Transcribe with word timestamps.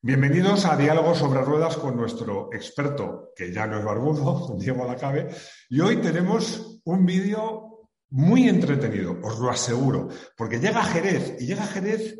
Bienvenidos 0.00 0.64
a 0.64 0.76
Diálogos 0.76 1.18
sobre 1.18 1.42
Ruedas 1.42 1.76
con 1.76 1.96
nuestro 1.96 2.50
experto, 2.52 3.32
que 3.34 3.52
ya 3.52 3.66
no 3.66 3.80
es 3.80 3.84
barbudo, 3.84 4.56
Diego 4.60 4.86
Lacabe. 4.86 5.26
Y 5.68 5.80
hoy 5.80 5.96
tenemos 5.96 6.80
un 6.84 7.04
vídeo 7.04 7.90
muy 8.10 8.48
entretenido, 8.48 9.16
os 9.20 9.40
lo 9.40 9.50
aseguro, 9.50 10.06
porque 10.36 10.60
llega 10.60 10.84
Jerez 10.84 11.36
y 11.40 11.46
llega 11.46 11.66
Jerez 11.66 12.16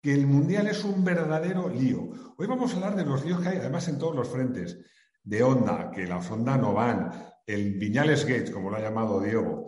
que 0.00 0.14
el 0.14 0.28
Mundial 0.28 0.68
es 0.68 0.84
un 0.84 1.02
verdadero 1.02 1.68
lío. 1.68 2.08
Hoy 2.36 2.46
vamos 2.46 2.72
a 2.72 2.76
hablar 2.76 2.94
de 2.94 3.04
los 3.04 3.24
líos 3.24 3.40
que 3.40 3.48
hay, 3.48 3.56
además 3.56 3.88
en 3.88 3.98
todos 3.98 4.14
los 4.14 4.28
frentes, 4.28 4.78
de 5.24 5.42
Honda, 5.42 5.90
que 5.90 6.06
la 6.06 6.18
Honda 6.18 6.56
no 6.56 6.72
van, 6.72 7.10
el 7.44 7.74
Viñales 7.80 8.26
Gate, 8.26 8.52
como 8.52 8.70
lo 8.70 8.76
ha 8.76 8.80
llamado 8.80 9.20
Diego. 9.20 9.66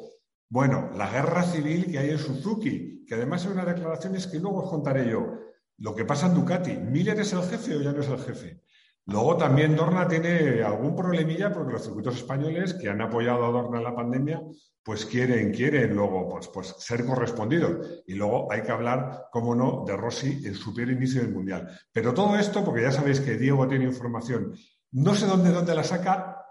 Bueno, 0.48 0.90
la 0.94 1.10
guerra 1.10 1.42
civil 1.42 1.90
que 1.90 1.98
hay 1.98 2.10
en 2.10 2.18
Suzuki, 2.18 3.04
que 3.04 3.16
además 3.16 3.44
hay 3.44 3.52
unas 3.52 3.66
declaraciones 3.66 4.28
que 4.28 4.38
luego 4.38 4.62
os 4.62 4.70
contaré 4.70 5.10
yo. 5.10 5.49
Lo 5.80 5.94
que 5.94 6.04
pasa 6.04 6.26
en 6.26 6.34
Ducati, 6.34 6.76
¿Miller 6.76 7.18
es 7.18 7.32
el 7.32 7.42
jefe 7.42 7.76
o 7.76 7.80
ya 7.80 7.92
no 7.92 8.00
es 8.00 8.08
el 8.08 8.18
jefe? 8.18 8.60
Luego 9.06 9.38
también 9.38 9.74
Dorna 9.74 10.06
tiene 10.06 10.62
algún 10.62 10.94
problemilla 10.94 11.50
porque 11.52 11.72
los 11.72 11.82
circuitos 11.82 12.16
españoles 12.16 12.74
que 12.74 12.90
han 12.90 13.00
apoyado 13.00 13.46
a 13.46 13.50
Dorna 13.50 13.78
en 13.78 13.84
la 13.84 13.96
pandemia, 13.96 14.42
pues 14.84 15.06
quieren, 15.06 15.52
quieren 15.52 15.94
luego 15.94 16.28
pues, 16.28 16.48
pues 16.48 16.74
ser 16.78 17.06
correspondidos. 17.06 18.02
Y 18.06 18.14
luego 18.14 18.52
hay 18.52 18.62
que 18.62 18.72
hablar, 18.72 19.28
como 19.32 19.54
no, 19.54 19.84
de 19.86 19.96
Rossi 19.96 20.46
en 20.46 20.54
su 20.54 20.74
primer 20.74 20.96
inicio 20.96 21.22
del 21.22 21.32
Mundial. 21.32 21.66
Pero 21.90 22.12
todo 22.12 22.36
esto, 22.36 22.62
porque 22.62 22.82
ya 22.82 22.92
sabéis 22.92 23.20
que 23.20 23.38
Diego 23.38 23.66
tiene 23.66 23.86
información, 23.86 24.54
no 24.92 25.14
sé 25.14 25.26
dónde, 25.26 25.50
dónde 25.50 25.74
la 25.74 25.82
saca 25.82 26.44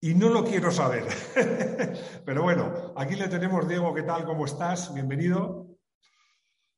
y 0.00 0.14
no 0.14 0.28
lo 0.28 0.44
quiero 0.44 0.70
saber. 0.70 1.04
Pero 2.24 2.42
bueno, 2.42 2.94
aquí 2.96 3.16
le 3.16 3.26
tenemos, 3.26 3.66
Diego, 3.66 3.92
¿qué 3.92 4.02
tal? 4.02 4.24
¿Cómo 4.24 4.44
estás? 4.44 4.94
Bienvenido. 4.94 5.71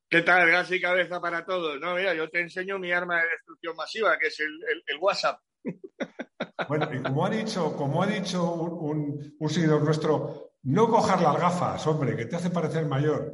¿Qué 0.09 0.23
tal? 0.23 0.51
Gas 0.51 0.71
y 0.71 0.81
cabeza 0.81 1.21
para 1.21 1.45
todos. 1.45 1.81
No, 1.81 1.95
mira, 1.95 2.15
yo 2.15 2.29
te 2.29 2.41
enseño 2.41 2.79
mi 2.79 2.93
arma 2.93 3.21
de 3.21 3.31
destrucción 3.31 3.77
masiva, 3.77 4.19
que 4.19 4.29
es 4.29 4.41
el, 4.41 4.99
WhatsApp. 5.01 5.41
Bueno, 6.69 6.89
y 6.93 7.03
como 7.03 7.25
ha 7.27 7.31
dicho, 7.31 7.75
como 7.77 8.03
ha 8.03 8.07
dicho 8.07 8.53
un, 8.55 9.35
un, 9.39 9.51
seguidor 9.51 9.83
nuestro, 9.83 10.53
no 10.63 10.89
cojas 10.89 11.21
las 11.21 11.39
gafas, 11.39 11.87
hombre, 11.87 12.17
que 12.17 12.27
te 12.27 12.37
hace 12.37 12.51
parecer 12.51 12.87
mayor. 12.87 13.33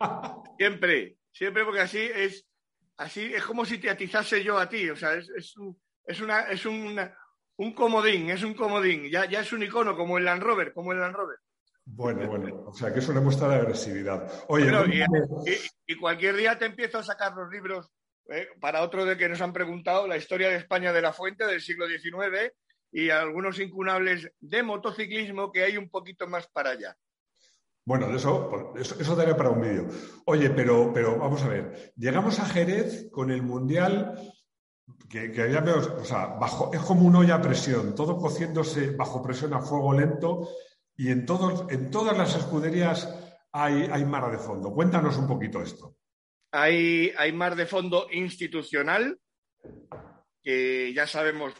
Siempre, 0.58 1.18
siempre, 1.32 1.64
porque 1.64 1.80
así 1.80 1.98
es, 1.98 2.46
así 2.96 3.32
es 3.34 3.44
como 3.44 3.64
si 3.64 3.78
te 3.78 3.90
atizase 3.90 4.42
yo 4.42 4.58
a 4.58 4.68
ti. 4.68 4.88
O 4.90 4.96
sea, 4.96 5.14
es, 5.14 5.28
es, 5.30 5.54
es 6.06 6.20
una, 6.20 6.42
es 6.42 6.64
un 6.66 7.74
comodín, 7.74 8.30
es 8.30 8.42
un 8.42 8.54
comodín. 8.54 9.10
Ya, 9.10 9.26
ya 9.26 9.40
es 9.40 9.52
un 9.52 9.62
icono 9.62 9.96
como 9.96 10.18
el 10.18 10.24
Land 10.24 10.42
Rover, 10.42 10.72
como 10.72 10.92
el 10.92 11.00
Land 11.00 11.16
Rover. 11.16 11.38
Bueno, 11.84 12.26
bueno, 12.28 12.64
o 12.66 12.72
sea 12.72 12.92
que 12.92 13.00
es 13.00 13.08
una 13.08 13.20
muestra 13.20 13.48
de 13.48 13.56
agresividad. 13.56 14.30
Oye, 14.48 14.70
y, 15.86 15.96
cualquier 15.96 16.36
día 16.36 16.58
te 16.58 16.66
empiezo 16.66 16.98
a 16.98 17.02
sacar 17.02 17.34
los 17.34 17.50
libros 17.50 17.90
eh, 18.28 18.48
para 18.60 18.82
otro 18.82 19.04
de 19.04 19.16
que 19.16 19.28
nos 19.28 19.40
han 19.40 19.52
preguntado, 19.52 20.06
la 20.06 20.16
historia 20.16 20.48
de 20.48 20.56
España 20.56 20.92
de 20.92 21.02
la 21.02 21.12
Fuente 21.12 21.44
del 21.44 21.60
siglo 21.60 21.86
XIX 21.88 22.52
y 22.92 23.10
algunos 23.10 23.58
incunables 23.58 24.30
de 24.38 24.62
motociclismo 24.62 25.50
que 25.50 25.64
hay 25.64 25.76
un 25.76 25.90
poquito 25.90 26.26
más 26.28 26.46
para 26.46 26.70
allá. 26.70 26.96
Bueno, 27.84 28.14
eso, 28.14 28.74
eso, 28.76 29.00
eso 29.00 29.16
daría 29.16 29.36
para 29.36 29.50
un 29.50 29.60
vídeo. 29.60 29.88
Oye, 30.26 30.50
pero, 30.50 30.92
pero 30.94 31.18
vamos 31.18 31.42
a 31.42 31.48
ver, 31.48 31.92
llegamos 31.96 32.38
a 32.38 32.46
Jerez 32.46 33.10
con 33.10 33.32
el 33.32 33.42
Mundial 33.42 34.14
que, 35.08 35.32
que 35.32 35.52
ya 35.52 35.62
o 35.62 36.04
sea, 36.04 36.26
bajo, 36.26 36.70
es 36.72 36.80
como 36.80 37.06
una 37.06 37.20
olla 37.20 37.36
a 37.36 37.42
presión, 37.42 37.94
todo 37.94 38.16
cociéndose 38.16 38.92
bajo 38.92 39.22
presión 39.22 39.52
a 39.54 39.60
fuego 39.60 39.92
lento 39.92 40.48
y 41.02 41.10
en, 41.10 41.26
todos, 41.26 41.68
en 41.72 41.90
todas 41.90 42.16
las 42.16 42.36
escuderías 42.36 43.12
hay, 43.50 44.04
mar 44.04 44.30
de 44.30 44.38
fondo. 44.38 44.72
Cuéntanos 44.72 45.16
un 45.16 45.26
poquito 45.26 45.60
esto. 45.60 45.96
Hay, 46.52 47.12
mar 47.34 47.56
de 47.56 47.66
fondo 47.66 48.06
institucional, 48.12 49.18
que 50.40 50.92
ya 50.94 51.08
sabemos 51.08 51.54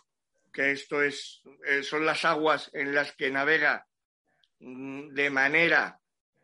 que 0.52 0.70
esto 0.70 1.02
es, 1.02 1.42
eh, 1.66 1.82
son 1.82 2.06
las 2.06 2.25
aguas 2.25 2.70
en 2.72 2.94
las 2.94 3.16
que 3.16 3.32
navega 3.32 3.84
mm, 4.60 5.08
de 5.08 5.31
manera 5.31 5.98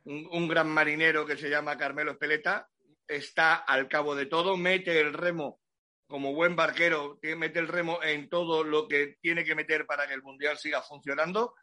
un, 0.04 0.48
gran 0.48 0.68
marinero 0.68 1.24
que 1.24 1.36
se 1.36 1.48
llama 1.48 1.78
Carmelo 1.78 2.10
Espeleta, 2.10 2.68
está 3.06 3.54
al 3.54 3.86
cabo 3.86 4.16
de 4.16 4.26
todo, 4.26 4.56
mete 4.56 4.98
el 4.98 5.12
remo 5.12 5.60
como 6.08 6.34
buen 6.34 6.56
barquero, 6.56 7.20
mete 7.36 7.60
el 7.60 7.68
remo 7.68 8.02
en 8.02 8.28
todo 8.28 8.64
lo 8.64 8.88
que 8.88 9.18
tiene 9.20 9.44
que 9.44 9.54
meter 9.54 9.86
para 9.86 10.08
que 10.08 10.14
el 10.14 10.22
Mundial 10.22 10.58
siga 10.58 10.82
funcionando 10.82 11.54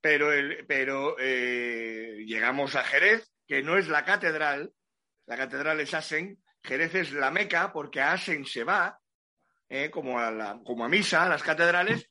pero, 0.00 0.32
el, 0.32 0.64
pero 0.66 1.16
eh, 1.18 2.24
llegamos 2.26 2.74
a 2.74 2.84
Jerez, 2.84 3.30
que 3.46 3.62
no 3.62 3.76
es 3.76 3.88
la 3.88 4.04
catedral, 4.04 4.72
la 5.26 5.36
catedral 5.36 5.80
es 5.80 5.92
Asen, 5.94 6.38
Jerez 6.62 6.94
es 6.94 7.12
la 7.12 7.30
Meca, 7.30 7.72
porque 7.72 8.00
a 8.00 8.12
Asen 8.12 8.44
se 8.44 8.64
va, 8.64 8.98
eh, 9.68 9.90
como, 9.90 10.18
a 10.18 10.30
la, 10.30 10.60
como 10.64 10.84
a 10.84 10.88
misa, 10.88 11.24
a 11.24 11.28
las 11.28 11.42
catedrales, 11.42 12.08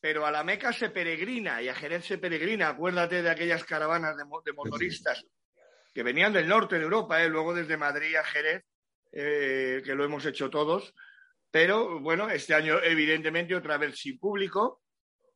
pero 0.00 0.24
a 0.26 0.30
la 0.30 0.44
Meca 0.44 0.72
se 0.72 0.90
peregrina 0.90 1.60
y 1.60 1.68
a 1.68 1.74
Jerez 1.74 2.04
se 2.04 2.18
peregrina. 2.18 2.68
Acuérdate 2.68 3.22
de 3.22 3.30
aquellas 3.30 3.64
caravanas 3.64 4.16
de, 4.16 4.24
motoristas 4.24 5.24
que 5.92 6.02
venían 6.02 6.32
del 6.32 6.46
norte 6.46 6.76
de 6.76 6.84
Europa, 6.84 7.22
eh, 7.22 7.28
luego 7.28 7.54
desde 7.54 7.76
Madrid 7.76 8.14
a 8.14 8.24
Jerez, 8.24 8.64
que 9.10 9.94
lo 9.94 10.04
hemos 10.04 10.24
hecho 10.24 10.50
todos. 10.50 10.94
Pero 11.50 11.98
bueno, 12.00 12.28
este 12.30 12.54
año 12.54 12.78
evidentemente 12.82 13.56
otra 13.56 13.78
vez 13.78 13.98
sin 13.98 14.18
público, 14.18 14.82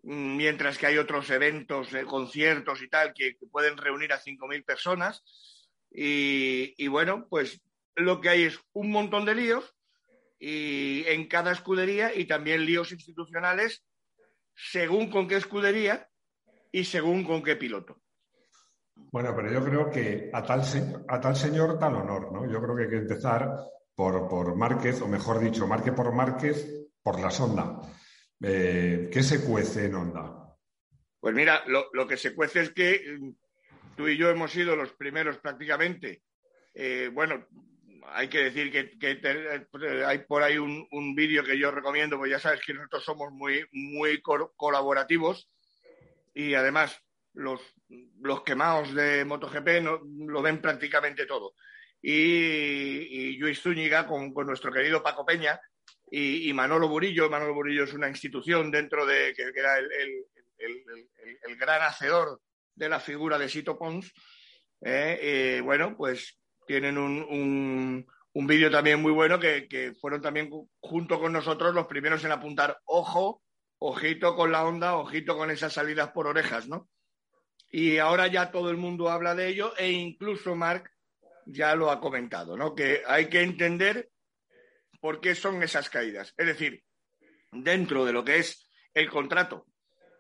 mientras 0.02 0.78
que 0.78 0.86
hay 0.86 0.98
otros 0.98 1.30
eventos, 1.30 1.92
eh, 1.94 2.04
conciertos 2.04 2.82
y 2.82 2.88
tal, 2.88 3.14
que, 3.14 3.36
pueden 3.50 3.76
reunir 3.76 4.12
a 4.12 4.20
5.000 4.20 4.64
personas. 4.64 5.22
Y, 5.90 6.88
bueno, 6.88 7.26
pues 7.28 7.60
lo 7.96 8.20
que 8.20 8.30
hay 8.30 8.42
es 8.44 8.58
un 8.72 8.90
montón 8.90 9.24
de 9.24 9.34
líos 9.34 9.74
y 10.38 11.04
en 11.06 11.28
cada 11.28 11.52
escudería 11.52 12.14
y 12.14 12.24
también 12.24 12.64
líos 12.64 12.92
institucionales 12.92 13.84
según 14.54 15.10
con 15.10 15.28
qué 15.28 15.36
escudería 15.36 16.08
y 16.72 16.84
según 16.84 17.24
con 17.24 17.42
qué 17.42 17.56
piloto. 17.56 18.00
Bueno, 18.94 19.34
pero 19.36 19.52
yo 19.52 19.62
creo 19.64 19.90
que 19.90 20.30
a 20.32 20.42
tal, 20.42 20.62
a 21.08 21.20
tal 21.20 21.36
señor 21.36 21.78
tal 21.78 21.96
honor, 21.96 22.32
¿no? 22.32 22.50
Yo 22.50 22.60
creo 22.62 22.74
que 22.74 22.84
hay 22.84 22.90
que 22.90 22.96
empezar 22.96 23.50
por, 23.94 24.28
por 24.28 24.56
Márquez, 24.56 25.02
o 25.02 25.08
mejor 25.08 25.38
dicho, 25.38 25.66
Márquez 25.66 25.94
por 25.94 26.12
Márquez, 26.14 26.88
por 27.02 27.20
la 27.20 27.30
sonda. 27.30 27.80
Eh, 28.42 29.08
¿Qué 29.12 29.22
se 29.22 29.44
cuece 29.44 29.86
en 29.86 29.94
Onda? 29.94 30.56
Pues 31.20 31.34
mira, 31.34 31.64
lo, 31.66 32.06
que 32.08 32.16
se 32.16 32.34
cuece 32.34 32.62
es 32.62 32.70
que 32.70 33.16
mm, 33.18 33.30
tú 33.96 34.08
y 34.08 34.16
yo 34.16 34.30
hemos 34.30 34.50
sido 34.50 34.74
los 34.74 34.92
primeros 34.92 35.38
prácticamente. 35.38 36.22
Eh, 36.74 37.10
bueno, 37.12 37.46
hay 38.06 38.28
que 38.28 38.50
decir 38.50 38.72
que, 38.72 40.04
hay 40.04 40.18
por 40.18 40.42
ahí 40.42 40.58
un, 40.58 41.14
vídeo 41.14 41.44
que 41.44 41.58
yo 41.58 41.70
recomiendo, 41.70 42.18
pues 42.18 42.30
ya 42.30 42.38
sabes 42.38 42.60
que 42.66 42.74
nosotros 42.74 43.04
somos 43.04 43.30
muy, 43.32 43.64
muy 43.70 44.20
colaborativos 44.20 45.48
y 46.34 46.54
además 46.54 46.98
los, 47.34 47.60
los 48.20 48.42
quemados 48.42 48.94
de 48.94 49.24
MotoGP 49.24 49.68
lo 50.26 50.42
ven 50.42 50.60
prácticamente 50.60 51.26
todo. 51.26 51.54
Y, 52.00 52.12
y 52.12 53.36
Luis 53.36 53.60
Zúñiga 53.62 54.06
con, 54.06 54.32
nuestro 54.46 54.72
querido 54.72 55.02
Paco 55.02 55.24
Peña, 55.24 55.60
y, 56.14 56.52
Manolo 56.52 56.88
Burillo. 56.88 57.30
Manolo 57.30 57.54
Burillo 57.54 57.84
es 57.84 57.94
una 57.94 58.08
institución 58.08 58.70
dentro 58.70 59.06
de 59.06 59.32
que, 59.34 59.44
era 59.54 59.78
el, 59.78 59.88
gran 61.58 61.82
hacedor 61.82 62.40
de 62.74 62.88
la 62.90 63.00
figura 63.00 63.38
de 63.38 63.48
Sito 63.48 63.78
Pons. 63.78 64.12
Eh, 64.82 65.18
eh, 65.22 65.60
bueno, 65.62 65.96
pues 65.96 66.38
tienen 66.66 66.98
un, 66.98 68.06
vídeo 68.34 68.70
también 68.70 69.00
muy 69.00 69.12
bueno 69.12 69.40
que, 69.40 69.94
fueron 69.98 70.20
también 70.20 70.50
junto 70.80 71.18
con 71.18 71.32
nosotros 71.32 71.74
los 71.74 71.86
primeros 71.86 72.22
en 72.24 72.32
apuntar, 72.32 72.78
ojo, 72.84 73.42
ojito 73.78 74.36
con 74.36 74.52
la 74.52 74.66
onda, 74.66 74.96
ojito 74.96 75.36
con 75.38 75.50
esas 75.50 75.72
salidas 75.72 76.10
por 76.10 76.26
orejas, 76.26 76.68
¿no? 76.68 76.90
Y 77.70 77.96
ahora 77.96 78.26
ya 78.26 78.50
todo 78.50 78.68
el 78.68 78.76
mundo 78.76 79.08
habla 79.08 79.34
de 79.34 79.48
ello 79.48 79.72
e 79.78 79.90
incluso 79.90 80.54
Marc 80.54 80.92
ya 81.46 81.74
lo 81.74 81.90
ha 81.90 82.00
comentado, 82.00 82.54
¿no? 82.54 82.74
Que 82.74 83.02
hay 83.06 83.30
que 83.30 83.40
entender 83.40 84.11
por 85.02 85.20
qué 85.20 85.34
son 85.34 85.60
esas 85.64 85.90
caídas. 85.90 86.32
Es 86.36 86.46
decir, 86.46 86.84
dentro 87.50 88.04
de 88.04 88.12
lo 88.12 88.24
que 88.24 88.38
es 88.38 88.70
el 88.94 89.10
contrato 89.10 89.66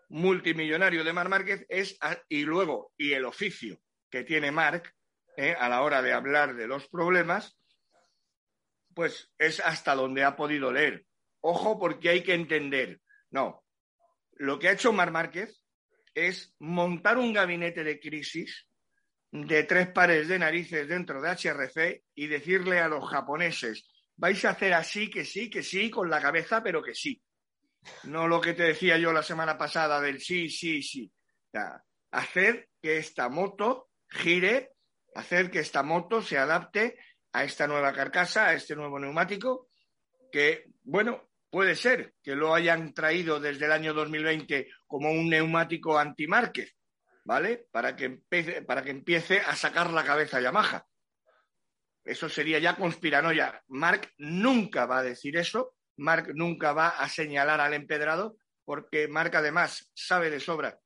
multimillonario 0.08 1.04
de 1.04 1.12
Mar 1.12 1.28
Márquez 1.28 1.64
es 1.68 1.96
y 2.28 2.42
luego 2.42 2.92
y 2.98 3.12
el 3.12 3.24
oficio 3.24 3.78
que 4.10 4.24
tiene 4.24 4.50
Marc 4.50 4.92
eh, 5.36 5.54
a 5.56 5.68
la 5.68 5.82
hora 5.82 6.02
de 6.02 6.12
hablar 6.12 6.56
de 6.56 6.66
los 6.66 6.88
problemas, 6.88 7.56
pues 8.92 9.32
es 9.38 9.60
hasta 9.60 9.94
donde 9.94 10.24
ha 10.24 10.34
podido 10.34 10.72
leer. 10.72 11.06
Ojo, 11.40 11.78
porque 11.78 12.08
hay 12.08 12.24
que 12.24 12.34
entender. 12.34 13.00
No, 13.30 13.64
lo 14.32 14.58
que 14.58 14.68
ha 14.68 14.72
hecho 14.72 14.92
Mar 14.92 15.12
Márquez 15.12 15.62
es 16.12 16.56
montar 16.58 17.18
un 17.18 17.32
gabinete 17.32 17.84
de 17.84 18.00
crisis 18.00 18.66
de 19.30 19.62
tres 19.62 19.86
pares 19.92 20.26
de 20.26 20.40
narices 20.40 20.88
dentro 20.88 21.22
de 21.22 21.30
HRC 21.30 22.02
y 22.16 22.26
decirle 22.26 22.80
a 22.80 22.88
los 22.88 23.08
japoneses, 23.08 23.88
vais 24.22 24.44
a 24.44 24.50
hacer 24.50 24.72
así, 24.72 25.10
que 25.10 25.24
sí, 25.24 25.50
que 25.50 25.64
sí, 25.64 25.90
con 25.90 26.08
la 26.08 26.20
cabeza, 26.20 26.62
pero 26.62 26.80
que 26.80 26.94
sí. 26.94 27.20
No 28.04 28.28
lo 28.28 28.40
que 28.40 28.54
te 28.54 28.62
decía 28.62 28.96
yo 28.96 29.12
la 29.12 29.24
semana 29.24 29.58
pasada 29.58 30.00
del 30.00 30.20
sí, 30.20 30.48
sí, 30.48 30.80
sí. 30.80 31.12
hacer 32.12 32.68
que 32.80 32.98
esta 32.98 33.28
moto 33.28 33.90
gire, 34.08 34.74
hacer 35.16 35.50
que 35.50 35.58
esta 35.58 35.82
moto 35.82 36.22
se 36.22 36.38
adapte 36.38 36.96
a 37.32 37.42
esta 37.42 37.66
nueva 37.66 37.92
carcasa, 37.92 38.46
a 38.46 38.54
este 38.54 38.76
nuevo 38.76 39.00
neumático, 39.00 39.70
que, 40.30 40.66
bueno, 40.84 41.28
puede 41.50 41.74
ser 41.74 42.14
que 42.22 42.36
lo 42.36 42.54
hayan 42.54 42.94
traído 42.94 43.40
desde 43.40 43.64
el 43.64 43.72
año 43.72 43.92
2020 43.92 44.68
como 44.86 45.10
un 45.10 45.30
neumático 45.30 45.98
anti-Márquez, 45.98 46.76
¿vale? 47.24 47.66
Para 47.72 47.96
que, 47.96 48.04
empiece, 48.04 48.62
para 48.62 48.84
que 48.84 48.90
empiece 48.90 49.40
a 49.40 49.56
sacar 49.56 49.90
la 49.90 50.04
cabeza 50.04 50.40
Yamaha. 50.40 50.86
Eso 52.04 52.28
sería 52.28 52.58
ya 52.58 52.76
conspiranoia. 52.76 53.62
Mark 53.68 54.12
nunca 54.18 54.86
va 54.86 54.98
a 54.98 55.02
decir 55.02 55.36
eso, 55.36 55.74
Mark 55.96 56.32
nunca 56.34 56.72
va 56.72 56.88
a 56.88 57.08
señalar 57.08 57.60
al 57.60 57.74
empedrado, 57.74 58.36
porque 58.64 59.08
Mark 59.08 59.36
además 59.36 59.90
sabe 59.94 60.30
de 60.30 60.40
sobra 60.40 60.78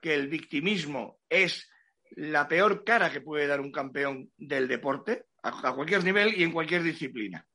que 0.00 0.14
el 0.14 0.28
victimismo 0.28 1.20
es 1.28 1.70
la 2.10 2.46
peor 2.48 2.84
cara 2.84 3.10
que 3.10 3.20
puede 3.20 3.46
dar 3.46 3.60
un 3.60 3.72
campeón 3.72 4.30
del 4.36 4.68
deporte, 4.68 5.26
a, 5.42 5.72
cualquier 5.74 6.04
nivel 6.04 6.34
y 6.38 6.42
en 6.42 6.52
cualquier 6.52 6.82
disciplina. 6.82 7.46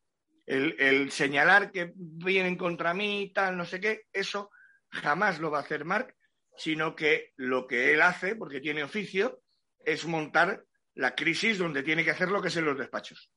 El, 0.45 1.11
señalar 1.11 1.71
que 1.71 1.91
vienen 1.95 2.55
contra 2.55 2.93
mí, 2.93 3.31
tal, 3.35 3.57
no 3.57 3.65
sé 3.65 3.81
qué, 3.81 4.05
eso 4.13 4.49
jamás 4.89 5.39
lo 5.39 5.51
va 5.51 5.59
a 5.59 5.61
hacer 5.61 5.83
Mark, 5.83 6.15
sino 6.55 6.95
que 6.95 7.33
lo 7.35 7.67
que 7.67 7.93
él 7.93 8.01
hace, 8.01 8.35
porque 8.35 8.61
tiene 8.61 8.83
oficio, 8.83 9.41
es 9.83 10.05
montar 10.05 10.63
la 10.97 11.15
crisis 11.15 11.57
donde 11.57 11.83
tiene 11.83 12.03
que 12.03 12.11
hacer 12.11 12.29
lo 12.29 12.41
que 12.41 12.49
es 12.49 12.57
en 12.57 12.65
los 12.65 12.77
despachos. 12.77 13.31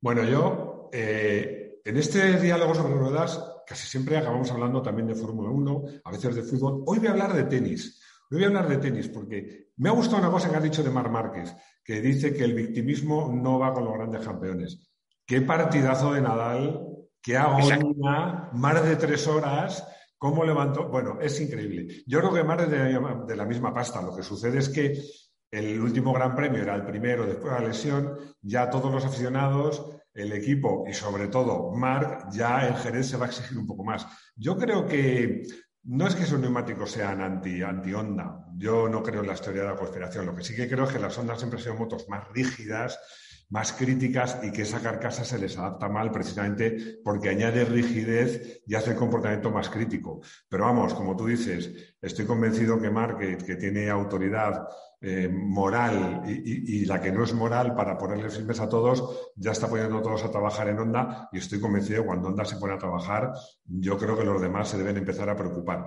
Bueno, 0.00 0.24
yo 0.24 0.90
eh, 0.92 1.80
en 1.84 1.96
este 1.96 2.40
diálogo 2.40 2.74
sobre 2.74 2.94
ruedas 2.94 3.40
casi 3.66 3.86
siempre 3.86 4.16
acabamos 4.16 4.50
hablando 4.50 4.82
también 4.82 5.06
de 5.06 5.14
Fórmula 5.14 5.50
1, 5.50 5.84
a 6.04 6.10
veces 6.10 6.34
de 6.34 6.42
fútbol. 6.42 6.82
Hoy 6.86 6.98
voy 6.98 7.08
a 7.08 7.12
hablar 7.12 7.32
de 7.34 7.44
tenis. 7.44 8.02
Hoy 8.30 8.38
voy 8.38 8.44
a 8.44 8.46
hablar 8.48 8.68
de 8.68 8.78
tenis 8.78 9.08
porque 9.08 9.68
me 9.76 9.88
ha 9.88 9.92
gustado 9.92 10.18
una 10.18 10.30
cosa 10.30 10.50
que 10.50 10.56
ha 10.56 10.60
dicho 10.60 10.82
de 10.82 10.90
Mar 10.90 11.10
Márquez, 11.10 11.54
que 11.84 12.00
dice 12.00 12.34
que 12.34 12.44
el 12.44 12.54
victimismo 12.54 13.32
no 13.32 13.58
va 13.60 13.72
con 13.72 13.84
los 13.84 13.94
grandes 13.94 14.26
campeones. 14.26 14.90
Qué 15.24 15.40
partidazo 15.42 16.12
de 16.12 16.20
Nadal, 16.20 16.84
qué 17.22 17.36
agonía, 17.36 18.50
más 18.54 18.84
de 18.84 18.96
tres 18.96 19.26
horas, 19.28 19.86
cómo 20.18 20.44
levantó. 20.44 20.88
Bueno, 20.88 21.18
es 21.20 21.40
increíble. 21.40 22.02
Yo 22.06 22.18
creo 22.18 22.34
que 22.34 22.42
más 22.42 22.68
de, 22.68 22.98
de 23.26 23.36
la 23.36 23.44
misma 23.44 23.72
pasta. 23.72 24.02
Lo 24.02 24.16
que 24.16 24.24
sucede 24.24 24.58
es 24.58 24.68
que 24.68 25.00
el 25.52 25.80
último 25.80 26.12
gran 26.14 26.34
premio 26.34 26.62
era 26.62 26.74
el 26.74 26.84
primero 26.84 27.26
después 27.26 27.52
de 27.52 27.60
la 27.60 27.68
lesión, 27.68 28.18
ya 28.40 28.70
todos 28.70 28.90
los 28.90 29.04
aficionados, 29.04 29.84
el 30.14 30.32
equipo 30.32 30.84
y 30.88 30.94
sobre 30.94 31.28
todo 31.28 31.70
Marc, 31.72 32.30
ya 32.32 32.66
en 32.66 32.74
Jerez 32.76 33.08
se 33.08 33.16
va 33.18 33.26
a 33.26 33.28
exigir 33.28 33.58
un 33.58 33.66
poco 33.66 33.84
más. 33.84 34.06
Yo 34.34 34.56
creo 34.56 34.86
que 34.86 35.42
no 35.84 36.06
es 36.06 36.14
que 36.14 36.22
esos 36.22 36.40
neumáticos 36.40 36.90
sean 36.90 37.20
anti, 37.20 37.62
anti 37.62 37.92
onda. 37.92 38.46
Yo 38.56 38.88
no 38.88 39.02
creo 39.02 39.20
en 39.20 39.26
la 39.26 39.34
teoría 39.34 39.62
de 39.62 39.68
la 39.68 39.76
conspiración. 39.76 40.26
Lo 40.26 40.34
que 40.34 40.44
sí 40.44 40.54
que 40.54 40.68
creo 40.68 40.84
es 40.84 40.92
que 40.92 40.98
las 40.98 41.16
ondas 41.18 41.38
siempre 41.38 41.58
han 41.58 41.64
sido 41.64 41.76
motos 41.76 42.08
más 42.08 42.28
rígidas, 42.30 42.98
más 43.50 43.72
críticas 43.72 44.38
y 44.42 44.50
que 44.50 44.62
esa 44.62 44.80
carcasa 44.80 45.24
se 45.24 45.38
les 45.38 45.58
adapta 45.58 45.88
mal 45.88 46.10
precisamente 46.10 47.00
porque 47.04 47.28
añade 47.28 47.64
rigidez 47.64 48.62
y 48.66 48.74
hace 48.74 48.92
el 48.92 48.96
comportamiento 48.96 49.50
más 49.50 49.68
crítico. 49.68 50.20
Pero 50.48 50.64
vamos, 50.64 50.94
como 50.94 51.16
tú 51.16 51.26
dices, 51.26 51.70
estoy 52.00 52.24
convencido 52.24 52.80
que 52.80 52.90
Mark, 52.90 53.18
que, 53.18 53.56
tiene 53.56 53.90
autoridad 53.90 54.66
eh, 55.00 55.28
moral 55.28 56.22
y, 56.26 56.84
la 56.86 57.00
que 57.00 57.12
no 57.12 57.24
es 57.24 57.34
moral 57.34 57.74
para 57.74 57.98
ponerle 57.98 58.30
firmes 58.30 58.60
a 58.60 58.68
todos, 58.68 59.32
ya 59.36 59.52
está 59.52 59.68
poniendo 59.68 59.98
a 59.98 60.02
todos 60.02 60.24
a 60.24 60.30
trabajar 60.30 60.68
en 60.68 60.78
Onda 60.78 61.28
y 61.32 61.38
estoy 61.38 61.60
convencido 61.60 62.02
que 62.02 62.06
cuando 62.06 62.28
Onda 62.28 62.44
se 62.44 62.56
pone 62.56 62.74
a 62.74 62.78
trabajar, 62.78 63.32
yo 63.64 63.98
creo 63.98 64.16
que 64.16 64.24
los 64.24 64.40
demás 64.40 64.68
se 64.68 64.78
deben 64.78 64.96
empezar 64.96 65.28
a 65.28 65.36
preocupar. 65.36 65.86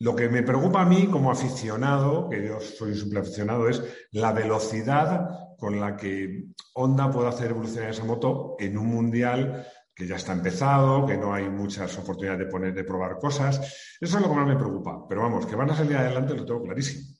Lo 0.00 0.16
que 0.16 0.28
me 0.28 0.42
preocupa 0.42 0.82
a 0.82 0.86
mí 0.86 1.06
como 1.06 1.30
aficionado, 1.30 2.28
que 2.28 2.46
yo 2.46 2.60
soy 2.60 2.90
un 2.90 2.96
simple 2.96 3.20
aficionado, 3.20 3.68
es 3.68 3.82
la 4.12 4.32
velocidad 4.32 5.28
con 5.56 5.78
la 5.80 5.96
que 5.96 6.46
Honda 6.74 7.10
puede 7.10 7.28
hacer 7.28 7.50
evolucionar 7.50 7.90
esa 7.90 8.04
moto 8.04 8.56
en 8.58 8.76
un 8.76 8.88
mundial 8.88 9.66
que 9.94 10.06
ya 10.06 10.16
está 10.16 10.32
empezado, 10.32 11.06
que 11.06 11.16
no 11.16 11.32
hay 11.32 11.48
muchas 11.48 11.96
oportunidades 11.96 12.40
de 12.40 12.50
poner, 12.50 12.74
de 12.74 12.82
probar 12.82 13.18
cosas. 13.18 13.96
Eso 14.00 14.16
es 14.16 14.22
lo 14.22 14.28
que 14.28 14.34
más 14.34 14.48
me 14.48 14.56
preocupa. 14.56 15.06
Pero 15.08 15.22
vamos, 15.22 15.46
que 15.46 15.54
van 15.54 15.70
a 15.70 15.76
salir 15.76 15.96
adelante 15.96 16.34
lo 16.34 16.44
tengo 16.44 16.64
clarísimo. 16.64 17.16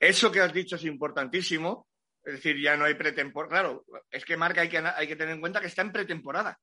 Eso 0.00 0.30
que 0.30 0.40
has 0.40 0.52
dicho 0.52 0.76
es 0.76 0.84
importantísimo. 0.84 1.86
Es 2.24 2.34
decir, 2.34 2.60
ya 2.60 2.76
no 2.76 2.84
hay 2.84 2.94
pretemporada. 2.94 3.48
Claro, 3.48 3.84
es 4.10 4.24
que 4.24 4.36
Marca 4.36 4.60
hay 4.60 4.68
que, 4.68 4.78
hay 4.78 5.06
que 5.06 5.16
tener 5.16 5.34
en 5.34 5.40
cuenta 5.40 5.60
que 5.60 5.68
está 5.68 5.82
en 5.82 5.92
pretemporada. 5.92 6.58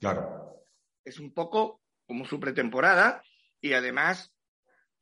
Claro. 0.00 0.64
Es 1.04 1.20
un 1.20 1.32
poco 1.32 1.82
como 2.06 2.24
su 2.24 2.40
pretemporada 2.40 3.22
y 3.60 3.74
además 3.74 4.33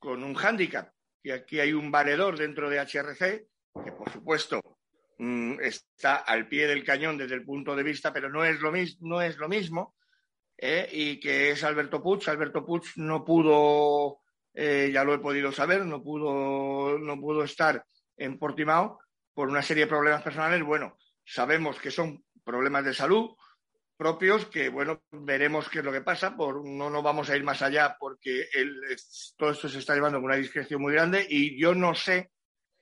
con 0.03 0.25
un 0.25 0.35
hándicap, 0.35 0.93
que 1.23 1.33
aquí 1.33 1.61
hay 1.61 1.73
un 1.73 1.93
valedor 1.93 2.37
dentro 2.37 2.69
de 2.69 2.81
HRC, 2.81 3.47
que 3.85 3.93
por 3.93 4.11
supuesto 4.11 4.61
mm, 5.19 5.61
está 5.61 6.17
al 6.17 6.49
pie 6.49 6.67
del 6.67 6.83
cañón 6.83 7.17
desde 7.17 7.37
el 7.37 7.45
punto 7.45 7.77
de 7.77 7.85
vista, 7.85 8.13
pero 8.13 8.29
no 8.29 8.45
es 8.45 8.61
lo, 8.61 8.73
no 9.01 9.23
es 9.23 9.37
lo 9.39 9.49
mismo, 9.49 9.95
¿eh? 10.59 10.89
y 10.91 11.21
que 11.21 11.51
es 11.51 11.63
Alberto 11.63 12.03
Puig. 12.03 12.29
Alberto 12.29 12.67
Puig 12.67 12.83
no 12.97 13.25
pudo, 13.25 14.19
eh, 14.53 14.91
ya 14.93 15.05
lo 15.05 15.15
he 15.15 15.21
podido 15.21 15.53
saber, 15.53 15.87
no 15.87 16.03
pudo, 16.03 16.99
no 16.99 17.21
pudo 17.21 17.45
estar 17.45 17.85
en 18.17 18.41
Portimao 18.41 18.99
por 19.33 19.49
una 19.49 19.63
serie 19.63 19.85
de 19.85 19.91
problemas 19.91 20.23
personales. 20.23 20.65
Bueno, 20.65 20.99
sabemos 21.25 21.79
que 21.79 21.93
son 21.93 22.25
problemas 22.45 22.85
de 22.85 22.93
salud, 22.93 23.31
propios 23.97 24.47
que, 24.47 24.69
bueno, 24.69 25.03
veremos 25.11 25.69
qué 25.69 25.79
es 25.79 25.85
lo 25.85 25.93
que 25.93 26.01
pasa. 26.01 26.37
Por, 26.37 26.67
no 26.67 26.91
nos 26.91 27.03
vamos 27.03 27.31
a 27.31 27.37
ir 27.37 27.45
más 27.45 27.63
allá 27.63 27.97
porque 27.99 28.49
todo 29.37 29.51
esto 29.51 29.69
se 29.69 29.79
está 29.79 29.95
llevando 29.95 30.19
con 30.19 30.27
una 30.27 30.37
discreción 30.37 30.81
muy 30.81 30.93
grande 30.93 31.27
y 31.29 31.61
yo 31.61 31.75
no 31.75 31.95
sé, 31.95 32.31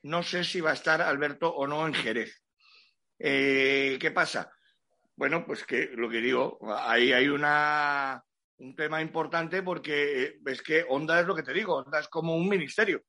no 0.03 0.23
sé 0.23 0.43
si 0.43 0.61
va 0.61 0.71
a 0.71 0.75
estar 0.75 1.01
Alberto 1.01 1.53
o 1.53 1.67
no 1.67 1.85
en 1.85 1.93
Jerez. 1.93 2.41
Eh, 3.19 3.97
¿Qué 3.99 4.11
pasa? 4.11 4.51
Bueno, 5.15 5.45
pues 5.45 5.63
que 5.63 5.91
lo 5.93 6.09
que 6.09 6.17
digo, 6.17 6.59
ahí 6.79 7.13
hay 7.13 7.27
una, 7.27 8.23
un 8.57 8.75
tema 8.75 9.01
importante 9.01 9.61
porque 9.61 10.39
es 10.45 10.61
que 10.61 10.85
Honda 10.87 11.19
es 11.19 11.27
lo 11.27 11.35
que 11.35 11.43
te 11.43 11.53
digo, 11.53 11.75
Honda 11.75 11.99
es 11.99 12.07
como 12.07 12.35
un 12.35 12.49
ministerio. 12.49 13.03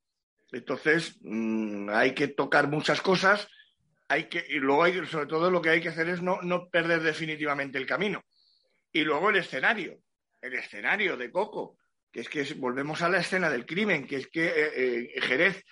Entonces, 0.51 1.19
mm, 1.23 1.89
hay 1.89 2.15
que 2.15 2.29
tocar 2.29 2.69
muchas 2.69 3.01
cosas 3.01 3.49
hay 4.13 4.25
que, 4.25 4.45
y 4.47 4.59
luego 4.59 4.85
hay, 4.85 5.07
sobre 5.07 5.27
todo 5.27 5.51
lo 5.51 5.63
que 5.63 5.71
hay 5.71 5.81
que 5.81 5.89
hacer 5.89 6.07
es 6.11 6.21
no, 6.21 6.69
perder 6.71 7.03
definitivamente 7.03 7.79
el 7.79 7.87
camino. 7.87 8.23
Y 8.93 9.05
luego 9.05 9.31
el 9.31 9.37
escenario, 9.37 9.99
el 10.43 10.53
escenario 10.53 11.17
de 11.17 11.31
Coco, 11.31 11.79
que 12.11 12.21
es 12.21 12.29
que 12.29 12.45
volvemos 12.55 13.01
a 13.01 13.09
la 13.09 13.21
escena 13.21 13.49
del 13.49 13.65
crimen, 13.65 14.07
que 14.07 14.17
es 14.17 14.27
que 14.29 14.49
eh, 14.49 14.73
eh, 15.17 15.21
Jerez, 15.23 15.65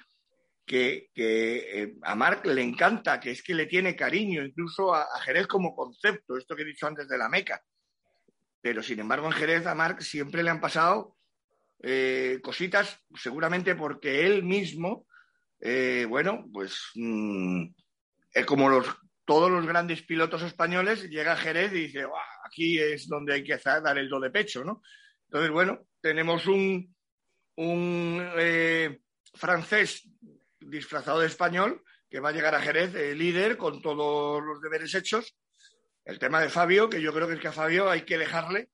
que, 0.65 1.11
eh, 1.15 1.95
a 2.01 2.15
Marc 2.15 2.47
le 2.47 2.63
encanta, 2.63 3.21
que 3.21 3.33
es 3.33 3.43
que 3.43 3.53
le 3.53 3.67
tiene 3.67 3.95
cariño, 3.95 4.43
incluso 4.43 4.95
a, 4.95 5.07
Jerez 5.21 5.47
como 5.47 5.75
concepto, 5.75 6.39
esto 6.39 6.57
que 6.57 6.63
he 6.63 6.67
dicho 6.67 6.87
antes 6.87 7.09
de 7.09 7.19
la 7.19 7.29
Meca. 7.29 7.61
Pero 8.63 8.83
sin 8.83 9.01
embargo 9.01 9.27
en 9.27 9.33
Jerez 9.33 9.67
a 9.67 9.75
Marc 9.75 10.01
siempre 10.01 10.43
le 10.43 10.51
han 10.51 10.61
pasado 10.61 11.17
cositas, 12.43 13.03
seguramente 13.15 13.75
porque 13.75 14.27
él 14.27 14.43
mismo, 14.43 15.07
bueno, 16.09 16.47
pues 16.53 16.91
mm, 16.95 17.69
es 18.33 18.47
como 18.47 18.83
todos 19.25 19.51
los 19.51 19.67
grandes 19.67 20.03
pilotos 20.03 20.43
españoles, 20.43 21.09
llega 21.09 21.37
Jerez 21.37 21.73
y 21.73 21.87
dice, 21.87 22.07
aquí 22.45 22.79
es 22.79 23.09
donde 23.09 23.35
hay 23.35 23.45
que 23.45 23.57
dar 23.57 23.97
el 23.99 24.09
do 24.09 24.21
de 24.21 24.31
pecho, 24.31 24.65
¿no? 24.65 24.83
Entonces, 25.29 25.51
bueno, 25.51 25.87
tenemos 26.01 26.47
un, 26.47 26.95
un 27.57 28.31
eh, 28.37 29.01
francés 29.35 30.09
disfrazado 30.59 31.21
de 31.21 31.27
español 31.27 31.83
que 32.09 32.21
va 32.21 32.31
a 32.31 32.33
llegar 32.33 32.55
a 32.55 32.61
Jerez, 32.61 32.95
eh, 32.95 33.15
líder, 33.15 33.57
con 33.57 33.81
todos 33.81 34.43
los 34.43 34.61
deberes 34.61 34.95
hechos. 34.95 35.37
El 36.05 36.19
tema 36.19 36.41
de 36.41 36.49
Fabio, 36.49 36.91
que 36.91 37.01
yo 37.01 37.13
creo 37.13 37.29
que 37.29 37.35
es 37.35 37.41
que 37.41 37.49
a 37.49 37.53
Fabio 37.53 37.89
hay 37.89 38.03
que 38.03 38.19
dejarle 38.19 38.71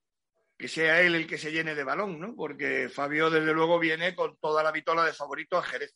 que 0.57 0.69
sea 0.69 1.03
él 1.03 1.15
el 1.15 1.27
que 1.27 1.37
se 1.37 1.53
llene 1.53 1.75
de 1.75 1.85
balón, 1.85 2.19
¿no? 2.19 2.35
Porque 2.35 2.89
Fabio, 2.89 3.29
desde 3.29 3.53
luego, 3.53 3.79
viene 3.79 4.15
con 4.15 4.39
toda 4.39 4.63
la 4.63 4.73
vitola 4.73 5.05
de 5.05 5.13
favorito 5.13 5.59
a 5.59 5.63
Jerez. 5.63 5.95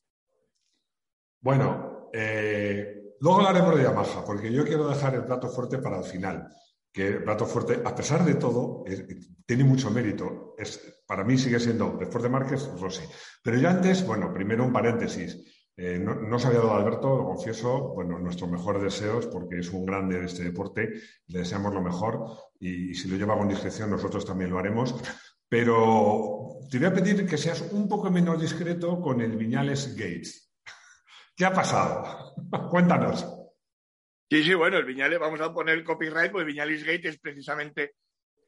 Bueno, 1.41 2.11
eh, 2.13 3.01
Luego 3.21 3.39
hablaremos 3.39 3.77
de 3.77 3.83
Yamaha, 3.83 4.25
porque 4.25 4.51
yo 4.51 4.65
quiero 4.65 4.89
dejar 4.89 5.15
el 5.15 5.25
plato 5.25 5.49
fuerte 5.49 5.79
para 5.79 5.99
el 5.99 6.05
final. 6.05 6.49
Que 6.93 7.07
el 7.07 7.23
plato 7.23 7.47
fuerte, 7.47 7.81
a 7.85 7.95
pesar 7.95 8.25
de 8.25 8.35
todo, 8.35 8.83
tiene 9.47 9.65
mucho 9.65 9.91
mérito. 9.91 10.55
Es, 10.59 11.03
para 11.07 11.23
mí 11.23 11.39
sigue 11.39 11.61
siendo, 11.61 11.97
después 11.99 12.23
de 12.23 12.31
Márquez, 12.31 12.69
Rossi. 12.81 13.05
Pero 13.43 13.59
yo 13.59 13.69
antes, 13.69 14.07
bueno, 14.07 14.33
primero 14.33 14.65
un 14.65 14.73
paréntesis. 14.73 15.39
Eh, 15.77 15.99
no, 15.99 16.15
no, 16.15 16.39
se 16.39 16.49
había 16.49 16.61
dado 16.61 16.75
Alberto, 16.75 17.17
lo 17.17 17.25
confieso, 17.25 17.95
bueno, 17.95 18.19
nuestros 18.19 18.51
mejores 18.51 18.83
deseos, 18.83 19.27
porque 19.27 19.61
es 19.61 19.71
un 19.71 19.87
grande 19.87 20.19
de 20.19 20.27
este 20.27 20.43
deporte, 20.43 20.93
le 21.29 21.39
deseamos 21.39 21.73
lo 21.73 21.81
mejor 21.81 22.27
y, 22.59 22.91
y 22.91 22.95
si 22.95 23.09
lo 23.09 23.17
lleva 23.17 23.39
con 23.39 23.49
discreción 23.49 23.91
nosotros 23.91 24.27
también 24.27 24.51
lo 24.51 24.59
haremos. 24.59 24.95
Pero 25.49 26.59
te 26.71 26.79
voy 26.79 26.87
a 26.87 26.95
pedir 26.95 27.27
que 27.27 27.39
seas 27.39 27.63
un 27.73 27.89
poco 27.89 28.11
menos 28.11 28.41
discreto 28.41 29.01
con 29.01 29.21
el 29.21 29.37
Viñales 29.37 29.95
Gates. 29.97 30.50
¿Qué 31.41 31.47
ha 31.47 31.55
pasado? 31.55 32.35
Cuéntanos. 32.71 33.27
Sí, 34.29 34.43
sí, 34.43 34.53
bueno, 34.53 34.77
el 34.77 34.85
Viñales, 34.85 35.19
vamos 35.19 35.41
a 35.41 35.55
poner 35.55 35.79
el 35.79 35.85
copyright, 35.85 36.35
el 36.35 36.45
Viñales 36.45 36.85
Gate 36.85 37.09
es 37.09 37.19
precisamente 37.19 37.95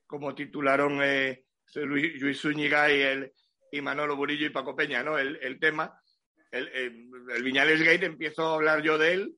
como 0.07 0.35
titularon 0.35 1.01
eh, 1.03 1.47
Luis 1.75 2.39
Zúñiga 2.39 2.93
y, 2.93 3.01
el, 3.01 3.33
y 3.71 3.81
Manolo 3.81 4.15
Burillo 4.15 4.45
y 4.45 4.51
Paco 4.51 4.77
Peña, 4.77 5.03
¿no? 5.03 5.17
El, 5.17 5.39
el 5.41 5.59
tema 5.59 5.99
el, 6.51 7.43
Viñales 7.43 7.83
Gate 7.83 8.05
empiezo 8.05 8.47
a 8.47 8.55
hablar 8.57 8.83
yo 8.83 8.99
de 8.99 9.15
él 9.15 9.37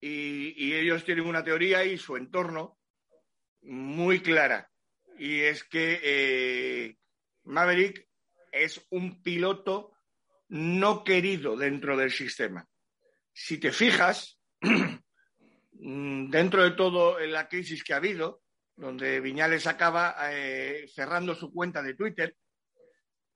y, 0.00 0.74
ellos 0.74 1.04
tienen 1.04 1.26
una 1.26 1.44
teoría 1.44 1.84
y 1.84 1.96
su 1.98 2.16
entorno 2.16 2.80
muy 3.60 4.22
clara. 4.22 4.68
Y 5.20 5.42
es 5.42 5.62
que 5.62 6.00
eh, 6.02 6.96
Maverick 7.44 8.08
es 8.50 8.84
un 8.90 9.22
piloto 9.22 9.92
no 10.48 11.04
querido 11.04 11.56
dentro 11.56 11.96
del 11.96 12.10
sistema. 12.10 12.68
Si 13.32 13.58
te 13.58 13.72
fijas, 13.72 14.40
dentro 15.70 16.62
de 16.62 16.72
todo 16.72 17.18
la 17.20 17.48
crisis 17.48 17.82
que 17.82 17.94
ha 17.94 17.96
habido, 17.96 18.42
donde 18.76 19.20
Viñales 19.20 19.66
acaba 19.66 20.14
eh, 20.30 20.86
cerrando 20.92 21.34
su 21.34 21.52
cuenta 21.52 21.82
de 21.82 21.94
Twitter, 21.94 22.36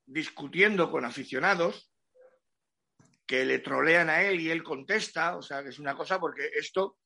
discutiendo 0.06 0.90
con 0.90 1.04
aficionados, 1.04 1.90
que 3.26 3.44
le 3.44 3.58
trolean 3.58 4.08
a 4.08 4.22
él 4.22 4.40
y 4.40 4.50
él 4.50 4.62
contesta, 4.62 5.36
o 5.36 5.42
sea, 5.42 5.62
que 5.62 5.70
es 5.70 5.78
una 5.78 5.96
cosa 5.96 6.20
porque 6.20 6.50
esto, 6.54 6.98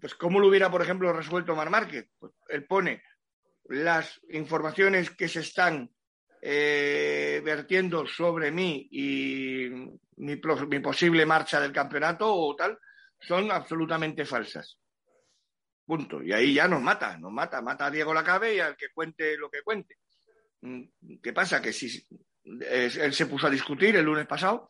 pues 0.00 0.14
¿cómo 0.14 0.40
lo 0.40 0.48
hubiera, 0.48 0.70
por 0.70 0.82
ejemplo, 0.82 1.12
resuelto 1.12 1.54
Mar 1.54 1.68
Márquez? 1.68 2.08
Pues 2.18 2.32
él 2.48 2.64
pone 2.64 3.02
las 3.64 4.20
informaciones 4.30 5.10
que 5.10 5.28
se 5.28 5.40
están 5.40 5.90
eh, 6.40 7.40
vertiendo 7.44 8.06
sobre 8.06 8.50
mí 8.50 8.88
y 8.90 9.68
mi, 10.16 10.40
mi, 10.68 10.80
posible 10.80 11.26
marcha 11.26 11.60
del 11.60 11.72
campeonato 11.72 12.34
o 12.34 12.54
tal, 12.56 12.78
son 13.20 13.50
absolutamente 13.50 14.24
falsas. 14.24 14.78
Punto. 15.84 16.22
Y 16.22 16.32
ahí 16.32 16.54
ya 16.54 16.68
nos 16.68 16.80
mata, 16.80 17.18
nos 17.18 17.32
mata, 17.32 17.60
mata 17.60 17.86
a 17.86 17.90
Diego 17.90 18.14
Lacabe 18.14 18.54
y 18.54 18.60
al 18.60 18.76
que 18.76 18.90
cuente 18.94 19.36
lo 19.36 19.50
que 19.50 19.62
cuente. 19.62 19.96
Mm, 20.62 20.82
¿Qué 21.22 21.32
pasa? 21.32 21.60
Que 21.60 21.72
si 21.72 22.06
él 22.44 23.12
se 23.12 23.26
puso 23.26 23.46
a 23.46 23.50
discutir 23.50 23.96
el 23.96 24.04
lunes 24.04 24.26
pasado 24.26 24.68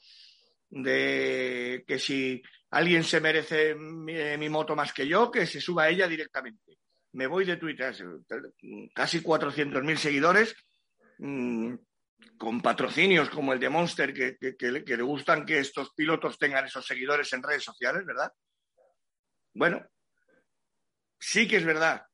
de 0.71 1.85
que 1.87 1.99
si 1.99 2.43
alguien 2.71 3.05
se 3.05 3.21
merece 3.21 3.75
mi, 3.75 4.49
moto 4.49 4.77
más 4.77 4.93
que 4.93 5.07
yo, 5.07 5.31
que 5.31 5.47
se 5.47 5.61
suba 5.61 5.85
a 5.85 5.89
ella 5.89 6.07
directamente. 6.07 6.79
Me 7.12 7.27
voy 7.27 7.45
de 7.45 7.57
Twitter, 7.57 7.95
casi 8.95 9.21
400.000 9.21 9.97
seguidores, 9.97 10.55
mm, 11.21 11.75
con 12.37 12.61
patrocinios 12.61 13.31
como 13.31 13.53
el 13.53 13.61
de 13.61 13.69
Monster, 13.69 14.12
que, 14.12 14.37
le 14.61 15.03
gustan 15.03 15.45
que 15.45 15.59
estos 15.59 15.93
pilotos 15.95 16.39
tengan 16.39 16.65
esos 16.65 16.87
seguidores 16.87 17.33
en 17.33 17.43
redes 17.43 17.65
sociales, 17.65 18.05
¿verdad? 18.05 18.33
Bueno, 19.55 19.87
sí 21.19 21.47
que 21.47 21.57
es 21.57 21.65
verdad 21.65 22.07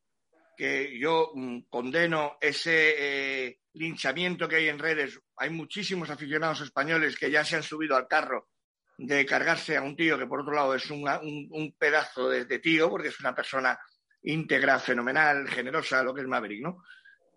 que 0.57 0.99
yo 0.99 1.33
mm, 1.35 1.63
condeno 1.69 2.39
ese 2.41 2.95
eh, 3.47 3.59
linchamiento 3.75 4.49
que 4.49 4.57
hay 4.57 4.69
en 4.69 4.79
redes. 4.79 5.21
Hay 5.37 5.51
muchísimos 5.51 6.11
aficionados 6.11 6.63
españoles 6.63 7.17
que 7.17 7.31
ya 7.31 7.45
se 7.45 7.57
han 7.57 7.63
subido 7.63 7.95
al 7.97 8.09
carro 8.09 8.49
de 8.99 9.27
cargarse 9.27 9.77
a 9.77 9.83
un 9.83 9.95
tío 9.95 10.19
que 10.19 10.27
por 10.27 10.41
otro 10.41 10.55
lado 10.55 10.75
es 10.75 10.91
un, 10.91 11.75
pedazo 11.79 12.31
de, 12.31 12.59
tío, 12.59 12.89
porque 12.89 13.09
es 13.09 13.21
una 13.21 13.35
persona 13.35 13.79
íntegra, 14.23 14.79
fenomenal, 14.79 15.47
generosa, 15.49 16.03
lo 16.03 16.15
que 16.15 16.23
es 16.23 16.27
Maverick, 16.27 16.63
¿no? 16.63 16.83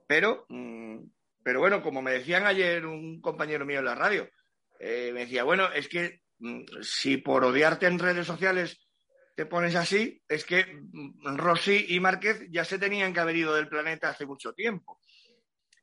Pero, 0.08 0.46
mm, 0.48 1.00
pero 1.44 1.60
bueno, 1.60 1.82
como 1.82 2.02
me 2.02 2.12
decían 2.12 2.46
ayer 2.46 2.86
un 2.86 3.22
compañero 3.22 3.66
mío 3.66 3.80
en 3.80 3.86
la 3.86 3.96
radio, 3.96 4.30
eh, 4.80 5.12
me 5.14 5.22
decía, 5.22 5.44
bueno, 5.44 5.72
es 5.72 5.88
que 5.88 6.22
mm, 6.40 6.64
si 6.82 7.18
por 7.18 7.44
odiarte 7.44 7.88
en 7.88 8.00
redes 8.00 8.28
sociales 8.28 8.80
te 9.36 9.46
pones 9.46 9.76
así, 9.76 10.22
es 10.28 10.46
que 10.46 10.66
mm, 10.66 11.38
Rossi 11.38 11.86
y 11.90 12.00
Márquez 12.00 12.48
ya 12.50 12.66
se 12.66 12.80
tenían 12.80 13.14
que 13.14 13.20
haber 13.20 13.36
ido 13.36 13.56
del 13.56 13.68
planeta 13.70 14.10
hace 14.10 14.26
mucho 14.26 14.54
tiempo. 14.54 15.00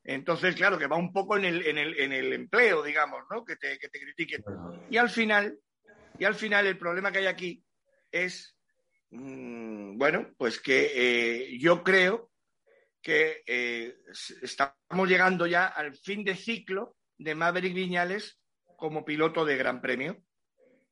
Entonces, 0.05 0.55
claro, 0.55 0.79
que 0.79 0.87
va 0.87 0.97
un 0.97 1.13
poco 1.13 1.37
en 1.37 1.45
el, 1.45 1.67
en 1.67 1.79
el, 1.79 1.99
en 1.99 2.13
el 2.13 2.33
empleo, 2.33 2.83
digamos, 2.83 3.25
¿no? 3.31 3.45
Que 3.45 3.57
te, 3.57 3.77
que 3.79 3.89
te 3.89 4.01
critiquen. 4.01 4.45
Y 4.89 4.99
al 4.99 5.11
final, 5.11 5.59
y 6.19 6.25
al 6.25 6.35
final 6.37 6.67
el 6.67 6.79
problema 6.79 7.11
que 7.11 7.19
hay 7.19 7.27
aquí 7.27 7.65
es, 8.13 8.57
mm, 9.11 9.99
bueno, 9.99 10.33
pues 10.39 10.61
que 10.61 10.93
eh, 10.95 11.59
yo 11.59 11.83
creo 11.83 12.26
que 13.07 13.45
eh, 13.47 13.99
estamos 14.43 15.09
llegando 15.09 15.47
ya 15.47 15.69
al 15.69 15.95
fin 15.95 16.25
de 16.25 16.35
ciclo 16.35 16.97
de 17.17 17.37
Maverick 17.37 17.73
Viñales 17.73 18.41
como 18.77 19.05
piloto 19.05 19.45
de 19.45 19.57
Gran 19.57 19.81
Premio 19.81 20.25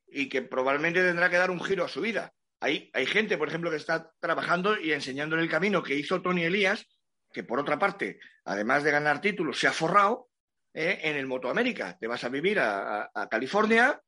y 0.07 0.29
que 0.29 0.41
probablemente 0.41 1.03
tendrá 1.03 1.29
que 1.29 1.35
dar 1.35 1.51
un 1.51 1.61
giro 1.61 1.83
a 1.83 1.89
su 1.89 1.99
vida. 1.99 2.31
Hay, 2.61 2.89
hay 2.93 3.05
gente, 3.05 3.37
por 3.37 3.49
ejemplo, 3.49 3.69
que 3.69 3.75
está 3.75 4.13
trabajando 4.21 4.79
y 4.79 4.93
enseñándole 4.93 5.43
el 5.43 5.49
camino 5.49 5.83
que 5.83 5.95
hizo 5.95 6.21
Tony 6.21 6.45
Elías, 6.45 6.87
que 7.33 7.43
por 7.43 7.59
otra 7.59 7.77
parte, 7.77 8.17
además 8.45 8.85
de 8.85 8.91
ganar 8.91 9.19
títulos, 9.19 9.59
se 9.59 9.67
ha 9.67 9.73
forrado 9.73 10.29
eh, 10.73 11.01
en 11.01 11.17
el 11.17 11.27
Moto 11.27 11.49
América. 11.49 11.97
Te 11.99 12.07
vas 12.07 12.23
a 12.23 12.29
vivir 12.29 12.61
a, 12.61 13.11
California 13.29 13.99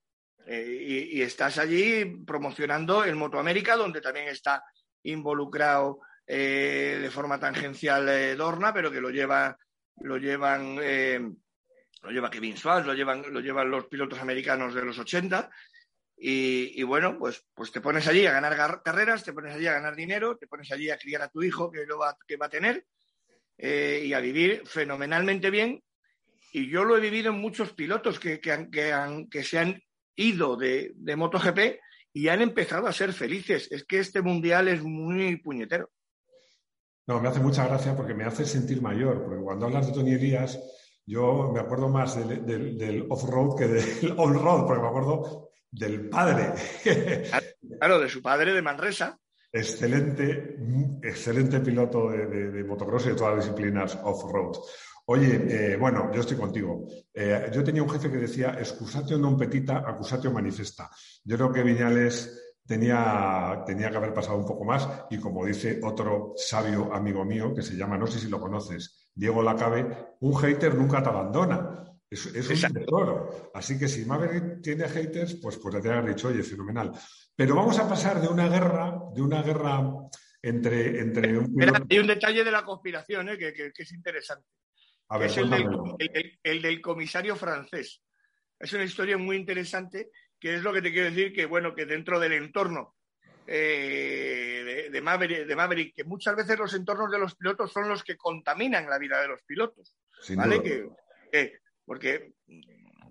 eh, 0.45 1.09
y, 1.11 1.21
estás 1.21 1.57
allí 1.57 2.05
promocionando 2.25 3.03
el 3.03 3.17
Moto 3.17 3.37
América, 3.37 3.75
donde 3.75 3.99
también 3.99 4.29
está 4.29 4.63
involucrado 5.03 5.99
eh, 6.27 6.99
de 7.01 7.09
forma 7.09 7.39
tangencial 7.39 8.37
Dorna, 8.37 8.73
pero 8.73 8.91
que 8.91 9.01
lo 9.01 9.09
lleva, 9.09 9.57
lo 10.01 10.17
llevan, 10.17 10.75
lo 10.75 12.11
lleva 12.11 12.29
Kevin 12.29 12.57
Swaz, 12.57 12.85
lo 12.85 12.93
llevan, 12.93 13.23
lo 13.31 13.39
llevan 13.39 13.71
los 13.71 13.87
pilotos 13.87 14.19
americanos 14.19 14.75
de 14.75 14.83
los 14.83 14.99
80. 14.99 15.49
Y, 16.19 16.81
bueno, 16.83 17.17
pues, 17.19 17.45
pues 17.53 17.71
te 17.71 17.79
pones 17.79 18.07
allí 18.07 18.25
a 18.25 18.31
ganar 18.31 18.81
carreras, 18.83 19.23
te 19.23 19.33
pones 19.33 19.53
allí 19.53 19.67
a 19.67 19.73
ganar 19.73 19.95
dinero, 19.95 20.35
te 20.35 20.47
pones 20.47 20.71
allí 20.71 20.89
a 20.89 20.97
criar 20.97 21.21
a 21.21 21.29
tu 21.29 21.43
hijo 21.43 21.71
que 21.71 21.85
lo 21.85 21.99
va, 21.99 22.17
que 22.27 22.37
va 22.37 22.47
a 22.47 22.49
tener 22.49 22.85
eh, 23.57 24.01
y 24.03 24.13
a 24.13 24.19
vivir 24.19 24.63
fenomenalmente 24.65 25.51
bien. 25.51 25.83
Y 26.51 26.69
yo 26.69 26.85
lo 26.85 26.97
he 26.97 27.01
vivido 27.01 27.31
en 27.31 27.39
muchos 27.39 27.73
pilotos 27.73 28.19
que, 28.19 28.39
que, 28.39 29.43
se 29.43 29.59
han 29.59 29.79
ido 30.15 30.57
de, 30.57 30.91
de 30.95 31.15
MotoGP 31.15 31.79
y 32.13 32.29
han 32.29 32.41
empezado 32.41 32.87
a 32.87 32.93
ser 32.93 33.13
felices. 33.13 33.67
Es 33.71 33.85
que 33.85 33.99
este 33.99 34.23
mundial 34.23 34.67
es 34.69 34.81
muy 34.81 35.35
puñetero. 35.37 35.91
No, 37.07 37.21
me 37.21 37.29
hace 37.29 37.39
mucha 37.39 37.65
gracia 37.65 37.95
porque 37.95 38.13
me 38.13 38.25
hace 38.25 38.45
sentir 38.45 38.81
mayor, 38.81 39.23
porque 39.23 39.41
cuando 39.41 39.65
hablas 39.65 39.87
de 39.87 39.93
Tony 39.93 40.11
Elías, 40.11 40.59
yo 41.05 41.51
me 41.53 41.61
acuerdo 41.61 41.87
más 41.87 42.15
del, 42.15 42.45
del 42.77 43.05
off-road 43.09 43.57
que 43.57 43.67
del 43.67 44.13
on-road, 44.17 44.67
porque 44.67 44.81
me 44.81 44.89
acuerdo 44.89 45.49
del 45.71 46.09
padre. 46.09 46.53
Claro, 47.79 47.99
de 47.99 48.09
su 48.09 48.23
padre 48.23 48.53
de 48.53 48.61
Manresa 48.61 49.19
excelente, 49.51 50.57
excelente 51.01 51.59
piloto 51.59 52.09
de, 52.09 52.63
motocross 52.63 53.05
y 53.05 53.09
de 53.09 53.15
todas 53.15 53.35
las 53.35 53.45
disciplinas 53.45 53.97
off-road. 54.03 54.57
Oye, 55.05 55.73
eh, 55.73 55.77
bueno, 55.77 56.11
yo 56.13 56.19
estoy 56.19 56.35
contigo. 56.35 56.85
Eh, 57.13 57.49
yo 57.53 57.63
tenía 57.63 57.81
un 57.81 57.89
jefe 57.89 58.11
que 58.11 58.17
decía, 58.17 58.57
excusatio 58.59 59.15
non 59.17 59.39
petita, 59.39 59.79
accusatio 59.79 60.35
manifesta. 60.35 60.91
Yo 61.23 61.39
creo 61.39 61.51
que 61.51 61.63
Viñales 61.63 62.46
tenía, 62.67 63.63
tenía 63.65 63.89
que 63.89 63.97
haber 63.97 64.13
pasado 64.13 64.37
un 64.37 64.45
poco 64.45 64.65
más 64.65 64.87
y 65.09 65.17
como 65.17 65.45
dice 65.45 65.79
otro 65.83 66.33
sabio 66.35 66.93
amigo 66.93 67.23
mío 67.25 67.53
que 67.55 67.61
se 67.61 67.75
llama, 67.75 67.97
no 67.97 68.05
sé 68.05 68.19
si 68.19 68.29
lo 68.29 68.39
conoces, 68.39 69.09
Diego 69.15 69.41
Lacabe, 69.41 70.15
un 70.19 70.35
hater 70.35 70.75
nunca 70.75 71.01
te 71.01 71.09
abandona. 71.09 71.83
Es, 72.09 72.25
un 72.25 72.73
tesoro. 72.73 73.51
Así 73.53 73.77
que 73.77 73.87
si 73.87 74.05
Maverick 74.05 74.61
tiene 74.61 74.87
haters, 74.87 75.35
pues, 75.41 75.57
pues 75.57 75.81
te 75.81 75.91
haber 75.91 76.15
dicho, 76.15 76.29
oye, 76.29 76.41
fenomenal. 76.41 76.91
Pero 77.35 77.55
vamos 77.55 77.77
a 77.79 77.89
pasar 77.89 78.21
de 78.21 78.29
una 78.29 78.47
guerra, 78.47 78.97
de 79.13 79.21
una 79.21 79.41
guerra 79.41 79.83
entre, 80.41 81.01
entre 81.01 81.37
un... 81.37 81.85
Hay 81.89 81.99
un 81.99 82.07
detalle 82.07 82.43
de 82.43 82.51
la 82.51 82.63
conspiración 82.63 83.29
¿eh? 83.29 83.37
que, 83.37 83.71
es 83.75 83.91
interesante. 83.91 84.47
es 85.21 85.37
el 85.37 86.61
del, 86.61 86.81
comisario 86.81 87.35
francés. 87.35 88.01
Es 88.57 88.71
una 88.71 88.85
historia 88.85 89.17
muy 89.17 89.35
interesante, 89.35 90.09
que 90.39 90.55
es 90.55 90.63
lo 90.63 90.73
que 90.73 90.81
te 90.81 90.91
quiero 90.91 91.09
decir, 91.09 91.33
que 91.33 91.45
bueno, 91.45 91.73
que 91.73 91.85
dentro 91.85 92.19
del 92.19 92.33
entorno 92.33 92.95
eh, 93.47 94.89
de, 94.91 95.01
Maverick, 95.01 95.95
que 95.95 96.03
muchas 96.03 96.35
veces 96.35 96.59
los 96.59 96.73
entornos 96.73 97.09
de 97.09 97.19
los 97.19 97.35
pilotos 97.35 97.71
son 97.71 97.87
los 97.87 98.03
que 98.03 98.17
contaminan 98.17 98.89
la 98.89 98.97
vida 98.97 99.21
de 99.21 99.29
los 99.29 99.41
pilotos. 99.43 99.95
¿Vale? 100.35 100.61
Que, 100.61 101.59
porque 101.85 102.33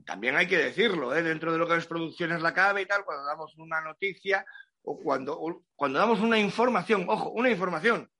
también 0.04 0.36
hay 0.36 0.46
que 0.46 0.58
decirlo, 0.58 1.14
¿eh? 1.14 1.22
dentro 1.22 1.52
de 1.52 1.58
lo 1.58 1.66
que 1.66 1.76
es 1.76 1.86
producciones 1.86 2.42
la 2.42 2.52
cabe 2.52 2.82
y 2.82 2.86
tal, 2.86 3.04
cuando 3.04 3.24
damos 3.24 3.56
una 3.56 3.80
noticia 3.80 4.44
o 4.82 5.00
cuando, 5.00 5.64
cuando 5.74 5.98
damos 5.98 6.20
una 6.20 6.38
información, 6.38 7.06
ojo, 7.08 7.30
una 7.30 7.50
información, 7.50 8.10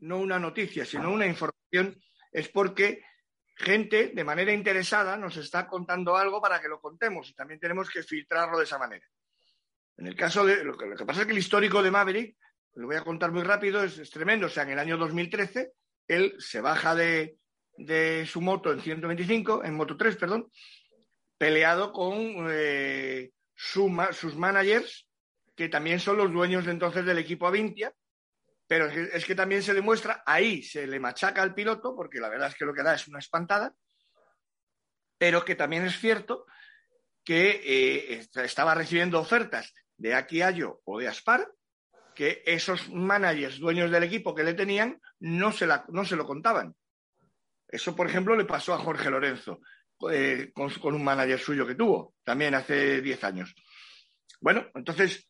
no 0.00 0.18
una 0.18 0.38
noticia, 0.38 0.84
sino 0.84 1.10
una 1.12 1.26
información, 1.26 2.00
es 2.32 2.48
porque 2.48 3.02
gente 3.56 4.12
de 4.14 4.24
manera 4.24 4.52
interesada 4.52 5.16
nos 5.16 5.36
está 5.38 5.66
contando 5.66 6.16
algo 6.16 6.40
para 6.40 6.60
que 6.60 6.68
lo 6.68 6.80
contemos 6.80 7.30
y 7.30 7.34
también 7.34 7.58
tenemos 7.58 7.88
que 7.90 8.02
filtrarlo 8.02 8.58
de 8.58 8.64
esa 8.64 8.78
manera. 8.78 9.06
En 9.96 10.06
el 10.06 10.14
caso 10.14 10.44
de 10.44 10.62
lo 10.62 10.76
que, 10.76 11.04
pasa 11.06 11.22
es 11.22 11.26
que 11.26 11.32
el 11.32 11.38
histórico 11.38 11.82
de 11.82 11.90
Maverick, 11.90 12.36
lo 12.74 12.86
voy 12.86 12.96
a 12.96 13.04
contar 13.04 13.32
muy 13.32 13.42
rápido, 13.42 13.82
es, 13.82 14.10
tremendo. 14.10 14.46
O 14.46 14.50
sea, 14.50 14.64
en 14.64 14.70
el 14.70 14.78
año 14.78 14.98
2013 14.98 15.72
él 16.06 16.34
se 16.38 16.60
baja 16.60 16.94
de, 16.94 17.38
su 18.26 18.42
moto 18.42 18.72
en 18.72 18.80
125, 18.80 19.64
en 19.64 19.74
Moto 19.74 19.96
3, 19.96 20.16
perdón, 20.16 20.50
peleado 21.38 21.92
con 21.92 22.48
eh, 22.50 23.30
sus 23.54 24.36
managers, 24.36 25.08
que 25.54 25.70
también 25.70 25.98
son 25.98 26.18
los 26.18 26.30
dueños 26.30 26.66
de 26.66 26.72
entonces 26.72 27.06
del 27.06 27.18
equipo 27.18 27.46
Avintia, 27.46 27.94
pero 28.66 28.86
es 28.86 29.24
que, 29.24 29.34
también 29.34 29.62
se 29.62 29.74
demuestra, 29.74 30.22
ahí 30.26 30.62
se 30.62 30.86
le 30.86 30.98
machaca 30.98 31.42
al 31.42 31.54
piloto, 31.54 31.94
porque 31.94 32.18
la 32.18 32.28
verdad 32.28 32.48
es 32.48 32.56
que 32.56 32.64
lo 32.64 32.74
que 32.74 32.82
da 32.82 32.94
es 32.94 33.06
una 33.06 33.20
espantada, 33.20 33.74
pero 35.18 35.44
que 35.44 35.54
también 35.54 35.84
es 35.84 35.98
cierto 35.98 36.46
que 37.24 37.60
eh, 37.64 38.28
estaba 38.42 38.74
recibiendo 38.74 39.20
ofertas 39.20 39.72
de 39.96 40.14
Aquiallo 40.14 40.80
o 40.84 40.98
de 40.98 41.08
Aspar, 41.08 41.48
que 42.14 42.42
esos 42.46 42.88
managers, 42.90 43.58
dueños 43.58 43.90
del 43.90 44.02
equipo 44.02 44.34
que 44.34 44.44
le 44.44 44.54
tenían, 44.54 45.00
no 45.20 45.52
se, 45.52 45.68
no 45.88 46.04
se 46.04 46.16
lo 46.16 46.26
contaban. 46.26 46.74
Eso, 47.68 47.94
por 47.94 48.08
ejemplo, 48.08 48.34
le 48.36 48.44
pasó 48.44 48.74
a 48.74 48.78
Jorge 48.78 49.10
Lorenzo 49.10 49.60
eh, 50.10 50.50
con, 50.54 50.70
con, 50.70 50.94
un 50.94 51.04
manager 51.04 51.38
suyo 51.38 51.66
que 51.66 51.74
tuvo, 51.74 52.14
también 52.24 52.54
hace 52.54 53.00
10 53.00 53.24
años. 53.24 53.54
Bueno, 54.40 54.66
entonces, 54.74 55.28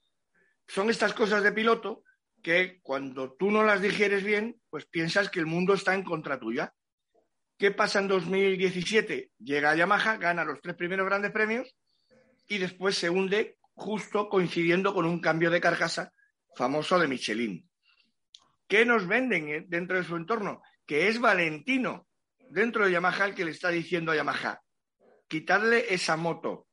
son 0.67 0.91
estas 0.91 1.13
cosas 1.13 1.43
de 1.43 1.53
piloto 1.53 2.05
que 2.47 2.79
cuando 2.81 3.33
tú 3.33 3.51
no 3.51 3.65
las 3.65 3.83
digieres 3.83 4.23
bien, 4.23 4.63
pues 4.71 4.87
piensas 4.87 5.31
que 5.31 5.41
el 5.41 5.47
mundo 5.47 5.75
está 5.75 5.95
en 5.95 6.05
contra 6.05 6.39
tuya. 6.39 6.73
¿Qué 7.59 7.73
pasa 7.73 7.99
en 7.99 8.07
2017? 8.07 9.33
Llega 9.41 9.73
a 9.73 9.75
Yamaha, 9.75 10.17
gana 10.17 10.45
los 10.45 10.61
tres 10.61 10.77
primeros 10.77 11.07
grandes 11.07 11.33
premios 11.33 11.77
y 12.47 12.59
después 12.59 12.97
se 12.97 13.11
hunde 13.11 13.59
justo 13.75 14.29
coincidiendo 14.29 14.95
con 14.95 15.07
un 15.07 15.21
cambio 15.21 15.51
de 15.51 15.61
carcasa 15.61 16.13
famoso 16.55 17.01
de 17.01 17.09
Michelin. 17.09 17.69
¿Qué 18.69 18.85
nos 18.85 19.09
venden 19.09 19.49
eh, 19.49 19.65
dentro 19.67 19.97
de 19.97 20.05
su 20.05 20.15
entorno? 20.15 20.63
Que 20.87 21.09
es 21.09 21.19
Valentino 21.19 22.07
dentro 22.49 22.85
de 22.85 22.93
Yamaha 22.93 23.25
el 23.25 23.35
que 23.35 23.45
le 23.45 23.51
está 23.51 23.71
diciendo 23.71 24.13
a 24.13 24.17
Yamaha, 24.17 24.63
quitarle 25.27 25.93
esa 25.93 26.17
moto 26.17 26.69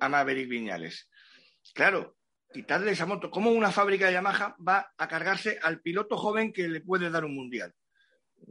a 0.00 0.08
Maverick 0.08 0.48
Viñales. 0.48 1.08
Claro, 1.74 2.16
quitarle 2.52 2.92
esa 2.92 3.06
moto. 3.06 3.30
¿Cómo 3.30 3.50
una 3.50 3.72
fábrica 3.72 4.06
de 4.06 4.12
Yamaha 4.12 4.56
va 4.66 4.92
a 4.96 5.08
cargarse 5.08 5.58
al 5.62 5.80
piloto 5.80 6.16
joven 6.16 6.52
que 6.52 6.68
le 6.68 6.80
puede 6.80 7.10
dar 7.10 7.24
un 7.24 7.34
mundial? 7.34 7.74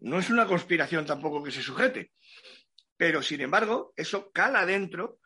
No 0.01 0.19
es 0.19 0.29
una 0.29 0.47
conspiración 0.47 1.05
tampoco 1.05 1.43
que 1.43 1.51
se 1.51 1.61
sujete. 1.61 2.11
Pero, 2.97 3.21
sin 3.21 3.41
embargo, 3.41 3.93
eso 3.95 4.31
cala 4.31 4.65
dentro 4.65 5.19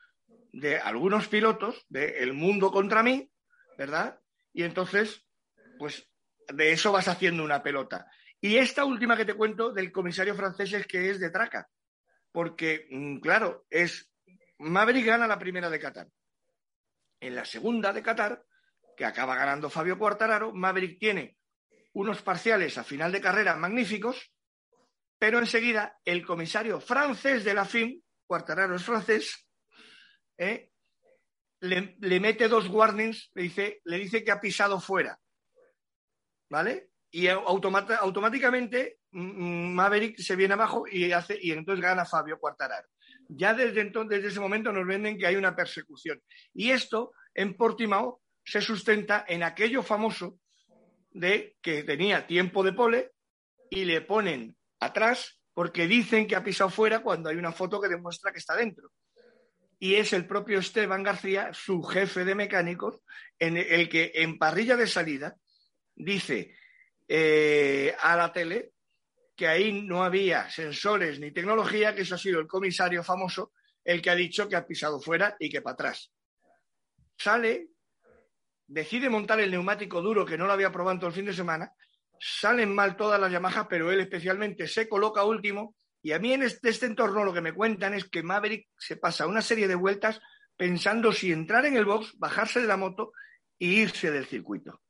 de 0.52 0.78
algunos 0.78 1.28
pilotos 1.28 1.86
de 1.90 2.20
el 2.20 2.34
mundo 2.34 2.72
contra 2.72 3.04
mí, 3.04 3.30
¿verdad? 3.78 4.20
Y 4.54 4.64
entonces, 4.64 5.26
pues 5.78 6.10
de 6.48 6.72
eso 6.72 6.92
vas 6.92 7.08
haciendo 7.08 7.44
una 7.44 7.62
pelota. 7.62 8.08
Y 8.40 8.58
esta 8.58 8.86
última 8.86 9.18
que 9.18 9.26
te 9.26 9.34
cuento 9.34 9.72
del 9.72 9.92
comisario 9.92 10.36
francés 10.36 10.72
es 10.74 10.88
que 10.88 11.10
es 11.10 11.20
de 11.20 11.32
traca. 11.32 11.70
Porque, 12.32 12.88
mm, 12.90 13.18
claro, 13.20 13.66
es 13.70 14.12
Maverick 14.60 15.06
gana 15.06 15.28
la 15.28 15.40
primera 15.40 15.70
de 15.70 15.80
Qatar. 15.80 16.08
En 17.20 17.36
la 17.36 17.46
segunda 17.46 17.92
de 17.92 18.04
Qatar 18.04 18.44
que 18.96 19.06
acaba 19.06 19.36
ganando 19.36 19.70
Fabio 19.70 19.98
Quartararo. 19.98 20.54
Maverick 20.54 21.00
tiene 21.00 21.38
unos 21.94 22.22
parciales 22.22 22.78
a 22.78 22.84
final 22.84 23.12
de 23.12 23.22
carrera 23.22 23.56
magníficos, 23.56 24.32
pero 25.18 25.40
enseguida 25.40 25.98
el 26.04 26.26
comisario 26.26 26.80
francés 26.82 27.44
de 27.44 27.54
la 27.54 27.66
FIM, 27.66 28.02
Quartararo 28.28 28.76
es 28.76 28.84
francés, 28.84 29.48
¿eh? 30.38 30.72
le, 31.62 32.20
mete 32.20 32.48
dos 32.48 32.68
warnings, 32.68 33.32
le 33.34 33.44
dice, 33.44 33.82
le 33.86 33.98
dice 33.98 34.24
que 34.24 34.32
ha 34.32 34.40
pisado 34.40 34.80
fuera. 34.80 35.20
¿Vale? 36.50 36.92
Y 37.12 37.28
automáticamente 37.28 39.00
mm, 39.12 39.20
mm, 39.22 39.74
Maverick 39.74 40.18
se 40.20 40.36
viene 40.36 40.54
abajo 40.54 40.86
y, 40.90 41.12
hace, 41.12 41.38
y 41.42 41.52
entonces 41.52 41.84
gana 41.84 42.06
Fabio 42.06 42.40
Quartararo. 42.40 42.88
Ya 43.28 43.54
desde 43.54 43.82
entonces, 43.82 44.18
desde 44.18 44.30
ese 44.30 44.40
momento 44.40 44.72
nos 44.72 44.86
venden 44.86 45.18
que 45.18 45.26
hay 45.26 45.36
una 45.36 45.56
persecución. 45.56 46.22
Y 46.54 46.72
esto 46.72 47.14
en 47.34 47.56
Portimao 47.58 48.22
se 48.46 48.62
sustenta 48.62 49.26
en 49.28 49.44
aquello 49.44 49.82
famoso 49.82 50.40
de 51.12 51.58
que 51.62 51.84
tenía 51.84 52.28
tiempo 52.28 52.64
de 52.64 52.74
pole 52.74 53.12
y 53.70 53.86
le 53.86 54.02
ponen 54.02 54.56
atrás 54.80 55.42
porque 55.54 55.88
dicen 55.88 56.28
que 56.28 56.36
ha 56.36 56.44
pisado 56.44 56.70
fuera 56.70 57.02
cuando 57.02 57.30
hay 57.30 57.38
una 57.38 57.52
foto 57.52 57.82
que 57.82 57.88
demuestra 57.88 58.32
que 58.32 58.40
está 58.40 58.56
dentro. 58.56 58.92
Y 59.80 59.96
es 59.96 60.14
el 60.14 60.28
propio 60.28 60.60
Esteban 60.60 61.04
García, 61.04 61.52
su 61.54 61.82
jefe 61.82 62.24
de 62.24 62.36
mecánicos, 62.36 63.02
en 63.40 63.58
el 63.58 63.90
que 63.90 64.12
en 64.16 64.38
parrilla 64.38 64.76
de 64.76 64.88
salida 64.88 65.36
dice 65.96 66.56
eh, 67.08 67.96
a 68.02 68.16
la 68.16 68.32
tele 68.32 68.72
que 69.36 69.48
ahí 69.48 69.82
no 69.82 70.04
había 70.04 70.50
sensores 70.50 71.20
ni 71.20 71.32
tecnología, 71.32 71.94
que 71.94 72.02
eso 72.02 72.16
ha 72.16 72.20
sido 72.20 72.40
el 72.40 72.48
comisario 72.48 73.04
famoso 73.04 73.52
el 73.84 74.02
que 74.02 74.10
ha 74.10 74.16
dicho 74.16 74.50
que 74.50 74.56
ha 74.56 74.66
pisado 74.66 75.00
fuera 75.00 75.36
y 75.40 75.50
que 75.50 75.62
para 75.62 75.74
atrás. 75.74 76.12
Sale 77.18 77.70
decide 78.68 79.10
montar 79.10 79.40
el 79.40 79.52
neumático 79.52 80.02
duro 80.02 80.26
que 80.26 80.38
no 80.38 80.46
lo 80.46 80.54
había 80.54 80.72
probado 80.72 81.00
todo 81.00 81.10
el 81.10 81.16
fin 81.16 81.26
de 81.26 81.34
semana, 81.34 81.72
salen 82.20 82.74
mal 82.74 82.96
todas 82.96 83.20
las 83.20 83.32
Yamaha, 83.32 83.68
pero 83.68 83.92
él 83.92 84.00
especialmente 84.00 84.68
se 84.68 84.88
coloca 84.88 85.24
último. 85.24 85.76
Y 86.02 86.12
a 86.12 86.20
mí 86.20 86.34
en 86.34 86.44
este, 86.44 86.70
este, 86.70 86.86
entorno 86.86 87.24
lo 87.24 87.34
que 87.34 87.42
me 87.42 87.54
cuentan 87.54 87.94
es 87.94 88.06
que 88.06 88.24
Maverick 88.24 88.68
se 88.78 88.98
pasa 88.98 89.28
una 89.28 89.42
serie 89.42 89.68
de 89.68 89.76
vueltas 89.76 90.20
pensando 90.56 91.12
si 91.12 91.32
entrar 91.32 91.66
en 91.66 91.78
el 91.78 91.86
box, 91.86 92.18
bajarse 92.18 92.62
de 92.62 92.68
la 92.68 92.78
moto 92.78 93.12
e 93.60 93.66
irse 93.66 94.12
del 94.12 94.26
circuito. 94.26 94.82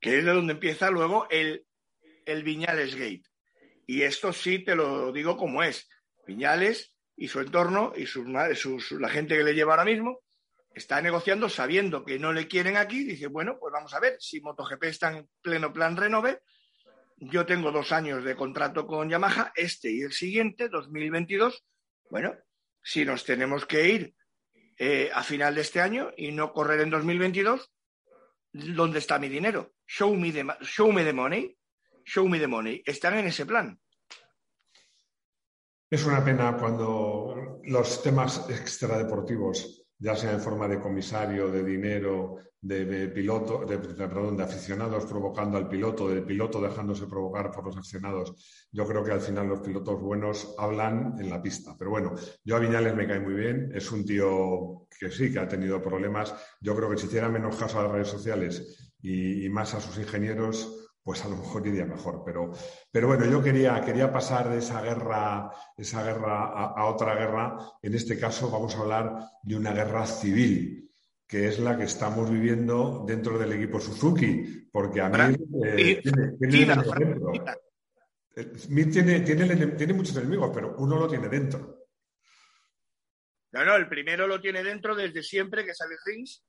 Que 0.00 0.18
es 0.18 0.24
de 0.24 0.32
donde 0.32 0.52
empieza 0.54 0.90
luego 0.90 1.26
el, 1.28 1.66
el 2.24 2.42
Viñales 2.44 2.94
Gate. 2.94 3.24
Y 3.86 4.02
esto 4.02 4.32
sí 4.32 4.64
te 4.64 4.76
lo 4.76 5.12
digo 5.12 5.36
como 5.36 5.62
es. 5.62 5.88
Viñales 6.26 6.92
y 7.16 7.26
su 7.28 7.40
entorno 7.40 7.92
y 7.96 8.06
sus, 8.06 8.92
la 8.92 9.08
gente 9.08 9.36
que 9.36 9.42
le 9.42 9.54
lleva 9.54 9.72
ahora 9.72 9.84
mismo 9.84 10.20
está 10.78 11.02
negociando 11.02 11.48
sabiendo 11.48 12.04
que 12.04 12.18
no 12.18 12.32
le 12.32 12.48
quieren 12.48 12.76
aquí, 12.76 13.04
dice, 13.04 13.26
bueno, 13.26 13.58
pues 13.60 13.72
vamos 13.72 13.92
a 13.94 14.00
ver, 14.00 14.16
si 14.18 14.40
MotoGP 14.40 14.84
está 14.84 15.16
en 15.16 15.28
pleno 15.42 15.72
plan 15.72 15.96
renove, 15.96 16.40
yo 17.16 17.44
tengo 17.44 17.70
dos 17.70 17.92
años 17.92 18.24
de 18.24 18.36
contrato 18.36 18.86
con 18.86 19.08
Yamaha, 19.08 19.52
este 19.54 19.90
y 19.90 20.02
el 20.02 20.12
siguiente, 20.12 20.68
2022, 20.68 21.64
bueno, 22.10 22.34
si 22.82 23.04
nos 23.04 23.24
tenemos 23.24 23.66
que 23.66 23.88
ir 23.88 24.14
eh, 24.78 25.10
a 25.12 25.22
final 25.22 25.54
de 25.54 25.60
este 25.60 25.80
año 25.80 26.12
y 26.16 26.32
no 26.32 26.52
correr 26.52 26.80
en 26.80 26.90
2022, 26.90 27.70
¿dónde 28.52 29.00
está 29.00 29.18
mi 29.18 29.28
dinero? 29.28 29.74
Show 29.86 30.14
me 30.14 30.32
the, 30.32 30.46
show 30.62 30.92
me 30.92 31.04
the 31.04 31.12
money, 31.12 31.58
show 32.04 32.28
me 32.28 32.38
the 32.38 32.46
money. 32.46 32.82
Están 32.86 33.18
en 33.18 33.26
ese 33.26 33.44
plan. 33.44 33.78
Es 35.90 36.04
una 36.04 36.24
pena 36.24 36.56
cuando 36.56 37.60
los 37.64 38.02
temas 38.02 38.48
extradeportivos 38.50 39.87
ya 39.98 40.14
sea 40.14 40.32
en 40.32 40.40
forma 40.40 40.68
de 40.68 40.78
comisario, 40.78 41.50
de 41.50 41.64
dinero, 41.64 42.36
de, 42.60 43.08
piloto, 43.08 43.64
de, 43.64 43.78
perdón, 43.78 44.36
de 44.36 44.42
aficionados 44.42 45.06
provocando 45.06 45.56
al 45.56 45.68
piloto, 45.68 46.08
del 46.08 46.24
piloto 46.24 46.60
dejándose 46.60 47.06
provocar 47.06 47.50
por 47.50 47.64
los 47.64 47.76
aficionados. 47.76 48.68
Yo 48.72 48.86
creo 48.86 49.04
que 49.04 49.12
al 49.12 49.20
final 49.20 49.48
los 49.48 49.60
pilotos 49.60 50.00
buenos 50.00 50.54
hablan 50.58 51.16
en 51.18 51.30
la 51.30 51.40
pista. 51.40 51.76
Pero 51.78 51.90
bueno, 51.90 52.14
yo 52.44 52.56
a 52.56 52.58
Viñales 52.58 52.94
me 52.94 53.06
cae 53.06 53.20
muy 53.20 53.34
bien. 53.34 53.70
Es 53.74 53.90
un 53.92 54.04
tío 54.04 54.86
que 54.98 55.10
sí 55.10 55.32
que 55.32 55.38
ha 55.38 55.48
tenido 55.48 55.80
problemas. 55.82 56.34
Yo 56.60 56.74
creo 56.74 56.90
que 56.90 56.98
si 56.98 57.06
hiciera 57.06 57.28
menos 57.28 57.56
caso 57.56 57.78
a 57.78 57.84
las 57.84 57.92
redes 57.92 58.08
sociales 58.08 58.92
y 59.00 59.48
más 59.50 59.74
a 59.74 59.80
sus 59.80 59.96
ingenieros, 59.98 60.87
pues 61.08 61.24
a 61.24 61.28
lo 61.30 61.38
mejor 61.38 61.66
iría 61.66 61.86
mejor. 61.86 62.22
Pero, 62.22 62.52
pero 62.92 63.06
bueno, 63.06 63.24
yo 63.24 63.42
quería, 63.42 63.80
quería 63.80 64.12
pasar 64.12 64.50
de 64.50 64.58
esa 64.58 64.82
guerra, 64.82 65.50
esa 65.74 66.02
guerra 66.02 66.52
a, 66.52 66.84
otra 66.84 67.14
guerra. 67.14 67.56
En 67.80 67.94
este 67.94 68.20
caso 68.20 68.50
vamos 68.50 68.76
a 68.76 68.80
hablar 68.80 69.18
de 69.42 69.56
una 69.56 69.72
guerra 69.72 70.04
civil, 70.04 70.92
que 71.26 71.48
es 71.48 71.60
la 71.60 71.78
que 71.78 71.84
estamos 71.84 72.30
viviendo 72.30 73.06
dentro 73.08 73.38
del 73.38 73.54
equipo 73.54 73.80
Suzuki, 73.80 74.68
porque 74.70 75.00
a 75.00 75.08
mí 75.08 75.34
eh, 75.64 76.02
tiene, 76.02 76.36
tiene, 79.20 79.66
tiene, 79.66 79.94
muchos 79.94 80.16
enemigos, 80.18 80.50
pero 80.52 80.76
uno 80.76 80.98
lo 80.98 81.08
tiene 81.08 81.30
dentro. 81.30 81.86
No, 83.52 83.64
no, 83.64 83.76
el 83.76 83.88
primero 83.88 84.26
lo 84.26 84.42
tiene 84.42 84.62
dentro 84.62 84.94
desde 84.94 85.22
siempre 85.22 85.64
que 85.64 85.72
sale 85.72 85.96
Rins. 86.04 86.44